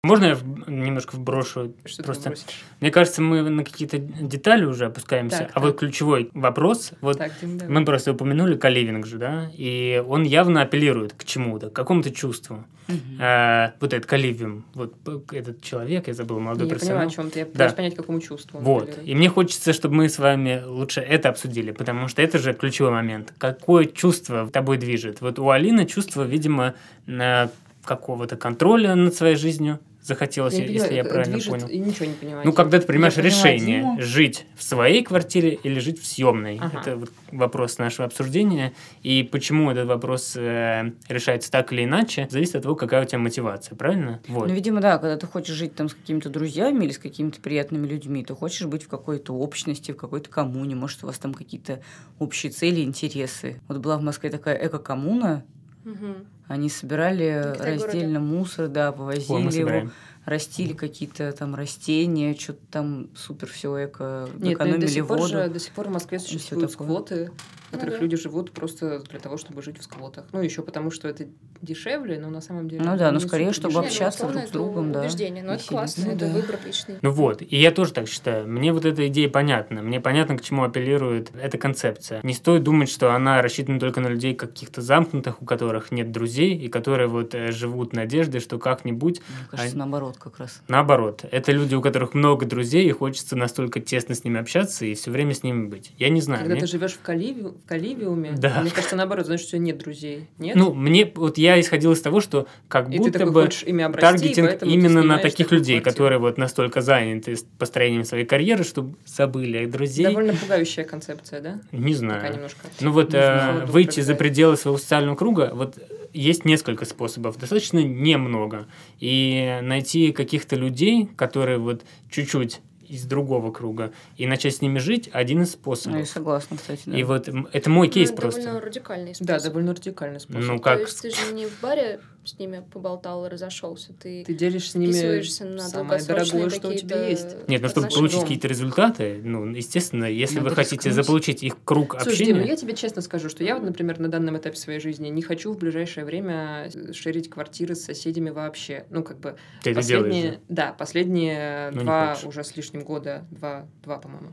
Можно 0.06 0.26
я 0.26 0.38
немножко 0.68 1.16
вброшу? 1.16 1.74
Что 1.84 1.98
ты 1.98 2.04
Просто 2.04 2.30
бросишь? 2.30 2.46
мне 2.80 2.92
кажется, 2.92 3.22
мы 3.24 3.42
на 3.50 3.64
какие-то 3.64 3.98
детали 3.98 4.64
уже 4.66 4.86
опускаемся. 4.86 5.40
Так, 5.40 5.50
а 5.50 5.54
так. 5.56 5.64
вот 5.64 5.80
ключевой 5.80 6.30
вопрос, 6.34 6.92
вот 7.02 7.18
Так, 7.18 7.32
мы 7.68 7.84
просто 7.86 8.12
упомянули 8.12 8.56
каливинг 8.56 9.06
же, 9.08 9.18
да, 9.18 9.50
и 9.56 10.04
он 10.08 10.22
явно 10.24 10.62
апеллирует 10.62 11.14
к 11.14 11.24
чему-то, 11.24 11.70
к 11.70 11.74
какому-то 11.74 12.12
чувству. 12.12 12.64
Мгм. 12.88 13.00
А, 13.20 13.74
вот 13.80 13.94
этот 13.94 14.08
каливиум, 14.08 14.64
вот 14.76 14.94
этот 15.32 15.64
человек, 15.64 16.08
я 16.08 16.14
забыл, 16.14 16.40
молодой 16.40 16.68
Я 16.68 16.76
понимаю, 16.76 17.08
персонаж. 17.10 17.14
о 17.14 17.16
чем 17.16 17.32
ты. 17.32 17.40
Я 17.40 17.46
Да. 17.46 17.52
пытаюсь 17.52 17.74
понять, 17.74 17.94
к 17.96 17.98
какому 17.98 18.20
чувству. 18.22 18.60
Вот. 18.60 18.84
апеллирует. 18.84 19.08
И 19.10 19.16
мне 19.16 19.28
хочется, 19.30 19.74
чтобы 19.74 19.96
мы 19.96 20.08
с 20.10 20.20
вами 20.20 20.62
лучше 20.64 21.02
это 21.02 21.30
обсудили, 21.30 21.72
потому 21.72 22.08
что 22.10 22.22
это 22.22 22.38
же 22.38 22.54
ключевой 22.54 22.92
момент. 22.92 23.34
Какое 23.40 23.86
чувство 23.86 24.48
тобой 24.52 24.78
движет? 24.78 25.22
Вот 25.22 25.40
у 25.40 25.50
Алины 25.50 25.88
чувство, 25.88 26.22
видимо, 26.22 26.76
на 27.08 27.50
какого-то 27.84 28.36
контроля 28.36 28.94
над 28.96 29.16
своей 29.16 29.36
жизнью 29.36 29.80
захотелось, 30.06 30.54
Я 30.54 30.66
если 30.66 30.78
понимаю, 30.78 30.96
я 30.96 31.04
правильно 31.04 31.34
движет, 31.34 31.52
понял. 31.52 31.68
И 31.68 31.80
ничего 31.80 32.06
не 32.06 32.14
понимаю. 32.14 32.46
Ну, 32.46 32.54
когда 32.54 32.80
ты 32.80 32.86
принимаешь 32.86 33.16
поняла 33.16 33.30
решение, 33.30 33.80
Диму. 33.80 34.02
жить 34.02 34.46
в 34.56 34.64
своей 34.64 35.04
квартире 35.04 35.58
или 35.64 35.80
жить 35.80 36.00
в 36.02 36.06
съемной. 36.06 36.60
Ага. 36.62 36.82
Это 36.82 36.96
вот 36.98 37.12
вопрос 37.32 37.78
нашего 37.78 38.06
обсуждения. 38.06 38.74
И 39.02 39.24
почему 39.24 39.72
этот 39.72 39.88
вопрос 39.88 40.36
э, 40.36 40.92
решается 41.10 41.52
так 41.52 41.74
или 41.74 41.86
иначе, 41.86 42.28
зависит 42.30 42.56
от 42.56 42.64
того, 42.64 42.76
какая 42.76 43.04
у 43.04 43.06
тебя 43.06 43.20
мотивация, 43.20 43.76
правильно? 43.76 44.22
Вот. 44.28 44.48
Ну, 44.48 44.54
видимо, 44.54 44.80
да, 44.80 44.98
когда 44.98 45.18
ты 45.18 45.26
хочешь 45.26 45.56
жить 45.56 45.76
там 45.76 45.90
с 45.90 45.96
какими-то 45.96 46.30
друзьями 46.30 46.86
или 46.86 46.92
с 46.92 47.00
какими-то 47.00 47.42
приятными 47.42 47.88
людьми, 47.88 48.24
ты 48.24 48.36
хочешь 48.36 48.68
быть 48.68 48.84
в 48.84 48.88
какой-то 48.88 49.34
общности, 49.34 49.92
в 49.92 49.98
какой-то 49.98 50.30
коммуне, 50.30 50.76
может, 50.76 51.04
у 51.04 51.08
вас 51.08 51.18
там 51.18 51.34
какие-то 51.34 51.82
общие 52.20 52.52
цели, 52.52 52.82
интересы. 52.82 53.62
Вот 53.68 53.80
была 53.80 53.98
в 53.98 54.02
Москве 54.02 54.30
такая 54.30 54.56
эко-коммуна, 54.56 55.44
Мгм. 55.86 56.26
они 56.48 56.70
собирали 56.70 57.56
раздельно 57.60 58.20
мусор, 58.20 58.68
да, 58.68 58.90
Ой, 58.90 58.92
мы 58.92 58.98
повозили 58.98 59.42
его, 59.42 59.52
собираем. 59.52 59.92
Растили 60.26 60.74
какие-то 60.74 61.32
там 61.32 61.56
растения, 61.56 62.36
что-то 62.36 62.60
там 62.72 63.10
супер 63.16 63.48
все 63.48 63.86
эко, 63.86 64.28
Нет, 64.34 64.40
ну 64.44 64.54
экономили 64.54 64.82
до 64.82 64.88
сих, 64.88 65.08
пор 65.08 65.18
воду. 65.20 65.30
же, 65.30 65.48
до 65.50 65.60
сих 65.60 65.72
пор 65.74 65.88
в 65.88 65.92
Москве 65.92 66.20
существуют 66.20 66.72
сквоты, 66.72 67.32
в 67.70 67.72
которых 67.72 67.96
да. 67.96 68.02
люди 68.02 68.18
живут 68.18 68.52
просто 68.52 69.00
для 69.10 69.20
того, 69.20 69.38
чтобы 69.38 69.62
жить 69.62 69.78
в 69.80 69.84
сквотах. 69.84 70.26
Ну, 70.32 70.42
еще 70.42 70.62
потому, 70.62 70.92
что 70.92 71.08
это 71.08 71.28
дешевле, 71.62 72.20
но 72.20 72.30
на 72.30 72.42
самом 72.42 72.70
деле... 72.70 72.84
Ну 72.84 72.98
да, 72.98 73.12
но 73.12 73.20
скорее, 73.20 73.52
чтобы 73.54 73.70
дешевле. 73.74 73.90
ну, 73.90 73.94
общаться 73.94 74.28
друг 74.28 74.42
с 74.42 74.44
это 74.46 74.54
другом, 74.54 74.92
да, 74.92 75.02
убеждение, 75.02 75.44
но 75.44 75.54
это 75.54 75.64
веселиться. 75.64 75.72
классно, 75.74 76.06
Ну 76.06 76.12
это 76.12 76.26
да. 76.28 76.34
выбор 76.34 76.60
личный. 76.66 76.96
Ну 77.02 77.12
вот, 77.12 77.42
и 77.42 77.58
я 77.58 77.72
тоже 77.72 77.94
так 77.94 78.08
считаю. 78.08 78.48
Мне 78.48 78.72
вот 78.74 78.86
эта 78.86 79.08
идея 79.08 79.30
понятна. 79.30 79.82
Мне 79.82 80.00
понятно, 80.00 80.38
к 80.38 80.42
чему 80.42 80.64
апеллирует 80.64 81.32
эта 81.36 81.58
концепция. 81.58 82.20
Не 82.24 82.34
стоит 82.34 82.64
думать, 82.64 82.90
что 82.90 83.14
она 83.14 83.42
рассчитана 83.42 83.80
только 83.80 84.00
на 84.00 84.08
людей 84.08 84.36
каких-то 84.36 84.82
замкнутых, 84.82 85.42
у 85.42 85.46
которых 85.46 85.92
нет 85.92 86.12
друзей, 86.12 86.56
и 86.56 86.68
которые 86.68 87.08
вот 87.08 87.34
э, 87.34 87.52
живут 87.52 87.94
надеждой, 87.94 88.42
что 88.42 88.60
как-нибудь... 88.60 89.22
Мне 89.22 89.48
кажется, 89.50 89.76
А- 89.76 89.80
наоборот 89.80 90.15
как 90.20 90.40
раз. 90.40 90.62
Наоборот, 90.68 91.24
это 91.32 91.52
люди, 91.52 91.76
у 91.76 91.82
которых 91.82 92.14
много 92.14 92.46
друзей, 92.46 92.88
и 92.88 92.92
хочется 92.92 93.36
настолько 93.36 93.80
тесно 93.80 94.16
с 94.16 94.24
ними 94.24 94.40
общаться 94.40 94.86
и 94.86 94.94
все 94.96 95.12
время 95.12 95.34
с 95.34 95.44
ними 95.44 95.68
быть. 95.68 95.92
Я 95.98 96.10
не 96.10 96.22
знаю. 96.22 96.40
Когда 96.42 96.56
мне- 96.56 96.62
ты 96.62 96.68
живешь 96.68 96.94
в, 96.94 97.02
Каливи... 97.02 97.42
в 97.42 97.66
Каливиуме, 97.68 98.34
Да. 98.38 98.62
мне 98.62 98.72
кажется, 98.72 98.96
наоборот, 98.96 99.26
значит, 99.26 99.48
у 99.48 99.50
тебя 99.50 99.60
нет 99.60 99.78
друзей. 99.78 100.28
Нет? 100.38 100.56
Ну, 100.56 100.74
мне 100.74 101.12
вот 101.16 101.38
я 101.38 101.60
исходил 101.60 101.92
из 101.94 102.02
того, 102.02 102.22
что 102.22 102.48
как 102.68 102.90
и 102.94 102.98
будто 102.98 103.26
бы 103.26 103.50
ими 103.66 103.84
обрасти, 103.84 104.34
таргетинг 104.34 104.64
именно 104.64 105.04
на 105.04 105.18
таких 105.18 105.52
людей, 105.52 105.80
квартиру. 105.80 105.92
которые 105.94 106.20
вот 106.20 106.38
настолько 106.38 106.82
заняты 106.82 107.38
построением 107.58 108.04
своей 108.04 108.26
карьеры, 108.26 108.64
что 108.64 108.90
забыли 109.06 109.66
друзей. 109.66 110.06
Довольно 110.08 110.34
пугающая 110.34 110.84
концепция, 110.84 111.42
да? 111.42 111.60
Не 111.72 111.94
знаю. 111.94 112.34
немножко. 112.34 112.68
Ну 112.82 112.92
вот 112.92 113.14
э, 113.14 113.66
выйти 113.68 114.00
за 114.02 114.16
пределы 114.16 114.58
своего 114.58 114.78
социального 114.78 115.16
круга, 115.16 115.52
вот 115.54 115.78
есть 116.16 116.46
несколько 116.46 116.86
способов, 116.86 117.38
достаточно 117.38 117.80
немного. 117.80 118.68
И 119.00 119.60
найти 119.62 120.12
каких-то 120.12 120.56
людей, 120.56 121.08
которые 121.18 121.58
вот 121.58 121.84
чуть-чуть 122.10 122.62
из 122.88 123.04
другого 123.06 123.52
круга, 123.52 123.92
и 124.16 124.28
начать 124.28 124.56
с 124.56 124.62
ними 124.62 124.78
жить, 124.78 125.10
один 125.12 125.42
из 125.42 125.48
Ну, 125.48 125.54
способов. 125.54 125.98
я 126.00 126.06
согласна, 126.06 126.56
кстати, 126.58 126.84
да. 126.86 126.98
И 126.98 127.02
вот 127.04 127.28
это 127.52 127.70
мой 127.70 127.88
кейс 127.88 128.12
Ну, 128.12 128.16
просто. 128.18 128.42
довольно 128.44 128.62
радикальный 128.66 129.16
способ. 129.16 129.28
Да, 129.28 129.40
довольно 129.44 129.74
радикальный 129.74 130.20
способ. 130.20 130.44
Ну 130.44 130.58
То 130.58 130.64
как? 130.64 130.80
есть 130.82 131.02
ты 131.02 131.10
же 131.10 131.34
не 131.34 131.48
в 131.48 131.60
баре 131.62 132.00
с 132.26 132.38
ними 132.40 132.64
поболтал 132.72 133.26
и 133.26 133.30
разошелся, 133.30 133.94
ты, 133.94 134.24
Ты 134.26 134.34
делишься 134.34 134.72
с 134.72 134.76
ними 134.76 135.54
на 135.56 135.62
самое 135.68 136.04
дорогое, 136.04 136.50
что 136.50 136.70
у 136.70 136.74
тебя 136.74 137.08
есть. 137.08 137.48
Нет, 137.48 137.62
ну 137.62 137.70
чтобы 137.70 137.88
отношения. 137.88 137.96
получить 137.98 138.22
какие-то 138.22 138.48
результаты, 138.48 139.22
ну, 139.24 139.46
естественно, 139.46 140.06
если 140.06 140.38
Надо 140.38 140.50
вы 140.50 140.56
хотите 140.56 140.76
рискнуть. 140.90 140.94
заполучить 140.96 141.44
их 141.44 141.58
круг 141.64 141.94
Слушай, 141.94 142.12
общения... 142.12 142.34
Дим, 142.34 142.42
ну 142.42 142.48
я 142.48 142.56
тебе 142.56 142.76
честно 142.76 143.02
скажу, 143.02 143.30
что 143.30 143.44
я 143.44 143.56
вот, 143.56 143.64
например, 143.64 144.00
на 144.00 144.08
данном 144.08 144.38
этапе 144.38 144.58
своей 144.58 144.80
жизни 144.80 145.10
не 145.10 145.22
хочу 145.22 145.54
в 145.54 145.58
ближайшее 145.58 146.06
время 146.06 146.70
шерить 146.94 147.30
квартиры 147.30 147.76
с 147.76 147.84
соседями 147.84 148.30
вообще. 148.30 148.86
Ну, 148.90 149.04
как 149.04 149.20
бы 149.20 149.36
Ты 149.64 149.72
это 149.72 149.82
делаешь 149.82 150.06
последние, 150.14 150.32
же. 150.34 150.40
да, 150.50 150.74
последние 150.74 151.72
Ну, 151.72 151.82
два 151.82 152.18
уже 152.26 152.44
с 152.44 152.56
лишним 152.56 152.84
года, 152.84 153.26
два, 153.32 153.68
два, 153.84 153.98
по-моему, 153.98 154.30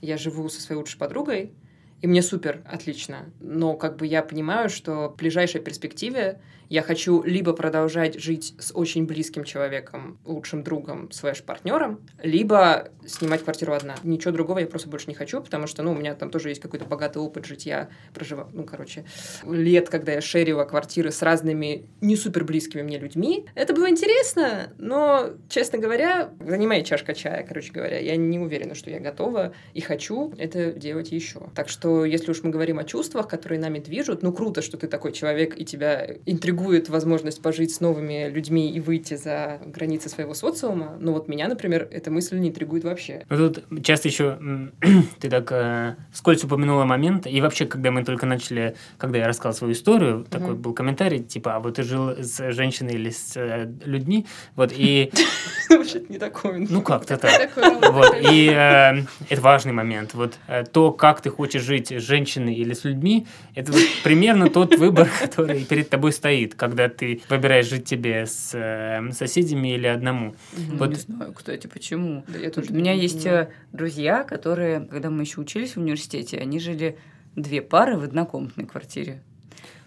я 0.00 0.16
живу 0.16 0.48
со 0.48 0.60
своей 0.60 0.78
лучшей 0.78 0.98
подругой, 0.98 1.52
и 2.00 2.06
мне 2.06 2.20
супер, 2.22 2.62
отлично. 2.70 3.30
Но 3.40 3.74
как 3.76 3.96
бы 3.96 4.06
я 4.06 4.22
понимаю, 4.22 4.68
что 4.68 5.08
в 5.08 5.16
ближайшей 5.16 5.60
перспективе 5.62 6.40
я 6.68 6.82
хочу 6.82 7.22
либо 7.22 7.52
продолжать 7.52 8.18
жить 8.20 8.54
с 8.58 8.74
очень 8.74 9.06
близким 9.06 9.44
человеком, 9.44 10.18
лучшим 10.24 10.62
другом, 10.62 11.10
слэш 11.10 11.42
партнером, 11.42 12.00
либо 12.22 12.88
снимать 13.06 13.42
квартиру 13.42 13.72
одна. 13.72 13.96
Ничего 14.02 14.32
другого 14.32 14.58
я 14.58 14.66
просто 14.66 14.88
больше 14.88 15.08
не 15.08 15.14
хочу, 15.14 15.40
потому 15.40 15.66
что, 15.66 15.82
ну, 15.82 15.92
у 15.92 15.94
меня 15.94 16.14
там 16.14 16.30
тоже 16.30 16.48
есть 16.48 16.60
какой-то 16.60 16.84
богатый 16.84 17.18
опыт 17.18 17.44
житья, 17.44 17.88
прожива... 18.12 18.48
ну, 18.52 18.64
короче, 18.64 19.04
лет, 19.46 19.88
когда 19.88 20.12
я 20.12 20.20
шерила 20.20 20.64
квартиры 20.64 21.10
с 21.10 21.22
разными 21.22 21.86
не 22.00 22.16
супер 22.16 22.44
близкими 22.44 22.82
мне 22.82 22.98
людьми. 22.98 23.46
Это 23.54 23.74
было 23.74 23.90
интересно, 23.90 24.72
но, 24.78 25.30
честно 25.48 25.78
говоря, 25.78 26.30
занимай 26.40 26.82
чашка 26.84 27.14
чая, 27.14 27.44
короче 27.46 27.72
говоря, 27.72 27.98
я 27.98 28.16
не 28.16 28.38
уверена, 28.38 28.74
что 28.74 28.90
я 28.90 29.00
готова 29.00 29.54
и 29.74 29.80
хочу 29.80 30.32
это 30.38 30.72
делать 30.72 31.12
еще. 31.12 31.50
Так 31.54 31.68
что, 31.68 32.04
если 32.04 32.30
уж 32.30 32.42
мы 32.42 32.50
говорим 32.50 32.78
о 32.78 32.84
чувствах, 32.84 33.28
которые 33.28 33.60
нами 33.60 33.78
движут, 33.78 34.22
ну, 34.22 34.32
круто, 34.32 34.62
что 34.62 34.76
ты 34.76 34.88
такой 34.88 35.12
человек, 35.12 35.58
и 35.58 35.64
тебя 35.64 36.08
интригует 36.26 36.53
возможность 36.88 37.42
пожить 37.42 37.74
с 37.74 37.80
новыми 37.80 38.28
людьми 38.28 38.70
и 38.70 38.80
выйти 38.80 39.14
за 39.14 39.60
границы 39.66 40.08
своего 40.08 40.34
социума. 40.34 40.96
Но 41.00 41.12
вот 41.12 41.28
меня, 41.28 41.48
например, 41.48 41.88
эта 41.90 42.10
мысль 42.10 42.38
не 42.38 42.48
интригует 42.48 42.84
вообще. 42.84 43.24
Ну, 43.28 43.50
тут 43.50 43.64
часто 43.84 44.08
еще 44.08 44.38
ты 45.20 45.30
так 45.30 45.50
э, 45.52 45.96
вскользь 46.12 46.44
упомянула 46.44 46.84
момент, 46.84 47.26
и 47.26 47.40
вообще, 47.40 47.66
когда 47.66 47.90
мы 47.90 48.04
только 48.04 48.26
начали, 48.26 48.74
когда 48.98 49.18
я 49.18 49.28
рассказал 49.28 49.54
свою 49.54 49.72
историю, 49.72 50.26
такой 50.28 50.52
Мгм. 50.54 50.62
был 50.62 50.72
комментарий, 50.74 51.20
типа, 51.22 51.56
а 51.56 51.60
вот 51.60 51.76
ты 51.76 51.82
жил 51.82 52.10
с 52.10 52.52
женщиной 52.52 52.94
или 52.94 53.10
с 53.10 53.32
э, 53.36 53.70
людьми, 53.84 54.26
вот, 54.56 54.72
и, 54.76 55.10
Вообще 55.70 56.02
не 56.08 56.18
такой. 56.18 56.66
ну, 56.68 56.82
как-то 56.82 57.16
так. 57.16 57.54
Такой 57.54 57.90
Вот, 57.90 58.14
и 58.20 58.48
э, 58.48 59.04
это 59.28 59.40
важный 59.40 59.72
момент. 59.72 60.14
Вот 60.14 60.34
э, 60.46 60.64
то, 60.70 60.92
как 60.92 61.20
ты 61.22 61.30
хочешь 61.30 61.62
жить 61.62 61.90
с 61.90 62.02
женщиной 62.02 62.54
или 62.54 62.74
с 62.74 62.84
людьми, 62.84 63.26
это 63.54 63.72
примерно 64.02 64.50
тот 64.50 64.76
выбор, 64.76 65.08
который 65.20 65.64
перед 65.64 65.88
тобой 65.88 66.12
стоит, 66.12 66.43
когда 66.52 66.88
ты 66.90 67.22
выбираешь 67.30 67.66
жить 67.68 67.86
тебе 67.86 68.26
с 68.26 68.50
э, 68.52 69.10
соседями 69.12 69.74
или 69.74 69.86
одному. 69.86 70.34
Ну, 70.56 70.76
Вот- 70.76 70.90
Не 70.90 70.96
знаю, 70.96 71.32
кстати, 71.32 71.66
почему. 71.66 72.24
Да, 72.28 72.38
я 72.38 72.50
тоже 72.50 72.70
у 72.70 72.74
меня 72.74 72.94
не 72.94 73.00
есть 73.02 73.22
понимаю. 73.24 73.44
э, 73.46 73.76
друзья, 73.76 74.22
которые, 74.24 74.80
когда 74.80 75.08
мы 75.08 75.22
еще 75.22 75.40
учились 75.40 75.76
в 75.76 75.78
университете, 75.80 76.38
они 76.38 76.58
жили 76.60 76.98
две 77.36 77.62
пары 77.62 77.96
в 77.96 78.02
однокомнатной 78.04 78.66
квартире. 78.66 79.22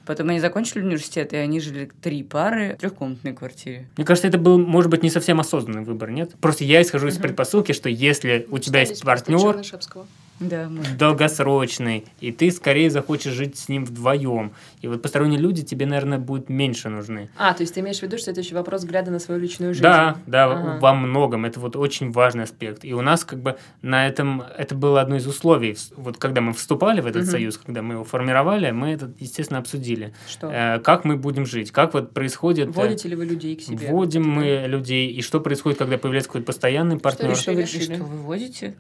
Потом 0.06 0.30
они 0.30 0.40
закончили 0.40 0.82
университет, 0.82 1.34
и 1.34 1.36
они 1.36 1.60
жили 1.60 1.92
три 2.02 2.24
пары 2.24 2.76
в 2.76 2.78
трехкомнатной 2.80 3.34
квартире. 3.34 3.90
Мне 3.98 4.06
кажется, 4.06 4.30
это 4.30 4.38
был, 4.38 4.58
может 4.58 4.90
быть, 4.90 5.04
не 5.04 5.10
совсем 5.10 5.40
осознанный 5.42 5.84
выбор, 5.84 6.12
нет? 6.12 6.32
Просто 6.40 6.64
я 6.64 6.82
исхожу 6.82 7.08
из 7.08 7.16
Мгм. 7.16 7.24
предпосылки, 7.24 7.74
что 7.74 7.90
если 7.90 8.48
у 8.50 8.58
тебя 8.58 8.80
есть 8.82 9.04
партнер 9.04 9.38
Чернышевского. 9.38 10.08
Да, 10.40 10.70
долгосрочный, 11.00 12.06
и 12.20 12.32
ты 12.32 12.52
скорее 12.52 12.92
захочешь 12.92 13.34
жить 13.34 13.58
с 13.58 13.70
ним 13.70 13.86
вдвоем, 13.86 14.52
и 14.82 14.88
вот 14.88 15.02
посторонние 15.02 15.40
люди 15.40 15.64
тебе, 15.64 15.86
наверное, 15.86 16.20
будут 16.20 16.50
меньше 16.50 16.90
нужны. 16.90 17.30
А, 17.38 17.54
то 17.54 17.64
есть 17.64 17.74
ты 17.74 17.80
имеешь 17.80 18.00
в 18.00 18.04
виду, 18.04 18.18
что 18.18 18.30
это 18.32 18.42
еще 18.42 18.54
вопрос 18.56 18.82
взгляда 18.82 19.10
на 19.10 19.20
свою 19.20 19.42
личную 19.42 19.74
жизнь? 19.74 19.84
Да, 19.84 20.18
да, 20.28 20.46
Ага. 20.46 20.80
во 20.80 20.94
многом. 20.94 21.46
Это 21.46 21.60
вот 21.60 21.76
очень 21.76 22.12
важный 22.12 22.44
аспект. 22.44 22.86
И 22.86 22.94
у 22.94 23.02
нас 23.02 23.26
как 23.26 23.40
бы 23.40 23.58
на 23.82 24.08
этом, 24.08 24.44
это 24.58 24.76
было 24.76 25.02
одно 25.02 25.16
из 25.16 25.26
условий. 25.26 25.76
Вот 25.96 26.18
когда 26.18 26.42
мы 26.42 26.54
вступали 26.54 27.02
в 27.02 27.08
этот 27.08 27.24
Мгм. 27.24 27.32
союз, 27.32 27.58
когда 27.58 27.82
мы 27.82 27.96
его 27.96 28.04
формировали, 28.04 28.70
мы 28.72 28.90
это, 28.92 29.12
естественно, 29.20 29.60
обсудили. 29.60 30.14
Что? 30.30 30.52
Э, 30.52 30.80
как 30.80 31.04
мы 31.04 31.18
будем 31.18 31.46
жить, 31.46 31.72
как 31.72 31.94
вот 31.94 32.14
происходит... 32.14 32.68
э, 32.70 32.72
Вводите 32.72 33.10
ли 33.10 33.16
вы 33.16 33.26
людей 33.26 33.56
к 33.56 33.62
себе? 33.62 33.88
Вводим 33.90 34.30
мы 34.30 34.66
людей, 34.68 35.10
и 35.10 35.22
что 35.22 35.40
происходит, 35.40 35.80
когда 35.80 35.98
появляется 35.98 36.30
какой-то 36.30 36.46
постоянный 36.46 37.00
партнер. 37.00 37.32
решили? 37.32 37.42
Что 37.42 37.52
вы 37.54 37.60
И 37.60 37.64
решили? 37.64 37.96
что 37.96 38.04
вы 38.04 38.18
водите? 38.22 38.76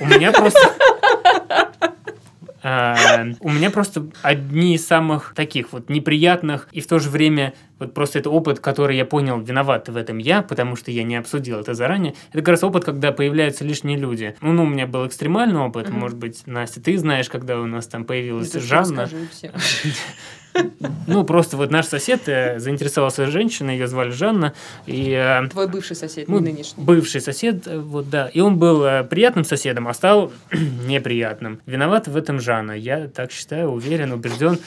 У 0.00 0.06
меня 0.06 0.32
просто... 0.32 0.58
А, 2.66 3.26
У 3.40 3.50
меня 3.50 3.70
просто 3.70 4.06
одни 4.22 4.74
из 4.76 4.86
самых 4.86 5.34
таких 5.34 5.72
вот 5.74 5.90
неприятных 5.90 6.66
и 6.72 6.80
в 6.80 6.86
то 6.86 6.98
же 6.98 7.10
время 7.10 7.52
вот 7.78 7.92
просто 7.92 8.20
это 8.20 8.30
опыт, 8.30 8.58
который 8.60 8.96
я 8.96 9.04
понял, 9.04 9.38
виноват 9.38 9.90
в 9.90 9.96
этом 9.98 10.16
я, 10.16 10.40
потому 10.40 10.74
что 10.74 10.90
я 10.90 11.02
не 11.02 11.16
обсудил 11.16 11.58
это 11.60 11.74
заранее. 11.74 12.14
Это 12.30 12.38
как 12.38 12.48
раз 12.48 12.64
опыт, 12.64 12.84
когда 12.86 13.12
появляются 13.12 13.64
лишние 13.64 13.98
люди. 13.98 14.34
Ну, 14.40 14.52
ну, 14.52 14.62
у 14.62 14.66
меня 14.66 14.86
был 14.86 15.06
экстремальный 15.06 15.60
опыт, 15.60 15.90
Мгм. 15.90 15.98
может 15.98 16.16
быть, 16.16 16.46
Настя, 16.46 16.80
ты 16.80 16.96
знаешь, 16.96 17.28
когда 17.28 17.60
у 17.60 17.66
нас 17.66 17.86
там 17.86 18.00
Ну, 18.02 18.06
появилась 18.06 18.48
ты 18.50 18.60
что 18.60 18.66
Жанна. 18.66 19.10
Ну, 21.06 21.24
просто 21.24 21.56
вот 21.56 21.70
наш 21.70 21.86
сосед 21.86 22.28
э, 22.28 22.58
заинтересовался 22.58 23.26
женщиной, 23.26 23.74
ее 23.74 23.88
звали 23.88 24.10
Жанна, 24.10 24.54
и... 24.86 25.10
э, 25.10 25.48
Твой 25.48 25.68
бывший 25.68 25.96
сосед, 25.96 26.28
ну, 26.28 26.38
не 26.38 26.52
нынешний. 26.52 26.82
бывший 26.82 27.20
сосед, 27.20 27.66
э, 27.66 27.78
вот 27.78 28.08
да, 28.08 28.28
и 28.28 28.40
он 28.40 28.58
был 28.58 29.04
приятным 29.04 29.44
соседом, 29.44 29.88
а 29.88 29.94
стал 29.94 30.32
неприятным. 30.86 31.60
Виноват 31.66 32.08
в 32.08 32.16
этом 32.16 32.40
Жанна, 32.40 32.72
я 32.72 33.08
так 33.08 33.32
считаю, 33.32 33.70
уверен, 33.70 34.12
убежден. 34.12 34.58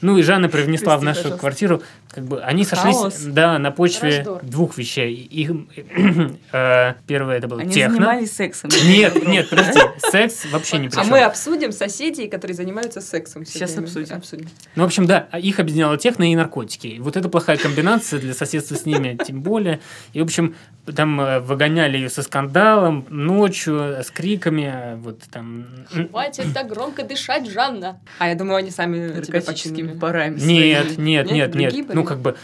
Ну 0.00 0.18
и 0.18 0.22
Жанна 0.22 0.48
привнесла 0.48 0.96
в 0.98 1.02
нашу 1.02 1.36
квартиру, 1.36 1.82
как 2.10 2.24
бы 2.24 2.40
они 2.42 2.64
Хаос. 2.64 3.14
сошлись, 3.14 3.32
да, 3.32 3.58
на 3.58 3.70
почве 3.70 4.18
Раздор. 4.18 4.42
двух 4.42 4.76
вещей. 4.76 5.14
Их, 5.14 5.50
э, 6.52 6.94
первое 7.06 7.38
это 7.38 7.46
было 7.48 7.60
Они 7.60 7.72
техно. 7.72 7.94
занимались 7.96 8.32
сексом. 8.32 8.70
Нет, 8.84 9.26
нет, 9.26 9.48
подожди, 9.48 9.80
секс 9.98 10.44
вообще 10.50 10.78
не 10.78 10.88
при 10.88 10.98
А 10.98 11.04
мы 11.04 11.20
обсудим 11.22 11.70
соседей, 11.72 12.28
которые 12.28 12.56
занимаются 12.56 13.00
сексом. 13.00 13.46
Сейчас 13.46 13.76
обсудим. 13.78 14.48
Ну, 14.80 14.86
в 14.86 14.88
общем, 14.88 15.04
да, 15.04 15.28
их 15.34 15.60
объединяла 15.60 15.98
техно 15.98 16.32
и 16.32 16.34
наркотики. 16.34 16.96
Вот 17.00 17.14
это 17.14 17.28
плохая 17.28 17.58
комбинация 17.58 18.18
для 18.18 18.32
соседства 18.32 18.76
с 18.76 18.86
ними, 18.86 19.18
тем 19.22 19.42
более. 19.42 19.78
И, 20.14 20.20
в 20.20 20.24
общем, 20.24 20.54
там 20.96 21.20
э, 21.20 21.40
выгоняли 21.40 21.98
ее 21.98 22.08
со 22.08 22.22
скандалом 22.22 23.04
ночью, 23.10 23.78
э, 23.78 24.02
с 24.02 24.10
криками, 24.10 24.72
э, 24.74 24.96
вот 24.96 25.20
там... 25.30 25.66
Хватит 26.10 26.54
так 26.54 26.68
громко 26.68 27.02
дышать, 27.02 27.46
Жанна. 27.46 28.00
А 28.18 28.28
я 28.28 28.34
думаю, 28.34 28.56
они 28.56 28.70
сами 28.70 29.12
Наркотическими 29.12 29.98
парами. 29.98 30.40
Нет, 30.40 30.96
нет, 30.96 31.30
Нет, 31.30 31.54
нет, 31.54 31.86
Ну, 31.92 32.02
как 32.02 32.20
бы... 32.20 32.38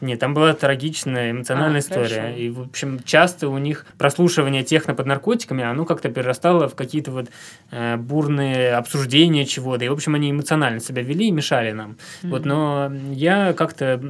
Нет, 0.00 0.18
там 0.18 0.34
была 0.34 0.54
трагичная 0.54 1.30
эмоциональная 1.32 1.78
А, 1.78 1.80
история. 1.80 2.20
хорошо. 2.22 2.36
И, 2.36 2.50
в 2.50 2.60
общем, 2.62 3.00
часто 3.04 3.48
у 3.48 3.58
них 3.58 3.86
прослушивание 3.98 4.62
техно 4.64 4.94
под 4.94 5.06
наркотиками, 5.06 5.62
оно 5.64 5.84
как-то 5.84 6.08
перерастало 6.08 6.68
в 6.68 6.74
какие-то 6.74 7.10
вот 7.10 7.28
э, 7.70 7.96
бурные 7.96 8.74
обсуждения 8.74 9.44
чего-то. 9.44 9.84
И, 9.84 9.88
в 9.88 9.92
общем, 9.92 10.14
они 10.14 10.30
эмоционально 10.30 10.80
себя 10.80 11.02
вели 11.02 11.28
и 11.28 11.30
мешали 11.30 11.72
нам. 11.72 11.96
Вот, 12.22 12.44
но 12.44 12.90
я 13.12 13.52
как-то 13.52 14.00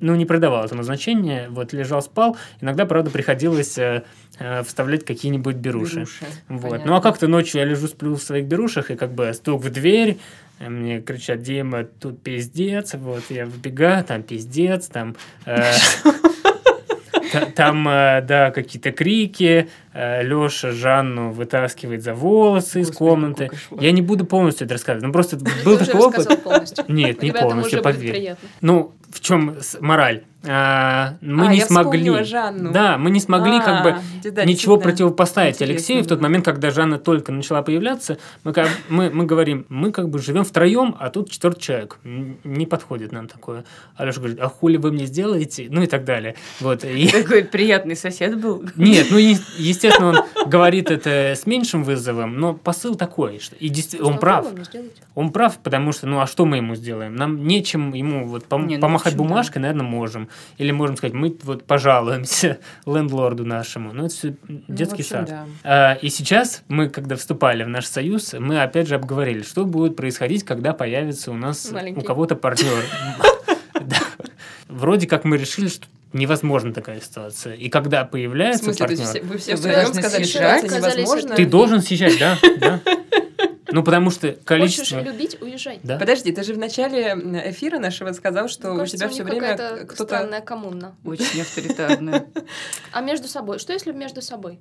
ну, 0.00 0.14
не 0.14 0.26
придавал 0.26 0.64
этому 0.64 0.82
значения. 0.82 1.48
Вот, 1.50 1.72
лежал, 1.72 2.02
спал. 2.02 2.36
Иногда, 2.60 2.86
правда, 2.86 3.10
приходилось 3.10 3.78
э, 3.78 4.04
э, 4.38 4.62
вставлять 4.62 5.04
какие-нибудь 5.04 5.56
беруши. 5.56 5.96
Беруши, 5.96 6.24
Вот. 6.48 6.62
понятно. 6.62 6.90
Ну, 6.90 6.96
а 6.96 7.00
как-то 7.00 7.28
ночью 7.28 7.60
я 7.60 7.66
лежу, 7.66 7.86
сплю 7.86 8.14
в 8.14 8.22
своих 8.22 8.46
берушах, 8.46 8.90
и 8.90 8.96
как 8.96 9.12
бы 9.12 9.32
стук 9.34 9.62
в 9.62 9.70
дверь, 9.70 10.18
э, 10.58 10.68
мне 10.68 11.00
кричат, 11.00 11.42
Дима, 11.42 11.84
тут 11.84 12.22
пиздец, 12.22 12.94
вот, 12.94 13.24
я 13.28 13.46
выбегаю, 13.46 14.02
там 14.04 14.22
пиздец, 14.22 14.86
там... 14.88 15.16
э, 15.44 15.72
Там, 17.54 17.88
э, 17.88 18.22
да, 18.22 18.50
какие-то 18.50 18.92
крики, 18.92 19.68
Леша 19.94 20.70
Жанну 20.72 21.30
вытаскивает 21.32 22.02
за 22.02 22.14
волосы 22.14 22.80
из 22.80 22.90
комнаты. 22.90 23.50
Я 23.78 23.92
не 23.92 24.02
буду 24.02 24.24
полностью 24.24 24.66
это 24.66 24.74
рассказывать, 24.74 25.04
ну 25.04 25.12
просто 25.12 25.36
Ты 25.36 25.44
был 25.64 25.74
уже 25.74 25.86
такой 25.86 26.06
опыт. 26.06 26.88
Нет, 26.88 27.22
не 27.22 27.32
полностью, 27.32 27.82
поверь. 27.82 28.36
Ну, 28.60 28.94
в 29.10 29.20
чем 29.20 29.56
мораль? 29.80 30.24
А, 30.46 31.16
мы 31.20 31.48
А, 31.48 31.52
не 31.52 31.60
смогли. 31.60 32.24
Жанну. 32.24 32.72
Да, 32.72 32.96
мы 32.96 33.10
не 33.10 33.20
смогли 33.20 33.58
как 33.58 33.82
бы 33.82 33.90
А, 33.90 34.30
да, 34.30 34.44
ничего 34.44 34.78
противопоставить 34.78 35.56
Интересно 35.56 35.74
Алексею 35.74 36.04
в 36.04 36.06
тот 36.06 36.20
момент, 36.20 36.44
когда 36.46 36.70
Жанна 36.70 36.98
только 36.98 37.30
начала 37.30 37.62
появляться. 37.62 38.16
Мы, 38.44 38.52
как, 38.54 38.68
мы, 38.88 39.10
мы 39.10 39.26
говорим, 39.26 39.66
мы 39.68 39.92
как 39.92 40.08
бы 40.08 40.18
живем 40.18 40.44
втроем, 40.44 40.96
а 40.98 41.10
тут 41.10 41.30
четвертый 41.30 41.60
человек. 41.60 41.98
Не 42.04 42.66
подходит 42.66 43.12
нам 43.12 43.28
такое. 43.28 43.64
Алеша 43.96 44.18
говорит, 44.18 44.38
а 44.40 44.48
хули 44.48 44.78
вы 44.78 44.92
мне 44.92 45.04
сделаете? 45.04 45.66
Ну 45.68 45.82
и 45.82 45.86
так 45.86 46.04
далее. 46.04 46.36
Вот. 46.60 46.80
Такой 47.12 47.44
приятный 47.44 47.96
сосед 47.96 48.40
был. 48.40 48.64
Нет, 48.76 49.08
ну 49.10 49.18
естественно, 49.18 50.08
он 50.08 50.39
говорит 50.50 50.90
это 50.90 51.32
с 51.34 51.46
меньшим 51.46 51.84
вызовом, 51.84 52.38
но 52.38 52.52
посыл 52.54 52.94
такой, 52.94 53.38
что 53.38 53.56
и 53.56 53.68
действительно, 53.68 54.08
он 54.08 54.14
Что 54.14 54.20
прав. 54.20 54.46
Он 55.14 55.32
прав, 55.32 55.58
потому 55.58 55.92
что, 55.92 56.06
ну 56.06 56.20
а 56.20 56.26
что 56.26 56.44
мы 56.44 56.56
ему 56.58 56.74
сделаем? 56.74 57.14
Нам 57.16 57.46
нечем 57.46 57.94
ему 57.94 58.26
вот 58.26 58.44
пом- 58.48 58.66
Не, 58.66 58.76
ну, 58.76 58.82
помахать 58.82 59.14
общем, 59.14 59.18
да. 59.18 59.24
бумажкой, 59.28 59.62
наверное, 59.62 59.86
можем. 59.86 60.28
Или 60.58 60.72
можем 60.72 60.96
сказать, 60.96 61.14
мы 61.14 61.36
вот 61.44 61.64
пожалуемся 61.64 62.58
лендлорду 62.86 63.46
нашему. 63.46 63.92
Ну, 63.92 64.06
это 64.06 64.14
все 64.14 64.36
Ну, 64.48 64.60
детский 64.68 65.02
в 65.02 65.10
общем, 65.12 65.26
сад. 65.26 65.28
да. 65.28 65.46
А, 65.64 65.94
и 65.94 66.08
сейчас 66.10 66.62
мы, 66.68 66.88
когда 66.88 67.16
вступали 67.16 67.62
в 67.64 67.68
наш 67.68 67.86
союз, 67.86 68.34
мы 68.38 68.62
опять 68.62 68.88
же 68.88 68.96
обговорили, 68.96 69.42
что 69.42 69.64
будет 69.64 69.96
происходить, 69.96 70.44
когда 70.44 70.72
появится 70.74 71.30
у 71.30 71.36
нас 71.36 71.70
Маленький. 71.70 72.00
у 72.00 72.04
кого-то 72.04 72.36
партнер. 72.36 72.84
Да. 73.82 73.96
Вроде 74.68 75.06
как 75.06 75.24
мы 75.24 75.38
решили, 75.38 75.68
что 75.68 75.86
невозможна 76.12 76.72
такая 76.72 77.00
ситуация. 77.00 77.54
И 77.54 77.68
когда 77.68 78.04
В 78.04 78.10
появляется 78.10 78.64
смысле, 78.64 78.86
партнер, 78.86 79.06
все- 79.06 79.22
вы 79.22 79.38
все 79.38 79.52
Вы 79.52 79.58
втроем 79.58 79.76
должны 79.84 80.02
сказали, 80.02 80.22
что 80.24 80.32
съезжать. 80.38 80.64
Отказались 80.64 80.96
невозможно? 80.96 81.36
ты 81.36 81.46
должен 81.46 81.82
съезжать, 81.82 82.18
да? 82.18 82.38
да. 82.58 82.80
Ну, 83.72 83.84
потому 83.84 84.10
что 84.10 84.26
Хочешь 84.26 84.44
количество... 84.44 85.00
любить, 85.00 85.40
уезжай. 85.40 85.78
Да. 85.84 85.96
Подожди, 85.96 86.32
ты 86.32 86.42
же 86.42 86.54
в 86.54 86.58
начале 86.58 87.12
эфира 87.46 87.78
нашего 87.78 88.12
сказал, 88.12 88.48
что 88.48 88.66
Мне 88.68 88.74
у 88.74 88.78
кажется, 88.78 88.96
тебя 88.96 89.06
у 89.06 89.10
все 89.10 89.22
них 89.22 89.32
время 89.32 89.56
какая-то 89.56 89.86
кто-то... 89.86 90.02
странная 90.16 90.40
коммуна. 90.40 90.96
Очень 91.04 91.40
авторитарная. 91.40 92.26
А 92.92 93.00
между 93.00 93.28
собой? 93.28 93.60
Что 93.60 93.72
если 93.72 93.92
между 93.92 94.22
собой? 94.22 94.58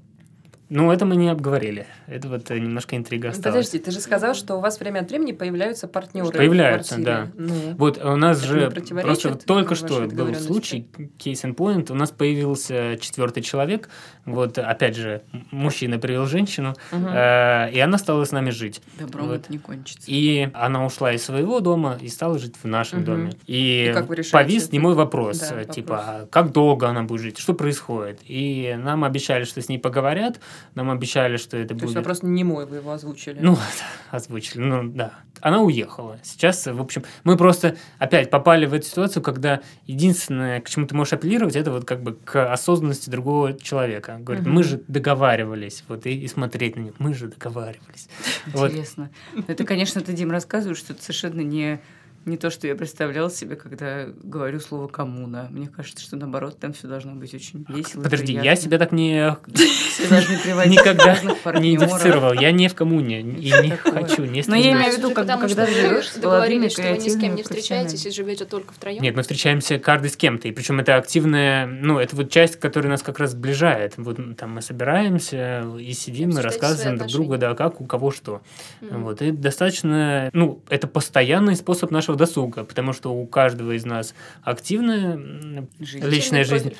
Ну, 0.69 0.91
это 0.91 1.05
мы 1.05 1.15
не 1.15 1.29
обговорили. 1.29 1.87
Это 2.05 2.29
вот 2.29 2.51
э, 2.51 2.59
немножко 2.59 2.95
интрига 2.95 3.29
осталась. 3.29 3.65
Подожди, 3.65 3.79
ты 3.79 3.91
же 3.91 3.99
сказал, 3.99 4.35
что 4.35 4.55
у 4.55 4.59
вас 4.59 4.79
время 4.79 4.99
от 4.99 5.09
времени 5.09 5.31
появляются 5.31 5.87
партнеры. 5.87 6.31
Появляются, 6.31 6.95
квартире. 7.01 7.31
Ну, 7.35 7.75
Вот 7.77 8.03
у 8.03 8.15
нас 8.15 8.41
же 8.43 8.69
просто 8.69 9.35
только 9.35 9.73
что 9.73 10.01
был 10.07 10.33
случай, 10.35 10.87
case 11.17 11.43
in 11.43 11.55
point, 11.55 11.91
у 11.91 11.95
нас 11.95 12.11
появился 12.11 12.97
четвертый 13.01 13.41
человек, 13.41 13.89
вот 14.33 14.57
опять 14.57 14.95
же, 14.95 15.21
мужчина 15.51 15.99
привел 15.99 16.25
женщину, 16.25 16.75
Мгм. 16.91 17.07
э, 17.09 17.71
и 17.71 17.79
она 17.79 17.97
стала 17.97 18.23
с 18.25 18.31
нами 18.31 18.49
жить. 18.49 18.81
Добром 18.99 19.27
Вот. 19.27 19.49
не 19.49 19.57
кончится. 19.57 20.03
И 20.07 20.49
она 20.53 20.85
ушла 20.85 21.13
из 21.13 21.23
своего 21.23 21.59
дома 21.59 21.97
и 22.01 22.07
стала 22.09 22.37
жить 22.39 22.55
в 22.61 22.67
нашем 22.67 22.99
Мгм. 22.99 23.05
доме. 23.05 23.31
И, 23.47 23.89
И 23.89 23.93
как 23.93 24.07
вы 24.07 24.15
решаете 24.15 24.31
повис 24.31 24.63
это? 24.67 24.75
немой 24.75 24.93
вопрос, 24.95 25.39
Да, 25.39 25.47
э, 25.47 25.59
вопрос. 25.59 25.75
типа, 25.75 25.95
а 26.05 26.25
как 26.27 26.51
долго 26.51 26.87
она 26.87 27.03
будет 27.03 27.21
жить, 27.21 27.37
что 27.39 27.53
происходит? 27.53 28.19
И 28.25 28.75
нам 28.79 29.03
обещали, 29.03 29.43
что 29.43 29.61
с 29.61 29.69
ней 29.69 29.77
поговорят, 29.79 30.39
нам 30.75 30.89
обещали, 30.91 31.37
что 31.37 31.57
это 31.57 31.69
То 31.69 31.73
есть 31.75 31.85
будет... 31.85 31.95
вопрос 31.97 32.23
не 32.23 32.43
мой, 32.43 32.65
вы 32.65 32.77
его 32.77 32.91
озвучили. 32.91 33.37
Ну, 33.41 33.57
озвучили, 34.11 34.61
ну 34.61 34.83
да. 34.89 35.13
Она 35.41 35.61
уехала. 35.61 36.19
Сейчас, 36.23 36.65
в 36.67 36.81
общем, 36.81 37.03
мы 37.23 37.37
просто 37.37 37.77
опять 37.97 38.29
попали 38.29 38.65
в 38.65 38.73
эту 38.73 38.85
ситуацию, 38.85 39.23
когда 39.23 39.61
единственное, 39.87 40.59
к 40.61 40.69
чему 40.69 40.85
ты 40.85 40.95
можешь 40.95 41.13
апеллировать, 41.13 41.55
это 41.55 41.71
вот 41.71 41.85
как 41.85 42.01
бы 42.03 42.13
к 42.13 42.51
осознанности 42.51 43.09
другого 43.09 43.53
человека. 43.57 44.18
Говорит, 44.19 44.45
Мгм. 44.45 44.53
мы 44.53 44.63
же 44.63 44.81
договаривались, 44.87 45.83
вот, 45.87 46.05
и, 46.05 46.11
и 46.21 46.27
смотреть 46.27 46.75
на 46.75 46.81
них, 46.81 46.93
мы 46.99 47.13
же 47.13 47.27
договаривались. 47.27 48.09
Вот. 48.47 48.69
Интересно. 48.69 49.09
Это, 49.47 49.63
конечно, 49.63 50.01
ты, 50.01 50.13
Дим, 50.13 50.31
рассказываешь, 50.31 50.77
что 50.79 50.93
это 50.93 51.01
совершенно 51.01 51.41
не, 51.41 51.79
не 52.25 52.37
то, 52.37 52.49
что 52.49 52.67
я 52.67 52.75
представлял 52.75 53.29
себе, 53.29 53.55
когда 53.55 54.07
говорю 54.23 54.59
слово 54.59 54.87
«коммуна». 54.87 55.47
Мне 55.49 55.67
кажется, 55.67 56.03
что, 56.03 56.15
наоборот, 56.15 56.59
там 56.59 56.73
все 56.73 56.87
должно 56.87 57.13
быть 57.13 57.33
очень 57.33 57.65
весело. 57.67 58.03
Подожди, 58.03 58.33
я 58.33 58.55
себя 58.55 58.77
так 58.77 58.91
не, 58.91 59.35
Все 59.89 60.07
должны 60.07 60.37
приводить 60.37 60.79
никогда 60.79 61.17
не 61.59 61.75
идентифицировал. 61.75 62.33
Я 62.33 62.51
не 62.51 62.67
в 62.67 62.75
коммуне 62.75 63.21
и 63.21 63.51
не 63.61 63.71
хочу, 63.71 64.25
не 64.25 64.43
Но 64.47 64.55
я 64.55 64.73
имею 64.73 64.93
в 64.93 64.97
виду, 64.97 65.11
когда 65.11 65.37
живешь 65.37 66.11
договорились, 66.13 66.73
что 66.73 66.81
вы 66.81 66.97
ни 66.97 67.09
с 67.09 67.17
кем 67.19 67.35
не 67.35 67.43
встречаетесь 67.43 68.05
и 68.05 68.11
живете 68.11 68.45
только 68.45 68.73
втроем. 68.73 69.01
Нет, 69.01 69.15
мы 69.15 69.21
встречаемся 69.21 69.79
каждый 69.79 70.09
с 70.09 70.17
кем-то, 70.17 70.47
и 70.47 70.51
причем 70.51 70.79
это 70.79 70.95
активная, 70.95 71.65
ну, 71.65 71.99
это 71.99 72.15
вот 72.15 72.29
часть, 72.29 72.57
которая 72.59 72.91
нас 72.91 73.01
как 73.01 73.19
раз 73.19 73.31
сближает. 73.31 73.93
Вот 73.97 74.17
там 74.37 74.55
мы 74.55 74.61
собираемся 74.61 75.65
и 75.79 75.93
сидим, 75.93 76.31
и 76.31 76.41
рассказываем 76.41 76.97
друг 76.97 77.11
другу, 77.11 77.37
да, 77.37 77.55
как 77.55 77.81
у 77.81 77.85
кого 77.85 78.11
что. 78.11 78.41
Вот, 78.81 79.21
и 79.21 79.31
достаточно, 79.31 80.29
ну, 80.33 80.61
это 80.69 80.87
постоянный 80.87 81.55
способ 81.55 81.91
нашего 81.91 82.08
досуга, 82.15 82.63
потому 82.63 82.93
что 82.93 83.13
у 83.13 83.25
каждого 83.25 83.71
из 83.71 83.85
нас 83.85 84.13
активная 84.43 85.67
Жизнь. 85.79 86.05
личная 86.07 86.43
жизнь. 86.43 86.73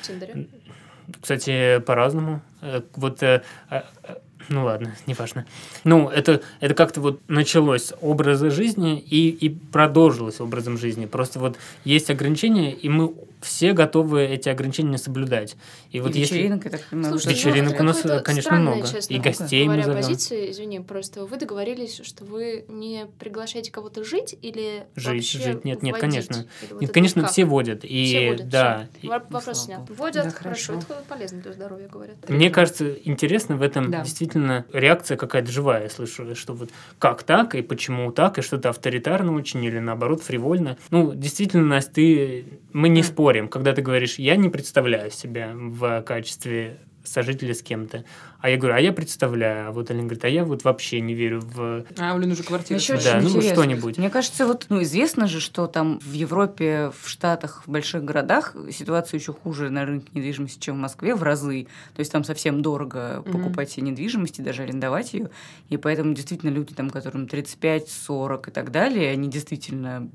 Кстати, 1.20 1.80
по-разному. 1.80 2.40
Э, 2.62 2.82
Вот, 2.94 3.22
э, 3.22 3.42
э, 3.70 3.82
э, 4.04 4.14
ну 4.48 4.64
ладно, 4.64 4.94
неважно. 5.06 5.44
Ну, 5.84 6.08
это, 6.08 6.40
это 6.60 6.74
как-то 6.74 7.00
вот 7.00 7.20
началось 7.28 7.86
с 7.86 7.96
образа 8.00 8.50
жизни 8.50 8.98
и, 8.98 9.28
и 9.28 9.48
продолжилось 9.48 10.40
образом 10.40 10.78
жизни. 10.78 11.06
Просто 11.06 11.38
вот 11.38 11.56
есть 11.84 12.10
ограничения, 12.10 12.72
и 12.72 12.88
мы 12.88 13.14
все 13.42 13.72
готовы 13.72 14.22
эти 14.24 14.48
ограничения 14.48 14.98
соблюдать. 14.98 15.56
И, 15.90 15.98
И 15.98 16.00
вот 16.00 16.14
если... 16.14 16.34
вечеринок, 16.36 16.64
я 16.64 16.70
так 16.70 16.82
понимаю, 16.90 17.12
Слушай, 17.12 17.26
ну, 17.26 17.32
Вечеринок 17.32 17.72
это 17.74 17.82
у 17.82 17.86
нас, 17.86 18.02
конечно, 18.24 18.56
много. 18.56 18.86
честно 18.88 19.14
И 19.14 19.18
гостей 19.18 19.60
мы 19.66 19.74
говоря, 19.74 19.82
зовем. 19.84 20.02
позиции, 20.02 20.50
извини, 20.50 20.80
просто 20.80 21.24
вы 21.24 21.36
договорились, 21.36 22.00
что 22.04 22.24
вы 22.24 22.64
не 22.68 23.06
приглашаете 23.18 23.70
кого-то 23.72 24.04
жить 24.04 24.36
или 24.42 24.84
Жить, 24.96 25.06
вообще 25.06 25.38
жить. 25.38 25.64
Нет, 25.64 25.82
нет, 25.82 25.92
водить? 25.94 26.00
конечно. 26.00 26.34
Или 26.62 26.72
вот 26.72 26.80
Нет, 26.82 26.92
конечно, 26.92 27.22
как? 27.22 27.30
все 27.30 27.44
водят. 27.44 27.84
И 27.84 28.04
Все 28.06 28.30
водят, 28.30 28.48
да. 28.48 28.88
Во- 29.02 29.22
Вопрос 29.30 29.64
снят. 29.64 29.80
Водят, 29.90 30.24
Да, 30.24 30.30
хорошо. 30.30 30.72
хорошо. 30.74 30.86
Это 30.90 31.04
полезно 31.08 31.40
для 31.40 31.52
здоровья, 31.52 31.88
говорят. 31.88 32.28
Мне 32.28 32.50
кажется, 32.50 32.92
интересно 33.04 33.56
в 33.56 33.62
этом 33.62 33.90
Да. 33.90 34.02
действительно 34.02 34.64
реакция 34.72 35.16
какая-то 35.16 35.50
живая. 35.50 35.84
Я 35.84 35.90
слышу, 35.90 36.34
что 36.34 36.52
вот 36.54 36.70
как 36.98 37.22
так, 37.22 37.54
и 37.54 37.62
почему 37.62 38.12
так, 38.12 38.38
и 38.38 38.42
что-то 38.42 38.70
авторитарно 38.70 39.34
очень, 39.34 39.64
или 39.64 39.78
наоборот 39.78 40.22
фривольно. 40.22 40.76
Ну, 40.90 41.14
действительно, 41.14 41.64
Настя, 41.64 41.90
ты... 41.92 42.44
мы 42.72 42.88
не 42.88 43.02
спорим, 43.02 43.29
когда 43.48 43.72
ты 43.72 43.82
говоришь, 43.82 44.18
я 44.18 44.36
не 44.36 44.48
представляю 44.48 45.10
себя 45.10 45.52
в 45.54 46.02
качестве 46.02 46.78
сожители 47.04 47.52
с 47.52 47.62
кем-то. 47.62 48.04
А 48.40 48.48
я 48.50 48.56
говорю, 48.56 48.74
а 48.74 48.80
я 48.80 48.92
представляю. 48.92 49.68
А 49.68 49.72
вот 49.72 49.90
Алина 49.90 50.04
говорит, 50.04 50.24
а 50.24 50.28
я 50.28 50.44
вот 50.44 50.64
вообще 50.64 51.00
не 51.00 51.14
верю 51.14 51.40
в... 51.40 51.84
А, 51.98 52.14
у 52.14 52.18
Лен 52.18 52.32
уже 52.32 52.42
квартира. 52.42 52.78
Еще 52.78 52.94
Да, 52.94 53.16
очень 53.16 53.22
ну, 53.22 53.28
интересно. 53.28 53.54
что-нибудь. 53.54 53.98
Мне 53.98 54.10
кажется, 54.10 54.46
вот, 54.46 54.66
ну, 54.68 54.82
известно 54.82 55.26
же, 55.26 55.40
что 55.40 55.66
там 55.66 55.98
в 56.00 56.12
Европе, 56.12 56.92
в 56.98 57.08
Штатах, 57.08 57.62
в 57.66 57.70
больших 57.70 58.04
городах 58.04 58.54
ситуация 58.70 59.18
еще 59.18 59.32
хуже 59.32 59.70
на 59.70 59.84
рынке 59.84 60.08
недвижимости, 60.14 60.58
чем 60.60 60.76
в 60.76 60.78
Москве 60.78 61.14
в 61.14 61.22
разы. 61.22 61.66
То 61.94 62.00
есть 62.00 62.12
там 62.12 62.24
совсем 62.24 62.62
дорого 62.62 63.22
Мгм. 63.24 63.32
покупать 63.32 63.70
себе 63.70 63.88
недвижимость 63.88 64.38
и 64.38 64.42
даже 64.42 64.62
арендовать 64.62 65.12
ее. 65.14 65.30
И 65.68 65.76
поэтому 65.76 66.14
действительно 66.14 66.50
люди, 66.50 66.74
там, 66.74 66.90
которым 66.90 67.26
35, 67.28 67.88
40 67.88 68.48
и 68.48 68.50
так 68.50 68.70
далее, 68.70 69.10
они 69.10 69.28
действительно 69.28 70.08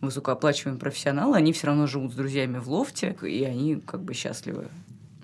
высокооплачиваемые 0.00 0.80
профессионалы, 0.80 1.36
они 1.36 1.52
все 1.52 1.68
равно 1.68 1.86
живут 1.86 2.12
с 2.12 2.16
друзьями 2.16 2.58
в 2.58 2.70
лофте, 2.70 3.16
и 3.22 3.44
они 3.44 3.76
как 3.76 4.02
бы 4.02 4.14
счастливы. 4.14 4.68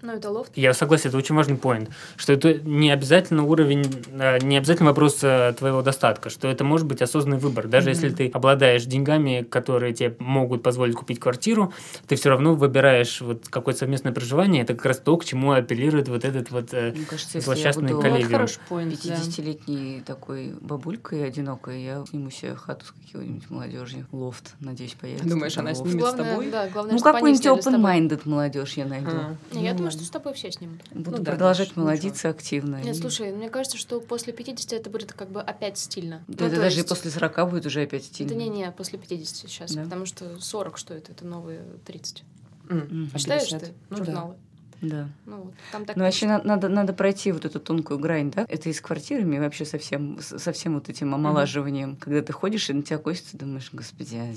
Ну, 0.02 0.12
это 0.12 0.30
лофт. 0.30 0.52
Я 0.56 0.74
согласен, 0.74 1.08
это 1.08 1.16
очень 1.18 1.34
важный 1.34 1.56
поинт, 1.56 1.90
что 2.16 2.32
это 2.32 2.54
не 2.54 2.90
обязательно 2.90 3.44
уровень, 3.44 3.84
э, 4.12 4.38
не 4.40 4.56
обязательно 4.58 4.88
вопрос 4.90 5.18
э, 5.22 5.54
твоего 5.56 5.82
достатка, 5.82 6.28
что 6.28 6.48
это 6.48 6.64
может 6.64 6.86
быть 6.88 7.00
осознанный 7.02 7.38
выбор. 7.38 7.68
Даже 7.68 7.90
если 7.90 8.10
ты 8.10 8.28
обладаешь 8.28 8.84
деньгами, 8.84 9.46
которые 9.48 9.94
тебе 9.94 10.16
могут 10.18 10.62
позволить 10.62 10.96
купить 10.96 11.20
квартиру, 11.20 11.72
ты 12.08 12.16
все 12.16 12.30
равно 12.30 12.54
выбираешь 12.54 13.20
вот 13.20 13.48
какое-то 13.48 13.80
совместное 13.80 14.12
проживание. 14.12 14.62
Это 14.62 14.74
как 14.74 14.86
раз 14.86 14.98
то, 14.98 15.16
к 15.16 15.24
чему 15.24 15.52
апеллирует 15.52 16.08
вот 16.08 16.24
этот 16.24 16.50
вот 16.50 16.70
э, 16.72 16.92
Мне 16.96 17.04
кажется, 17.04 17.38
если 17.38 17.50
я 17.50 17.54
злосчастный 17.54 17.94
буду 17.94 18.02
хороший 18.28 18.58
поинт, 18.68 18.98
да. 19.04 19.14
50-летней 19.14 20.02
такой 20.04 20.52
бабулькой 20.60 21.26
одинокой, 21.26 21.82
я 21.84 22.04
сниму 22.08 22.30
себе 22.30 22.56
хату 22.56 22.86
с 22.86 22.92
какой-нибудь 23.12 23.48
молодежью. 23.50 24.06
Лофт, 24.10 24.54
надеюсь, 24.58 24.94
появится. 24.94 25.28
Думаешь, 25.28 25.56
она 25.58 25.70
лофт. 25.70 25.82
снимет 25.82 25.96
с 25.96 26.00
Главное, 26.00 26.30
тобой? 26.32 26.50
да, 26.50 26.68
главное, 26.68 26.94
Ну, 26.94 27.00
какой-нибудь 27.00 27.42
с 27.42 27.46
open-minded 27.46 28.20
молодежь 28.24 28.72
я 28.74 28.86
найду. 28.86 29.10
А, 29.12 29.36
Не, 29.52 29.64
Я 29.64 29.70
ну 29.72 29.76
думаю, 29.78 29.91
что 29.92 30.04
с 30.04 30.10
тобой 30.10 30.34
все 30.34 30.50
снимут. 30.50 30.80
Буду 30.92 31.12
Ну 31.12 31.18
да, 31.18 31.30
продолжать 31.32 31.68
Даша, 31.68 31.80
молодиться 31.80 32.28
активно. 32.28 32.82
Нет, 32.82 32.96
И- 32.96 33.00
слушай, 33.00 33.32
мне 33.32 33.48
кажется, 33.50 33.78
что 33.78 34.00
после 34.00 34.32
50 34.32 34.72
это 34.72 34.90
будет 34.90 35.12
как 35.12 35.30
бы 35.30 35.40
опять 35.40 35.78
стильно. 35.78 36.24
Да 36.28 36.44
Ну, 36.44 36.46
это 36.46 36.56
то 36.56 36.62
даже 36.62 36.76
и 36.76 36.78
есть- 36.78 36.88
после 36.88 37.10
40 37.10 37.46
будет 37.50 37.66
уже 37.66 37.82
опять 37.82 38.04
стильно. 38.04 38.30
Да 38.32 38.36
не-не, 38.38 38.70
после 38.72 38.98
50 38.98 39.36
сейчас, 39.48 39.72
Да. 39.74 39.84
потому 39.84 40.06
что 40.06 40.38
40 40.40 40.78
что 40.78 40.94
это? 40.94 41.12
Это 41.12 41.24
новые 41.26 41.62
30. 41.84 42.24
М, 42.68 42.78
Мгм. 42.78 43.10
а 43.14 43.18
Читаешь 43.18 43.42
50? 43.50 43.60
ты 43.64 43.72
Ну 43.90 43.96
да. 43.98 44.04
журналы? 44.04 44.34
Да. 44.34 44.40
Ну 44.82 45.36
вот, 45.44 45.54
там 45.70 45.84
так 45.84 45.96
Ну, 45.96 46.04
вообще 46.04 46.26
надо, 46.26 46.68
надо 46.68 46.92
пройти 46.92 47.30
вот 47.32 47.44
эту 47.44 47.60
тонкую 47.60 47.98
грань, 48.00 48.30
да? 48.30 48.44
Это 48.48 48.68
и 48.68 48.72
с 48.72 48.80
квартирами, 48.80 49.36
и 49.36 49.38
вообще 49.38 49.64
со 49.64 49.78
всем, 49.78 50.18
с- 50.20 50.38
со 50.38 50.52
всем 50.52 50.74
вот 50.74 50.88
этим 50.88 51.14
омолаживанием. 51.14 51.96
Когда 51.96 52.20
ты 52.22 52.32
ходишь, 52.32 52.68
и 52.68 52.72
на 52.72 52.82
тебя 52.82 52.98
косится, 52.98 53.36
думаешь, 53.36 53.70
господи, 53.72 54.16
а 54.16 54.34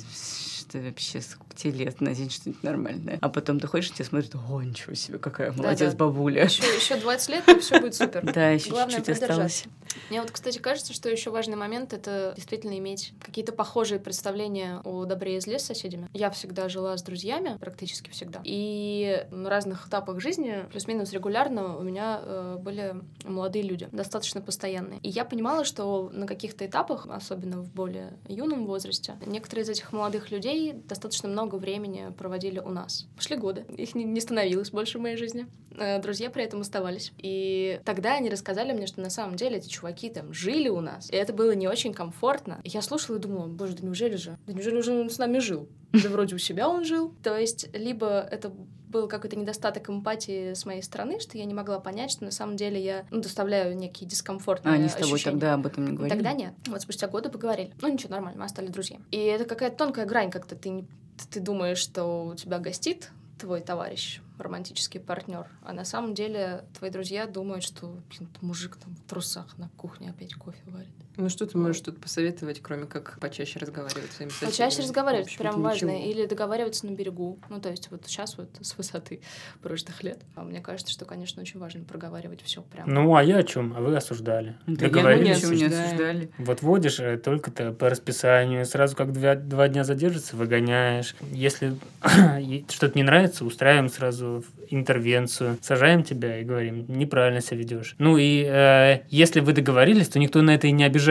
что 0.60 0.80
вообще, 0.80 1.22
сколько 1.22 1.56
тебе 1.56 1.86
лет, 1.86 2.02
надень 2.02 2.30
что-нибудь 2.30 2.64
нормальное. 2.64 3.18
А 3.22 3.30
потом 3.30 3.60
ты 3.60 3.68
ходишь, 3.68 3.90
и 3.90 3.94
тебя 3.94 4.06
смотрят, 4.06 4.36
о, 4.36 4.62
ничего 4.62 4.94
себе, 4.96 5.18
какая 5.18 5.52
молодец 5.52 5.92
Да-да. 5.94 5.96
бабуля. 6.06 6.46
Еще, 6.46 6.64
еще 6.64 6.96
20 6.98 7.30
лет, 7.30 7.48
и 7.50 7.60
все 7.60 7.80
будет 7.80 7.96
супер. 7.96 8.22
Да, 8.34 8.50
еще 8.52 8.70
чуть-чуть 8.72 9.10
осталось. 9.10 9.66
Мне 10.10 10.22
вот, 10.22 10.32
кстати, 10.32 10.58
кажется, 10.60 10.94
что 10.94 11.10
еще 11.10 11.30
важный 11.32 11.56
момент 11.56 11.94
это 11.94 12.34
действительно 12.36 12.78
иметь 12.78 13.14
какие-то 13.20 13.52
похожие 13.54 14.00
представления 14.00 14.82
о 14.84 15.06
добре 15.06 15.38
и 15.38 15.40
зле 15.40 15.60
с 15.60 15.64
соседями. 15.64 16.10
Я 16.14 16.30
всегда 16.30 16.70
жила 16.70 16.98
с 16.98 17.04
друзьями, 17.04 17.58
практически 17.60 18.10
всегда. 18.10 18.42
И 18.44 19.26
на 19.32 19.50
разных 19.50 19.88
этапах 19.88 20.20
жизни, 20.20 20.66
плюс-минус 20.72 21.12
регулярно, 21.12 21.78
у 21.78 21.82
меня 21.82 22.20
э, 22.22 22.58
были 22.60 22.96
молодые 23.24 23.64
люди, 23.64 23.88
достаточно 23.92 24.42
постоянные. 24.42 25.00
И 25.00 25.10
я 25.10 25.26
понимала, 25.26 25.66
что 25.66 26.10
на 26.14 26.28
каких-то 26.28 26.66
этапах, 26.66 27.08
особенно 27.10 27.62
в 27.62 27.74
более 27.74 28.14
юном 28.28 28.66
возрасте, 28.66 29.16
некоторые 29.26 29.64
из 29.64 29.70
этих 29.70 29.92
молодых 29.92 30.32
людей 30.32 30.74
достаточно 30.74 31.28
много 31.30 31.56
времени 31.56 32.14
проводили 32.18 32.60
у 32.60 32.70
нас. 32.70 33.08
Пошли 33.16 33.36
годы, 33.36 33.66
их 33.78 33.96
не, 33.96 34.04
не 34.04 34.22
становилось 34.22 34.72
больше 34.72 35.00
в 35.00 35.02
моей 35.02 35.18
жизни. 35.18 35.48
Э, 35.78 36.02
Друзья 36.02 36.30
при 36.30 36.44
этом 36.44 36.62
оставались. 36.62 37.12
И 37.18 37.80
тогда 37.86 38.16
они 38.16 38.30
рассказали 38.30 38.74
мне, 38.74 38.88
что 38.88 39.02
на 39.02 39.10
самом 39.10 39.36
деле 39.36 39.58
эти 39.58 39.68
чуваки 39.68 39.85
там 39.94 40.34
жили 40.34 40.70
у 40.70 40.82
нас. 40.82 41.10
И 41.12 41.16
это 41.16 41.34
было 41.34 41.52
не 41.52 41.68
очень 41.68 41.94
комфортно. 41.94 42.60
И 42.64 42.70
я 42.70 42.82
слушала 42.82 43.18
и 43.18 43.20
думала, 43.20 43.48
боже, 43.48 43.76
да 43.76 43.84
неужели 43.84 44.16
же? 44.16 44.38
Да 44.48 44.54
неужели 44.54 44.78
уже 44.78 44.94
он 44.94 45.10
с 45.10 45.18
нами 45.18 45.40
жил? 45.40 45.68
Да 45.92 46.10
вроде 46.10 46.36
у 46.36 46.38
себя 46.38 46.70
он 46.70 46.84
жил. 46.84 47.14
То 47.24 47.38
есть, 47.38 47.70
либо 47.74 48.20
это 48.20 48.52
был 48.96 49.08
какой-то 49.10 49.36
недостаток 49.36 49.90
эмпатии 49.90 50.54
с 50.54 50.66
моей 50.66 50.82
стороны, 50.82 51.20
что 51.20 51.38
я 51.38 51.46
не 51.46 51.54
могла 51.54 51.80
понять, 51.80 52.12
что 52.12 52.24
на 52.24 52.32
самом 52.32 52.56
деле 52.56 52.82
я 52.82 53.06
ну, 53.12 53.22
доставляю 53.22 53.76
некий 53.76 54.06
дискомфорт. 54.06 54.66
А 54.66 54.72
они 54.72 54.88
с 54.88 54.94
тобой 54.94 55.20
тогда 55.20 55.54
об 55.54 55.66
этом 55.66 55.86
не 55.86 55.92
говорили? 55.92 56.16
Тогда 56.16 56.32
нет. 56.34 56.54
Вот 56.68 56.82
спустя 56.82 57.08
годы 57.08 57.30
поговорили. 57.30 57.74
Ну 57.82 57.90
ничего, 57.90 58.12
нормально, 58.12 58.42
мы 58.42 58.50
стали 58.50 58.68
друзьями. 58.68 59.04
И 59.12 59.18
это 59.18 59.46
какая-то 59.46 59.76
тонкая 59.76 60.06
грань, 60.06 60.32
как-то 60.32 60.56
ты, 60.56 60.70
не, 60.70 60.88
ты 61.30 61.42
думаешь, 61.42 61.78
что 61.78 62.28
у 62.28 62.36
тебя 62.36 62.60
гостит 62.60 63.12
твой 63.38 63.60
товарищ, 63.60 64.22
романтический 64.38 65.00
партнер, 65.00 65.48
а 65.62 65.74
на 65.74 65.86
самом 65.86 66.14
деле 66.14 66.66
твои 66.78 66.90
друзья 66.90 67.26
думают, 67.28 67.64
что 67.64 68.02
блин, 68.10 68.30
мужик 68.42 68.78
там 68.78 68.96
в 68.96 69.02
трусах 69.04 69.58
на 69.58 69.70
кухне 69.70 70.10
опять 70.10 70.34
кофе 70.36 70.62
варит. 70.66 71.05
Ну 71.18 71.30
что 71.30 71.46
ты 71.46 71.58
можешь 71.58 71.82
тут 71.82 72.00
посоветовать, 72.02 72.60
кроме 72.62 72.86
как 72.86 73.18
почаще 73.20 73.60
разговаривать 73.60 74.12
с 74.12 74.16
своими 74.16 74.30
соседями? 74.32 74.52
Почаще 74.52 74.82
разговаривать, 74.82 75.26
В 75.26 75.30
общем-то, 75.30 75.44
прям 75.52 75.62
важно. 75.62 75.90
ничего. 75.92 76.12
Или 76.12 76.26
договариваться 76.26 76.86
на 76.86 76.92
берегу. 76.92 77.40
Ну, 77.50 77.60
то 77.62 77.70
есть 77.70 77.90
вот 77.92 78.02
сейчас 78.06 78.38
вот 78.38 78.50
с 78.62 78.78
высоты 78.78 79.22
прожитых 79.62 80.04
лет. 80.04 80.20
А 80.36 80.44
мне 80.44 80.62
кажется, 80.62 80.92
что, 80.92 81.06
конечно, 81.06 81.42
очень 81.42 81.60
важно 81.60 81.84
проговаривать 81.86 82.42
все 82.44 82.62
прям. 82.62 82.90
Ну, 82.94 83.16
а 83.16 83.24
я 83.24 83.38
о 83.38 83.44
чем? 83.44 83.74
А 83.76 83.82
вы 83.82 83.96
осуждали. 83.96 84.56
Да 84.68 84.86
я 84.86 84.92
Договорились. 84.92 85.38
ничего 85.38 85.54
не 85.54 85.64
осуждаем. 85.66 85.86
осуждали. 85.88 86.32
Вот 86.38 86.62
водишь 86.62 87.00
э, 87.00 87.18
только-то 87.18 87.72
по 87.72 87.90
расписанию, 87.90 88.66
сразу 88.66 88.96
как 88.96 89.12
два, 89.14 89.36
два 89.36 89.68
дня 89.68 89.84
задержится, 89.84 90.36
выгоняешь. 90.36 91.16
Если 91.32 91.76
что-то 92.70 92.98
не 92.98 93.04
нравится, 93.04 93.46
устраиваем 93.46 93.90
сразу 93.90 94.44
интервенцию, 94.70 95.58
сажаем 95.62 96.04
тебя 96.04 96.40
и 96.40 96.44
говорим, 96.44 96.86
неправильно 96.88 97.42
себя 97.42 97.58
ведешь. 97.58 97.96
Ну 98.00 98.18
и 98.18 98.44
э, 98.46 99.02
если 99.10 99.40
вы 99.40 99.54
договорились, 99.54 100.10
то 100.10 100.20
никто 100.20 100.42
на 100.42 100.52
это 100.56 100.68
и 100.68 100.72
не 100.72 100.84
обижается. 100.84 101.05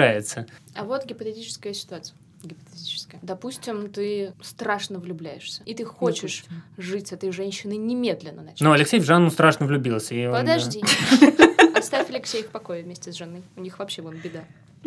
А 0.74 0.84
вот 0.84 1.06
гипотетическая 1.06 1.72
ситуация. 1.72 2.16
Гипотетическая. 2.42 3.20
Допустим, 3.22 3.90
ты 3.90 4.34
страшно 4.42 4.98
влюбляешься, 4.98 5.62
и 5.64 5.74
ты 5.74 5.84
хочешь 5.84 6.44
Допустим. 6.48 6.62
жить 6.76 7.08
с 7.08 7.12
этой 7.12 7.30
женщиной 7.32 7.76
немедленно 7.78 8.42
начать. 8.42 8.60
Но 8.60 8.72
Алексей 8.72 9.00
в 9.00 9.04
Жанну 9.04 9.30
страшно 9.30 9.66
влюбился. 9.66 10.14
И 10.14 10.26
он, 10.26 10.34
Подожди. 10.40 10.82
Оставь 11.74 12.10
Алексея 12.10 12.42
в 12.42 12.48
покое 12.48 12.82
вместе 12.82 13.12
с 13.12 13.16
женой. 13.16 13.42
У 13.56 13.60
них 13.60 13.78
вообще 13.78 14.02
вон 14.02 14.16
беда. 14.16 14.44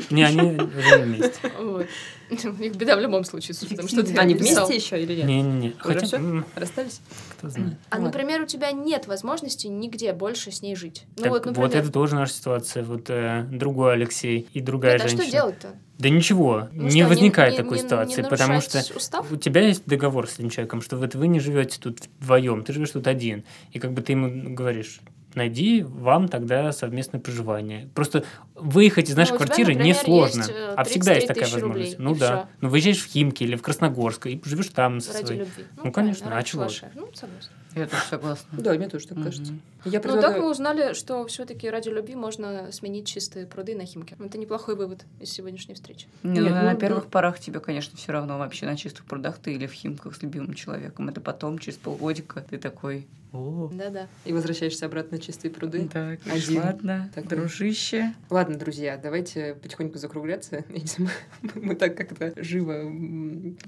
Не, 0.10 0.24
они 0.24 0.42
жили 0.42 1.04
вместе. 1.04 1.52
Вот. 1.60 1.86
У 2.30 2.62
них 2.62 2.76
беда 2.76 2.98
в 2.98 3.00
любом 3.00 3.24
случае, 3.24 3.56
потому 3.70 3.88
что 3.88 4.04
ты 4.04 4.14
Они 4.18 4.34
вместе 4.36 4.76
еще 4.76 5.02
или 5.02 5.16
нет? 5.16 5.26
Не-не-не. 5.26 5.70
Уже 5.70 6.00
Хотя, 6.00 6.22
Расстались? 6.56 7.02
кто 7.38 7.50
знает. 7.50 7.76
А, 7.90 8.00
например, 8.00 8.42
у 8.42 8.46
тебя 8.46 8.72
нет 8.72 9.08
возможности 9.08 9.68
нигде 9.68 10.12
больше 10.14 10.52
с 10.52 10.62
ней 10.62 10.76
жить. 10.76 11.06
Ну 11.18 11.30
вот, 11.30 11.46
вот, 11.46 11.74
это 11.74 11.90
тоже 11.92 12.16
наша 12.16 12.34
ситуация. 12.34 12.84
Вот 12.84 13.10
э, 13.10 13.46
другой 13.50 13.94
Алексей 13.94 14.48
и 14.54 14.60
другая 14.60 14.94
нет, 14.94 15.02
а 15.06 15.08
женщина. 15.08 15.24
что 15.24 15.32
делать-то? 15.32 15.68
Да 16.00 16.10
ничего, 16.10 16.68
Ну 16.74 16.84
не 16.84 17.00
что, 17.02 17.10
возникает 17.10 17.54
не- 17.54 17.58
такой 17.58 17.78
не- 17.78 17.84
ситуации, 17.84 18.22
не 18.22 18.28
потому 18.30 18.62
что 18.62 18.84
устав? 18.96 19.32
у 19.32 19.36
тебя 19.38 19.62
есть 19.62 19.84
договор 19.86 20.28
с 20.28 20.34
этим 20.36 20.50
человеком, 20.52 20.82
что 20.82 20.98
вот 20.98 21.16
вы 21.16 21.28
не 21.28 21.40
живете 21.40 21.80
тут 21.80 22.02
вдвоем, 22.20 22.64
ты 22.64 22.74
живешь 22.74 22.92
тут 22.92 23.08
один, 23.08 23.46
и 23.72 23.80
как 23.80 23.94
бы 23.94 24.02
ты 24.04 24.12
ему 24.12 24.54
говоришь, 24.54 25.00
найди 25.34 25.82
вам 25.84 26.28
тогда 26.28 26.72
совместное 26.72 27.20
проживание. 27.22 27.90
Просто 27.96 28.24
выехать 28.58 29.10
из 29.10 29.16
нашей 29.16 29.32
Ну, 29.32 29.36
у 29.36 29.38
тебя, 29.40 29.46
квартиры 29.46 29.74
например, 29.74 29.96
несложно, 29.96 30.40
есть, 30.42 30.50
э, 30.52 30.74
а 30.76 30.84
всегда 30.84 31.14
есть 31.14 31.28
33 31.28 31.28
такая 31.28 31.46
тысячи 31.46 31.60
рублей, 31.64 31.84
возможность. 31.92 32.00
Ну 32.00 32.16
да, 32.16 32.38
всё. 32.38 32.48
ну 32.62 32.70
выезжаешь 32.70 33.00
в 33.02 33.06
Химки 33.08 33.44
или 33.44 33.56
в 33.56 33.62
Красногорск 33.62 34.28
и 34.28 34.42
живешь 34.44 34.68
там 34.70 35.00
со 35.00 35.14
Ради 35.14 35.26
своей. 35.26 35.40
любви. 35.42 35.64
Ну, 35.84 35.92
конечно, 35.92 36.28
правильно, 36.28 36.32
а 36.32 36.36
ради 36.36 36.48
чего? 36.50 36.68
Ну, 36.96 37.10
согласна. 37.14 37.52
Я 37.76 37.86
тоже 37.86 38.04
согласна. 38.10 38.50
Да, 38.54 38.74
мне 38.74 38.90
тоже 38.90 39.08
так 39.08 39.22
кажется. 39.22 39.54
Я 39.54 39.60
Ну, 39.86 39.92
так 39.92 40.02
предлагаю- 40.02 40.42
мы 40.42 40.50
узнали, 40.50 40.94
что 40.94 41.26
все-таки 41.28 41.70
ради 41.70 41.90
любви 41.90 42.16
можно 42.16 42.72
сменить 42.72 43.06
чистые 43.06 43.46
пруды 43.46 43.76
на 43.76 43.86
химки. 43.86 44.16
Это 44.20 44.38
неплохой 44.40 44.76
вывод 44.76 45.06
из 45.20 45.30
сегодняшней 45.32 45.76
встречи. 45.76 46.08
Не, 46.24 46.40
Нет, 46.40 46.44
ну, 46.44 46.50
ну, 46.50 46.56
на 46.64 46.74
ну. 46.74 46.80
первых 46.80 47.06
порах 47.08 47.40
тебе, 47.40 47.60
конечно, 47.60 47.96
все 47.96 48.12
равно 48.12 48.40
вообще 48.40 48.66
на 48.66 48.76
чистых 48.76 49.06
прудах 49.06 49.38
ты 49.38 49.54
или 49.54 49.68
в 49.68 49.74
Химках 49.74 50.16
с 50.16 50.24
любимым 50.24 50.56
человеком. 50.56 51.08
Это 51.10 51.22
потом, 51.22 51.60
через 51.60 51.78
полгодика, 51.78 52.42
ты 52.50 52.58
такой, 52.58 53.06
о, 53.34 53.70
Да-да. 53.72 54.08
И 54.26 54.34
возвращаешься 54.34 54.86
обратно 54.88 55.18
на 55.18 55.24
чистые 55.24 55.52
пруды. 55.52 55.88
так, 55.92 56.20
Один 56.32 56.64
ладно, 56.64 57.12
такой. 57.14 57.38
дружище. 57.38 58.14
Ладно, 58.32 58.47
друзья, 58.56 58.98
давайте 59.02 59.56
потихоньку 59.56 59.98
закругляться. 59.98 60.64
Если 60.70 61.04
мы, 61.04 61.10
мы 61.56 61.76
так 61.76 61.98
как-то 61.98 62.34
живо 62.38 62.92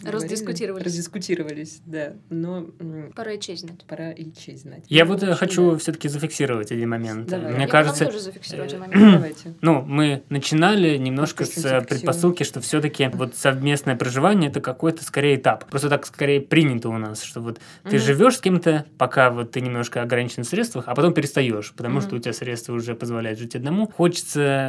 Раздискутировались. 0.04 0.86
Раздискутировались, 0.86 1.82
да. 1.86 2.14
Но 2.30 2.68
Пора 3.16 3.34
и 3.34 3.40
честь 3.40 3.66
знать. 3.66 3.86
пора 3.86 4.12
и 4.12 4.32
честь 4.32 4.64
знать. 4.64 4.84
Я 4.88 5.06
вот 5.06 5.24
э, 5.24 5.34
хочу 5.36 5.72
да. 5.72 5.78
все-таки 5.78 6.08
зафиксировать 6.08 6.72
один 6.72 6.90
момент. 6.90 7.28
Давай. 7.28 7.54
Мне 7.54 7.64
Я 7.64 7.68
кажется, 7.68 8.06
тоже 8.06 8.30
один 8.64 8.78
э, 8.78 8.80
момент. 8.80 9.14
Давайте. 9.14 9.56
Ну, 9.62 9.82
мы 9.82 10.24
начинали 10.30 10.98
немножко 10.98 11.46
с 11.46 11.54
Пусть 11.54 11.88
предпосылки, 11.88 12.44
что 12.44 12.62
все-таки 12.62 13.10
вот 13.14 13.36
совместное 13.36 13.96
проживание 13.96 14.50
это 14.50 14.62
какой-то 14.62 15.04
скорее 15.04 15.36
этап. 15.36 15.70
Просто 15.70 15.90
так 15.90 16.06
скорее 16.06 16.42
принято 16.42 16.90
у 16.90 16.98
нас, 16.98 17.24
что 17.24 17.42
вот 17.42 17.60
ты 17.84 18.00
живешь 18.00 18.38
с 18.38 18.42
кем-то, 18.42 18.86
пока 18.98 19.30
вот 19.30 19.52
ты 19.52 19.62
немножко 19.62 20.02
ограничен 20.02 20.44
в 20.44 20.48
средствах, 20.48 20.86
а 20.88 20.96
потом 20.96 21.14
перестаешь, 21.14 21.74
потому 21.76 22.02
что 22.02 22.16
у 22.16 22.20
тебя 22.20 22.34
средства 22.34 22.74
уже 22.74 22.96
позволяют 22.96 23.40
жить 23.40 23.56
одному. 23.56 23.88
Хочется 23.88 24.69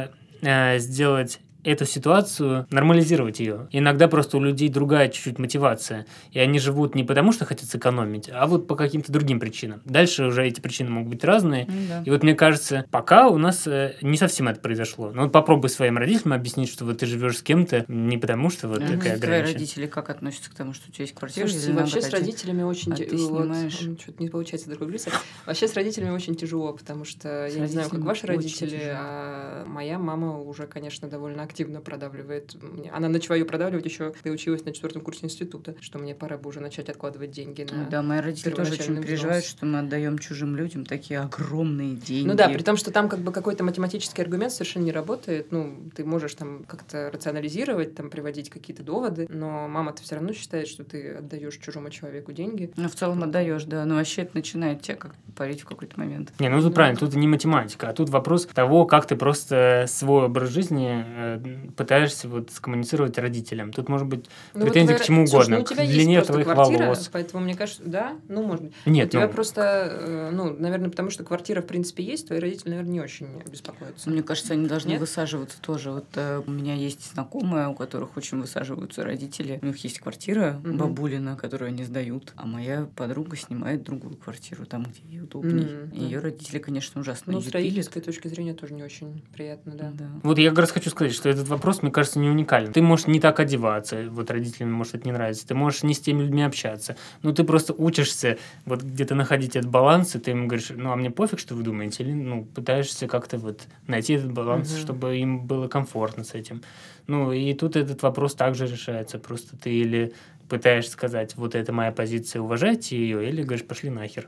сделать 0.77 1.39
эту 1.63 1.85
ситуацию, 1.85 2.65
нормализировать 2.71 3.39
ее. 3.39 3.67
Иногда 3.71 4.07
просто 4.07 4.37
у 4.37 4.41
людей 4.41 4.69
другая 4.69 5.09
чуть-чуть 5.09 5.39
мотивация, 5.39 6.05
и 6.31 6.39
они 6.39 6.59
живут 6.59 6.95
не 6.95 7.03
потому, 7.03 7.31
что 7.31 7.45
хотят 7.45 7.69
сэкономить, 7.69 8.29
а 8.31 8.47
вот 8.47 8.67
по 8.67 8.75
каким-то 8.75 9.11
другим 9.11 9.39
причинам. 9.39 9.81
Дальше 9.85 10.25
уже 10.25 10.45
эти 10.45 10.59
причины 10.61 10.89
могут 10.89 11.09
быть 11.09 11.23
разные. 11.23 11.65
Ну 11.67 11.73
да. 11.87 12.03
И 12.05 12.09
вот 12.09 12.23
мне 12.23 12.35
кажется, 12.35 12.85
пока 12.91 13.27
у 13.27 13.37
нас 13.37 13.67
э, 13.67 13.95
не 14.01 14.17
совсем 14.17 14.47
это 14.47 14.59
произошло. 14.59 15.11
Ну 15.13 15.23
вот 15.23 15.31
попробуй 15.31 15.69
своим 15.69 15.97
родителям 15.97 16.33
объяснить, 16.33 16.69
что 16.69 16.85
вот 16.85 16.99
ты 16.99 17.05
живешь 17.05 17.37
с 17.37 17.41
кем-то 17.41 17.85
не 17.87 18.17
потому, 18.17 18.49
что 18.49 18.67
вот 18.67 18.77
А 18.77 18.81
такая 18.81 18.97
Твои 18.99 19.11
ограниченность. 19.13 19.53
родители 19.53 19.85
как 19.87 20.09
относятся 20.09 20.49
к 20.51 20.53
тому, 20.53 20.73
что 20.73 20.89
у 20.89 20.91
тебя 20.91 21.03
есть 21.03 21.15
квартира? 21.15 21.47
Слушайте, 21.47 21.71
или 21.71 21.77
вообще 21.77 22.01
с 22.01 22.05
хотеть? 22.05 22.19
родителями 22.19 22.63
очень... 22.63 22.93
а 22.93 22.95
те- 22.95 23.05
ты 23.05 23.17
вот, 23.17 23.43
снимаешь. 23.43 23.73
Что-то 23.73 24.21
не 24.23 24.29
получается 24.29 24.69
закруглиться. 24.69 25.09
Вообще 25.45 25.67
с 25.67 25.73
родителями 25.73 26.11
очень 26.11 26.35
тяжело, 26.35 26.73
потому 26.73 27.05
что 27.05 27.47
С 27.49 27.53
я 27.55 27.61
не 27.61 27.67
знаю, 27.67 27.89
как 27.89 27.99
ваши 28.01 28.27
родители, 28.27 28.79
а 28.95 29.65
моя 29.65 29.97
мама 29.99 30.39
уже, 30.39 30.67
конечно, 30.67 31.07
довольно 31.07 31.43
активно 31.51 31.81
продавливает. 31.81 32.55
мне. 32.61 32.89
Она 32.91 33.09
начала 33.09 33.35
ее 33.35 33.45
продавливать 33.45 33.85
еще, 33.85 34.11
когда 34.11 34.31
училась 34.31 34.63
на 34.63 34.71
четвертом 34.71 35.01
курсе 35.01 35.25
института, 35.25 35.75
что 35.81 35.99
мне 35.99 36.15
пора 36.15 36.37
бы 36.37 36.49
уже 36.49 36.61
начать 36.61 36.89
откладывать 36.89 37.31
деньги 37.31 37.67
на... 37.69 37.83
Ну 37.83 37.89
Да, 37.89 38.01
мои 38.01 38.21
родители 38.21 38.51
тоже 38.51 38.71
очень 38.71 38.79
первоначальный 38.79 39.03
переживают, 39.03 39.43
взнос. 39.43 39.57
что 39.57 39.65
мы 39.65 39.79
отдаем 39.79 40.17
чужим 40.17 40.55
людям 40.55 40.85
такие 40.85 41.19
огромные 41.19 41.95
деньги. 41.95 42.27
Ну 42.27 42.35
да, 42.35 42.47
при 42.47 42.63
том, 42.63 42.77
что 42.77 42.91
там 42.91 43.09
как 43.09 43.19
бы 43.19 43.33
какой-то 43.33 43.63
математический 43.65 44.23
аргумент 44.23 44.53
совершенно 44.53 44.85
не 44.85 44.93
работает. 44.93 45.51
Ну, 45.51 45.75
ты 45.93 46.05
можешь 46.05 46.33
там 46.35 46.63
как-то 46.63 47.11
рационализировать, 47.11 47.95
там 47.95 48.09
приводить 48.09 48.49
какие-то 48.49 48.83
доводы, 48.83 49.27
но 49.29 49.67
мама-то 49.67 50.01
все 50.01 50.15
равно 50.15 50.31
считает, 50.31 50.69
что 50.69 50.85
ты 50.85 51.15
отдаешь 51.15 51.57
чужому 51.57 51.89
человеку 51.89 52.31
деньги. 52.31 52.71
Ну, 52.77 52.87
в 52.87 52.95
целом 52.95 53.23
отдаешь, 53.23 53.65
да. 53.65 53.83
Но 53.85 53.95
вообще 53.95 54.21
это 54.21 54.31
начинает 54.35 54.81
тебя 54.81 54.95
как 54.95 55.15
парить 55.35 55.61
в 55.61 55.65
какой-то 55.65 55.99
момент. 55.99 56.31
Не, 56.39 56.49
ну 56.49 56.57
тут 56.57 56.65
Ну, 56.65 56.71
правильно, 56.71 56.99
тут 56.99 57.13
не 57.13 57.27
математика, 57.27 57.89
а 57.89 57.93
тут 57.93 58.09
вопрос 58.09 58.45
того, 58.45 58.85
как 58.85 59.05
ты 59.05 59.15
просто 59.15 59.85
свой 59.87 60.25
образ 60.25 60.49
жизни 60.49 61.03
э, 61.05 61.40
пытаешься 61.75 62.27
вот 62.27 62.51
скоммуницировать 62.51 63.17
родителям. 63.17 63.71
Тут 63.73 63.89
может 63.89 64.07
быть 64.07 64.25
Ну, 64.53 64.61
Претензии 64.61 64.93
вот 64.93 65.01
к 65.01 65.05
чему 65.05 65.25
Слушай, 65.27 65.35
угодно, 65.41 65.55
ну, 65.57 65.61
у 65.61 65.65
к 65.65 65.69
тебя 65.69 65.85
длине 65.85 66.13
есть 66.13 66.27
просто 66.27 66.33
твоих 66.33 66.47
квартира, 66.47 66.83
волос. 66.83 67.09
поэтому 67.11 67.43
мне 67.43 67.55
кажется, 67.55 67.81
да, 67.85 68.15
ну, 68.27 68.43
может 68.43 68.65
быть. 68.65 68.73
нет, 68.85 69.07
у 69.07 69.11
тебя 69.11 69.27
ну, 69.27 69.33
просто, 69.33 69.61
э, 69.89 70.29
ну, 70.31 70.55
наверное, 70.57 70.89
потому 70.89 71.09
что 71.09 71.23
квартира, 71.23 71.61
в 71.61 71.67
принципе, 71.67 72.03
есть, 72.03 72.27
твои 72.27 72.39
родители, 72.39 72.69
наверное, 72.69 72.91
не 72.91 73.01
очень 73.01 73.27
беспокоятся. 73.51 74.09
Мне 74.09 74.23
кажется, 74.23 74.53
они 74.53 74.67
должны 74.67 74.89
Нет? 74.91 74.99
высаживаться 74.99 75.59
тоже. 75.61 75.91
Вот 75.91 76.05
э, 76.15 76.41
у 76.45 76.51
меня 76.51 76.75
есть 76.75 77.11
знакомые, 77.13 77.67
у 77.67 77.73
которых 77.75 78.17
очень 78.17 78.39
высаживаются 78.39 79.03
родители. 79.03 79.59
У 79.61 79.65
них 79.67 79.77
есть 79.83 79.99
квартира 79.99 80.59
Мгм. 80.63 80.77
бабулина, 80.77 81.35
которую 81.35 81.69
они 81.69 81.83
сдают, 81.83 82.33
а 82.35 82.45
моя 82.45 82.87
подруга 82.95 83.35
снимает 83.37 83.83
другую 83.83 84.15
квартиру, 84.17 84.65
там, 84.65 84.83
где 84.85 85.01
ей 85.15 85.21
удобней. 85.21 85.65
Мгм. 85.65 85.91
Ее 85.93 86.19
родители, 86.19 86.59
конечно, 86.59 87.01
ужасно 87.01 87.33
Ну, 87.33 87.41
с 87.41 87.49
родительской 87.49 88.01
точки 88.01 88.27
зрения 88.27 88.53
тоже 88.53 88.73
не 88.73 88.83
очень 88.83 89.23
приятно, 89.33 89.73
да. 89.75 89.91
Да. 89.93 90.09
Вот 90.23 90.37
я 90.37 90.49
как 90.49 90.59
раз 90.59 90.71
хочу 90.71 90.89
сказать, 90.89 91.13
что 91.13 91.29
этот 91.31 91.47
вопрос, 91.47 91.81
мне 91.81 91.91
кажется, 91.91 92.19
не 92.19 92.29
уникален. 92.29 92.71
Ты 92.73 92.81
можешь 92.81 93.07
не 93.07 93.19
так 93.19 93.39
одеваться, 93.39 94.07
вот 94.09 94.29
родителям 94.31 94.71
может 94.71 94.95
это 94.95 95.05
не 95.05 95.11
нравится, 95.11 95.47
ты 95.47 95.53
можешь 95.55 95.83
не 95.83 95.93
с 95.93 95.99
теми 95.99 96.23
людьми 96.23 96.43
общаться, 96.43 96.95
ну 97.23 97.33
ты 97.33 97.43
просто 97.43 97.73
учишься 97.73 98.37
вот 98.65 98.81
где-то 98.83 99.15
находить 99.15 99.55
этот 99.55 99.69
баланс, 99.69 100.15
и 100.15 100.19
ты 100.19 100.31
им 100.31 100.47
говоришь, 100.47 100.71
ну 100.75 100.91
а 100.91 100.95
мне 100.95 101.11
пофиг, 101.11 101.39
что 101.39 101.55
вы 101.55 101.63
думаете, 101.63 102.03
или 102.03 102.13
ну 102.13 102.45
пытаешься 102.45 103.07
как-то 103.07 103.37
вот 103.37 103.61
найти 103.87 104.13
этот 104.13 104.31
баланс, 104.31 104.71
Мгм. 104.71 104.79
чтобы 104.79 105.17
им 105.17 105.45
было 105.45 105.67
комфортно 105.67 106.23
с 106.23 106.33
этим. 106.33 106.61
Ну 107.07 107.31
и 107.31 107.53
тут 107.53 107.75
этот 107.75 108.01
вопрос 108.03 108.35
также 108.35 108.67
решается, 108.67 109.19
просто 109.19 109.57
ты 109.57 109.71
или 109.71 110.13
пытаешься 110.49 110.91
сказать, 110.91 111.35
вот 111.35 111.55
это 111.55 111.71
моя 111.71 111.91
позиция, 111.91 112.41
уважайте 112.41 112.97
ее, 112.97 113.27
или 113.27 113.41
говоришь, 113.41 113.65
пошли 113.65 113.89
нахер. 113.89 114.27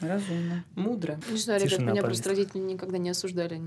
Разумно. 0.00 0.64
Мудро. 0.74 1.18
Не 1.30 1.38
знаю, 1.38 1.60
ребят, 1.60 1.80
меня 1.80 2.02
просто 2.02 2.30
родители 2.30 2.60
никогда 2.60 2.98
не 2.98 3.10
осуждали 3.10 3.60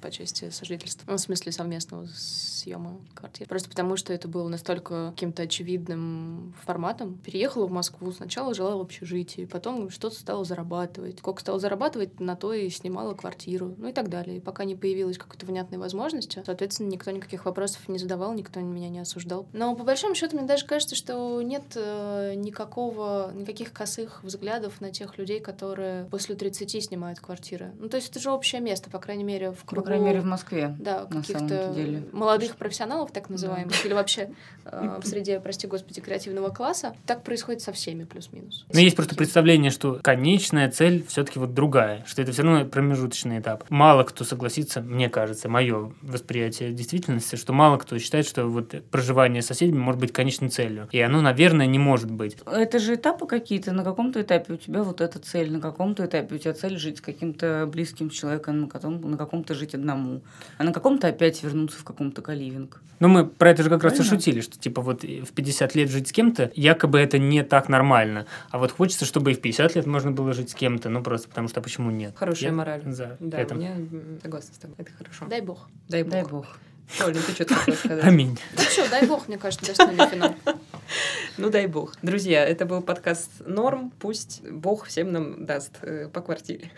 по 0.00 0.10
части 0.10 0.50
сожительства. 0.50 1.10
Ну, 1.10 1.16
в 1.16 1.20
смысле 1.20 1.52
совместного 1.52 2.06
съема 2.14 2.98
квартиры. 3.14 3.48
Просто 3.48 3.68
потому, 3.68 3.96
что 3.96 4.12
это 4.12 4.28
было 4.28 4.48
настолько 4.48 5.10
каким-то 5.10 5.42
очевидным 5.42 6.54
форматом. 6.64 7.18
Переехала 7.18 7.66
в 7.66 7.70
Москву, 7.70 8.12
сначала 8.12 8.54
жила 8.54 8.76
в 8.76 8.80
общежитии, 8.80 9.44
потом 9.44 9.90
что-то 9.90 10.16
стала 10.16 10.44
зарабатывать. 10.44 11.18
Сколько 11.18 11.40
стала 11.40 11.58
зарабатывать, 11.58 12.20
на 12.20 12.36
то 12.36 12.52
и 12.52 12.68
снимала 12.70 13.14
квартиру, 13.14 13.74
ну 13.78 13.88
и 13.88 13.92
так 13.92 14.08
далее. 14.08 14.38
И 14.38 14.40
пока 14.40 14.64
не 14.64 14.76
появилась 14.76 15.18
какой-то 15.18 15.46
внятной 15.46 15.78
возможности, 15.78 16.42
соответственно, 16.44 16.88
никто 16.88 17.10
никаких 17.10 17.44
вопросов 17.44 17.88
не 17.88 17.98
задавал, 17.98 18.32
никто 18.34 18.60
меня 18.60 18.88
не 18.88 19.00
осуждал. 19.00 19.46
Но 19.52 19.74
по 19.74 19.84
большому 19.84 20.14
счету 20.14 20.36
мне 20.36 20.46
даже 20.46 20.66
кажется, 20.66 20.94
что 20.94 21.40
нет 21.42 21.64
э, 21.74 22.34
никакого, 22.34 23.32
никаких 23.34 23.72
косых 23.72 24.05
взглядов 24.22 24.80
на 24.80 24.90
тех 24.90 25.18
людей, 25.18 25.40
которые 25.40 26.04
после 26.06 26.34
30 26.34 26.84
снимают 26.84 27.20
квартиры. 27.20 27.72
Ну, 27.78 27.88
то 27.88 27.96
есть 27.96 28.10
это 28.10 28.20
же 28.20 28.30
общее 28.30 28.60
место, 28.60 28.90
по 28.90 28.98
крайней 28.98 29.24
мере, 29.24 29.52
в 29.52 29.60
По 29.60 29.66
кругу... 29.66 29.86
крайней 29.86 30.04
мере, 30.04 30.20
в 30.20 30.24
Москве. 30.24 30.74
Да, 30.78 31.06
на 31.10 31.22
каких-то 31.22 31.74
молодых 32.12 32.56
профессионалов, 32.56 33.12
так 33.12 33.28
называемых, 33.30 33.84
или 33.84 33.92
вообще 33.92 34.30
э, 34.64 35.00
в 35.02 35.06
среде, 35.06 35.40
прости 35.40 35.66
господи, 35.66 36.00
креативного 36.00 36.50
класса. 36.50 36.94
Так 37.06 37.22
происходит 37.22 37.62
со 37.62 37.72
всеми, 37.72 38.04
плюс-минус. 38.04 38.64
Но 38.72 38.80
есть 38.80 38.96
просто 38.96 39.14
представление, 39.14 39.70
что 39.70 39.98
конечная 40.02 40.70
цель 40.70 41.04
все-таки 41.06 41.38
вот 41.38 41.54
другая, 41.54 42.04
что 42.06 42.22
это 42.22 42.32
все 42.32 42.42
равно 42.42 42.64
промежуточный 42.64 43.40
этап. 43.40 43.64
Мало 43.70 44.04
кто 44.04 44.24
согласится, 44.24 44.80
мне 44.80 45.08
кажется, 45.08 45.48
мое 45.48 45.92
восприятие 46.02 46.72
действительности, 46.72 47.36
что 47.36 47.52
мало 47.52 47.78
кто 47.78 47.98
считает, 47.98 48.26
что 48.26 48.46
вот 48.46 48.74
проживание 48.90 49.42
с 49.42 49.46
соседями 49.46 49.78
может 49.78 50.00
быть 50.00 50.12
конечной 50.12 50.48
целью. 50.48 50.88
И 50.92 51.00
оно, 51.00 51.20
наверное, 51.20 51.66
не 51.66 51.78
может 51.78 52.10
быть. 52.10 52.36
Это 52.46 52.78
же 52.78 52.94
этапы 52.94 53.26
какие-то. 53.26 53.72
На 53.72 53.82
каком-то 53.96 54.20
этапе 54.20 54.52
у 54.52 54.56
тебя 54.56 54.82
вот 54.82 55.00
эта 55.00 55.18
цель, 55.18 55.50
на 55.50 55.60
каком-то 55.60 56.04
этапе 56.04 56.34
у 56.34 56.38
тебя 56.38 56.52
цель 56.52 56.76
жить 56.78 56.98
с 56.98 57.00
каким-то 57.00 57.66
близким 57.72 58.10
человеком, 58.10 58.60
на, 58.60 58.68
каком- 58.68 59.00
на 59.10 59.16
каком-то 59.16 59.54
жить 59.54 59.74
одному, 59.74 60.20
а 60.58 60.64
на 60.64 60.72
каком-то 60.72 61.08
опять 61.08 61.42
вернуться 61.42 61.78
в 61.78 61.84
каком-то 61.84 62.20
каливинг. 62.20 62.82
Но 63.00 63.08
мы 63.08 63.26
про 63.26 63.50
это 63.50 63.62
же 63.62 63.70
как 63.70 63.82
раз 63.84 63.94
и 63.94 63.96
Правильно. 63.96 64.16
шутили, 64.18 64.40
что 64.42 64.58
типа 64.58 64.82
вот 64.82 65.02
в 65.02 65.32
50 65.32 65.74
лет 65.74 65.88
жить 65.90 66.08
с 66.08 66.12
кем-то, 66.12 66.50
якобы 66.54 66.98
это 66.98 67.18
не 67.18 67.42
так 67.42 67.68
нормально. 67.70 68.26
А 68.50 68.58
вот 68.58 68.70
хочется, 68.72 69.04
чтобы 69.06 69.32
и 69.32 69.34
в 69.34 69.40
50 69.40 69.74
лет 69.76 69.86
можно 69.86 70.12
было 70.12 70.32
жить 70.34 70.50
с 70.50 70.54
кем-то, 70.54 70.88
ну 70.90 71.02
просто 71.02 71.28
потому 71.28 71.48
что 71.48 71.60
а 71.60 71.62
почему 71.62 71.90
нет? 71.90 72.14
Хорошая 72.16 72.50
Я 72.50 72.56
мораль. 72.56 72.82
За 72.86 73.16
Да, 73.20 73.38
это. 73.38 73.54
мне 73.54 73.74
согласна 74.22 74.54
с 74.54 74.58
тобой. 74.58 74.76
Это 74.78 74.90
хорошо. 74.92 75.26
Дай 75.28 75.40
бог. 75.40 75.68
Дай 75.88 76.02
бог. 76.02 76.12
Дай 76.12 76.24
бог. 76.24 76.46
Олин, 77.00 77.22
ты 77.22 77.32
что 77.32 77.54
хотела 77.54 77.76
сказать? 77.76 78.04
Аминь. 78.04 78.38
Ну 78.56 78.62
что, 78.62 78.88
дай 78.88 79.06
бог, 79.06 79.28
мне 79.28 79.38
кажется, 79.38 79.66
достойный 79.66 80.06
финал. 80.08 80.34
Ну, 81.36 81.50
дай 81.50 81.66
бог. 81.66 81.94
Друзья, 82.00 82.44
это 82.44 82.64
был 82.64 82.80
подкаст 82.80 83.30
«Норм». 83.44 83.92
Пусть 83.98 84.42
бог 84.48 84.86
всем 84.86 85.12
нам 85.12 85.44
даст 85.44 85.72
э, 85.82 86.08
по 86.08 86.20
квартире. 86.20 86.70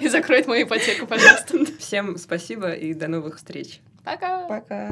И 0.00 0.08
закроет 0.08 0.46
мою 0.46 0.66
ипотеку, 0.66 1.06
пожалуйста. 1.06 1.58
Всем 1.78 2.18
спасибо 2.18 2.72
и 2.72 2.92
до 2.92 3.08
новых 3.08 3.36
встреч. 3.36 3.80
Пока! 4.04 4.46
Пока. 4.48 4.90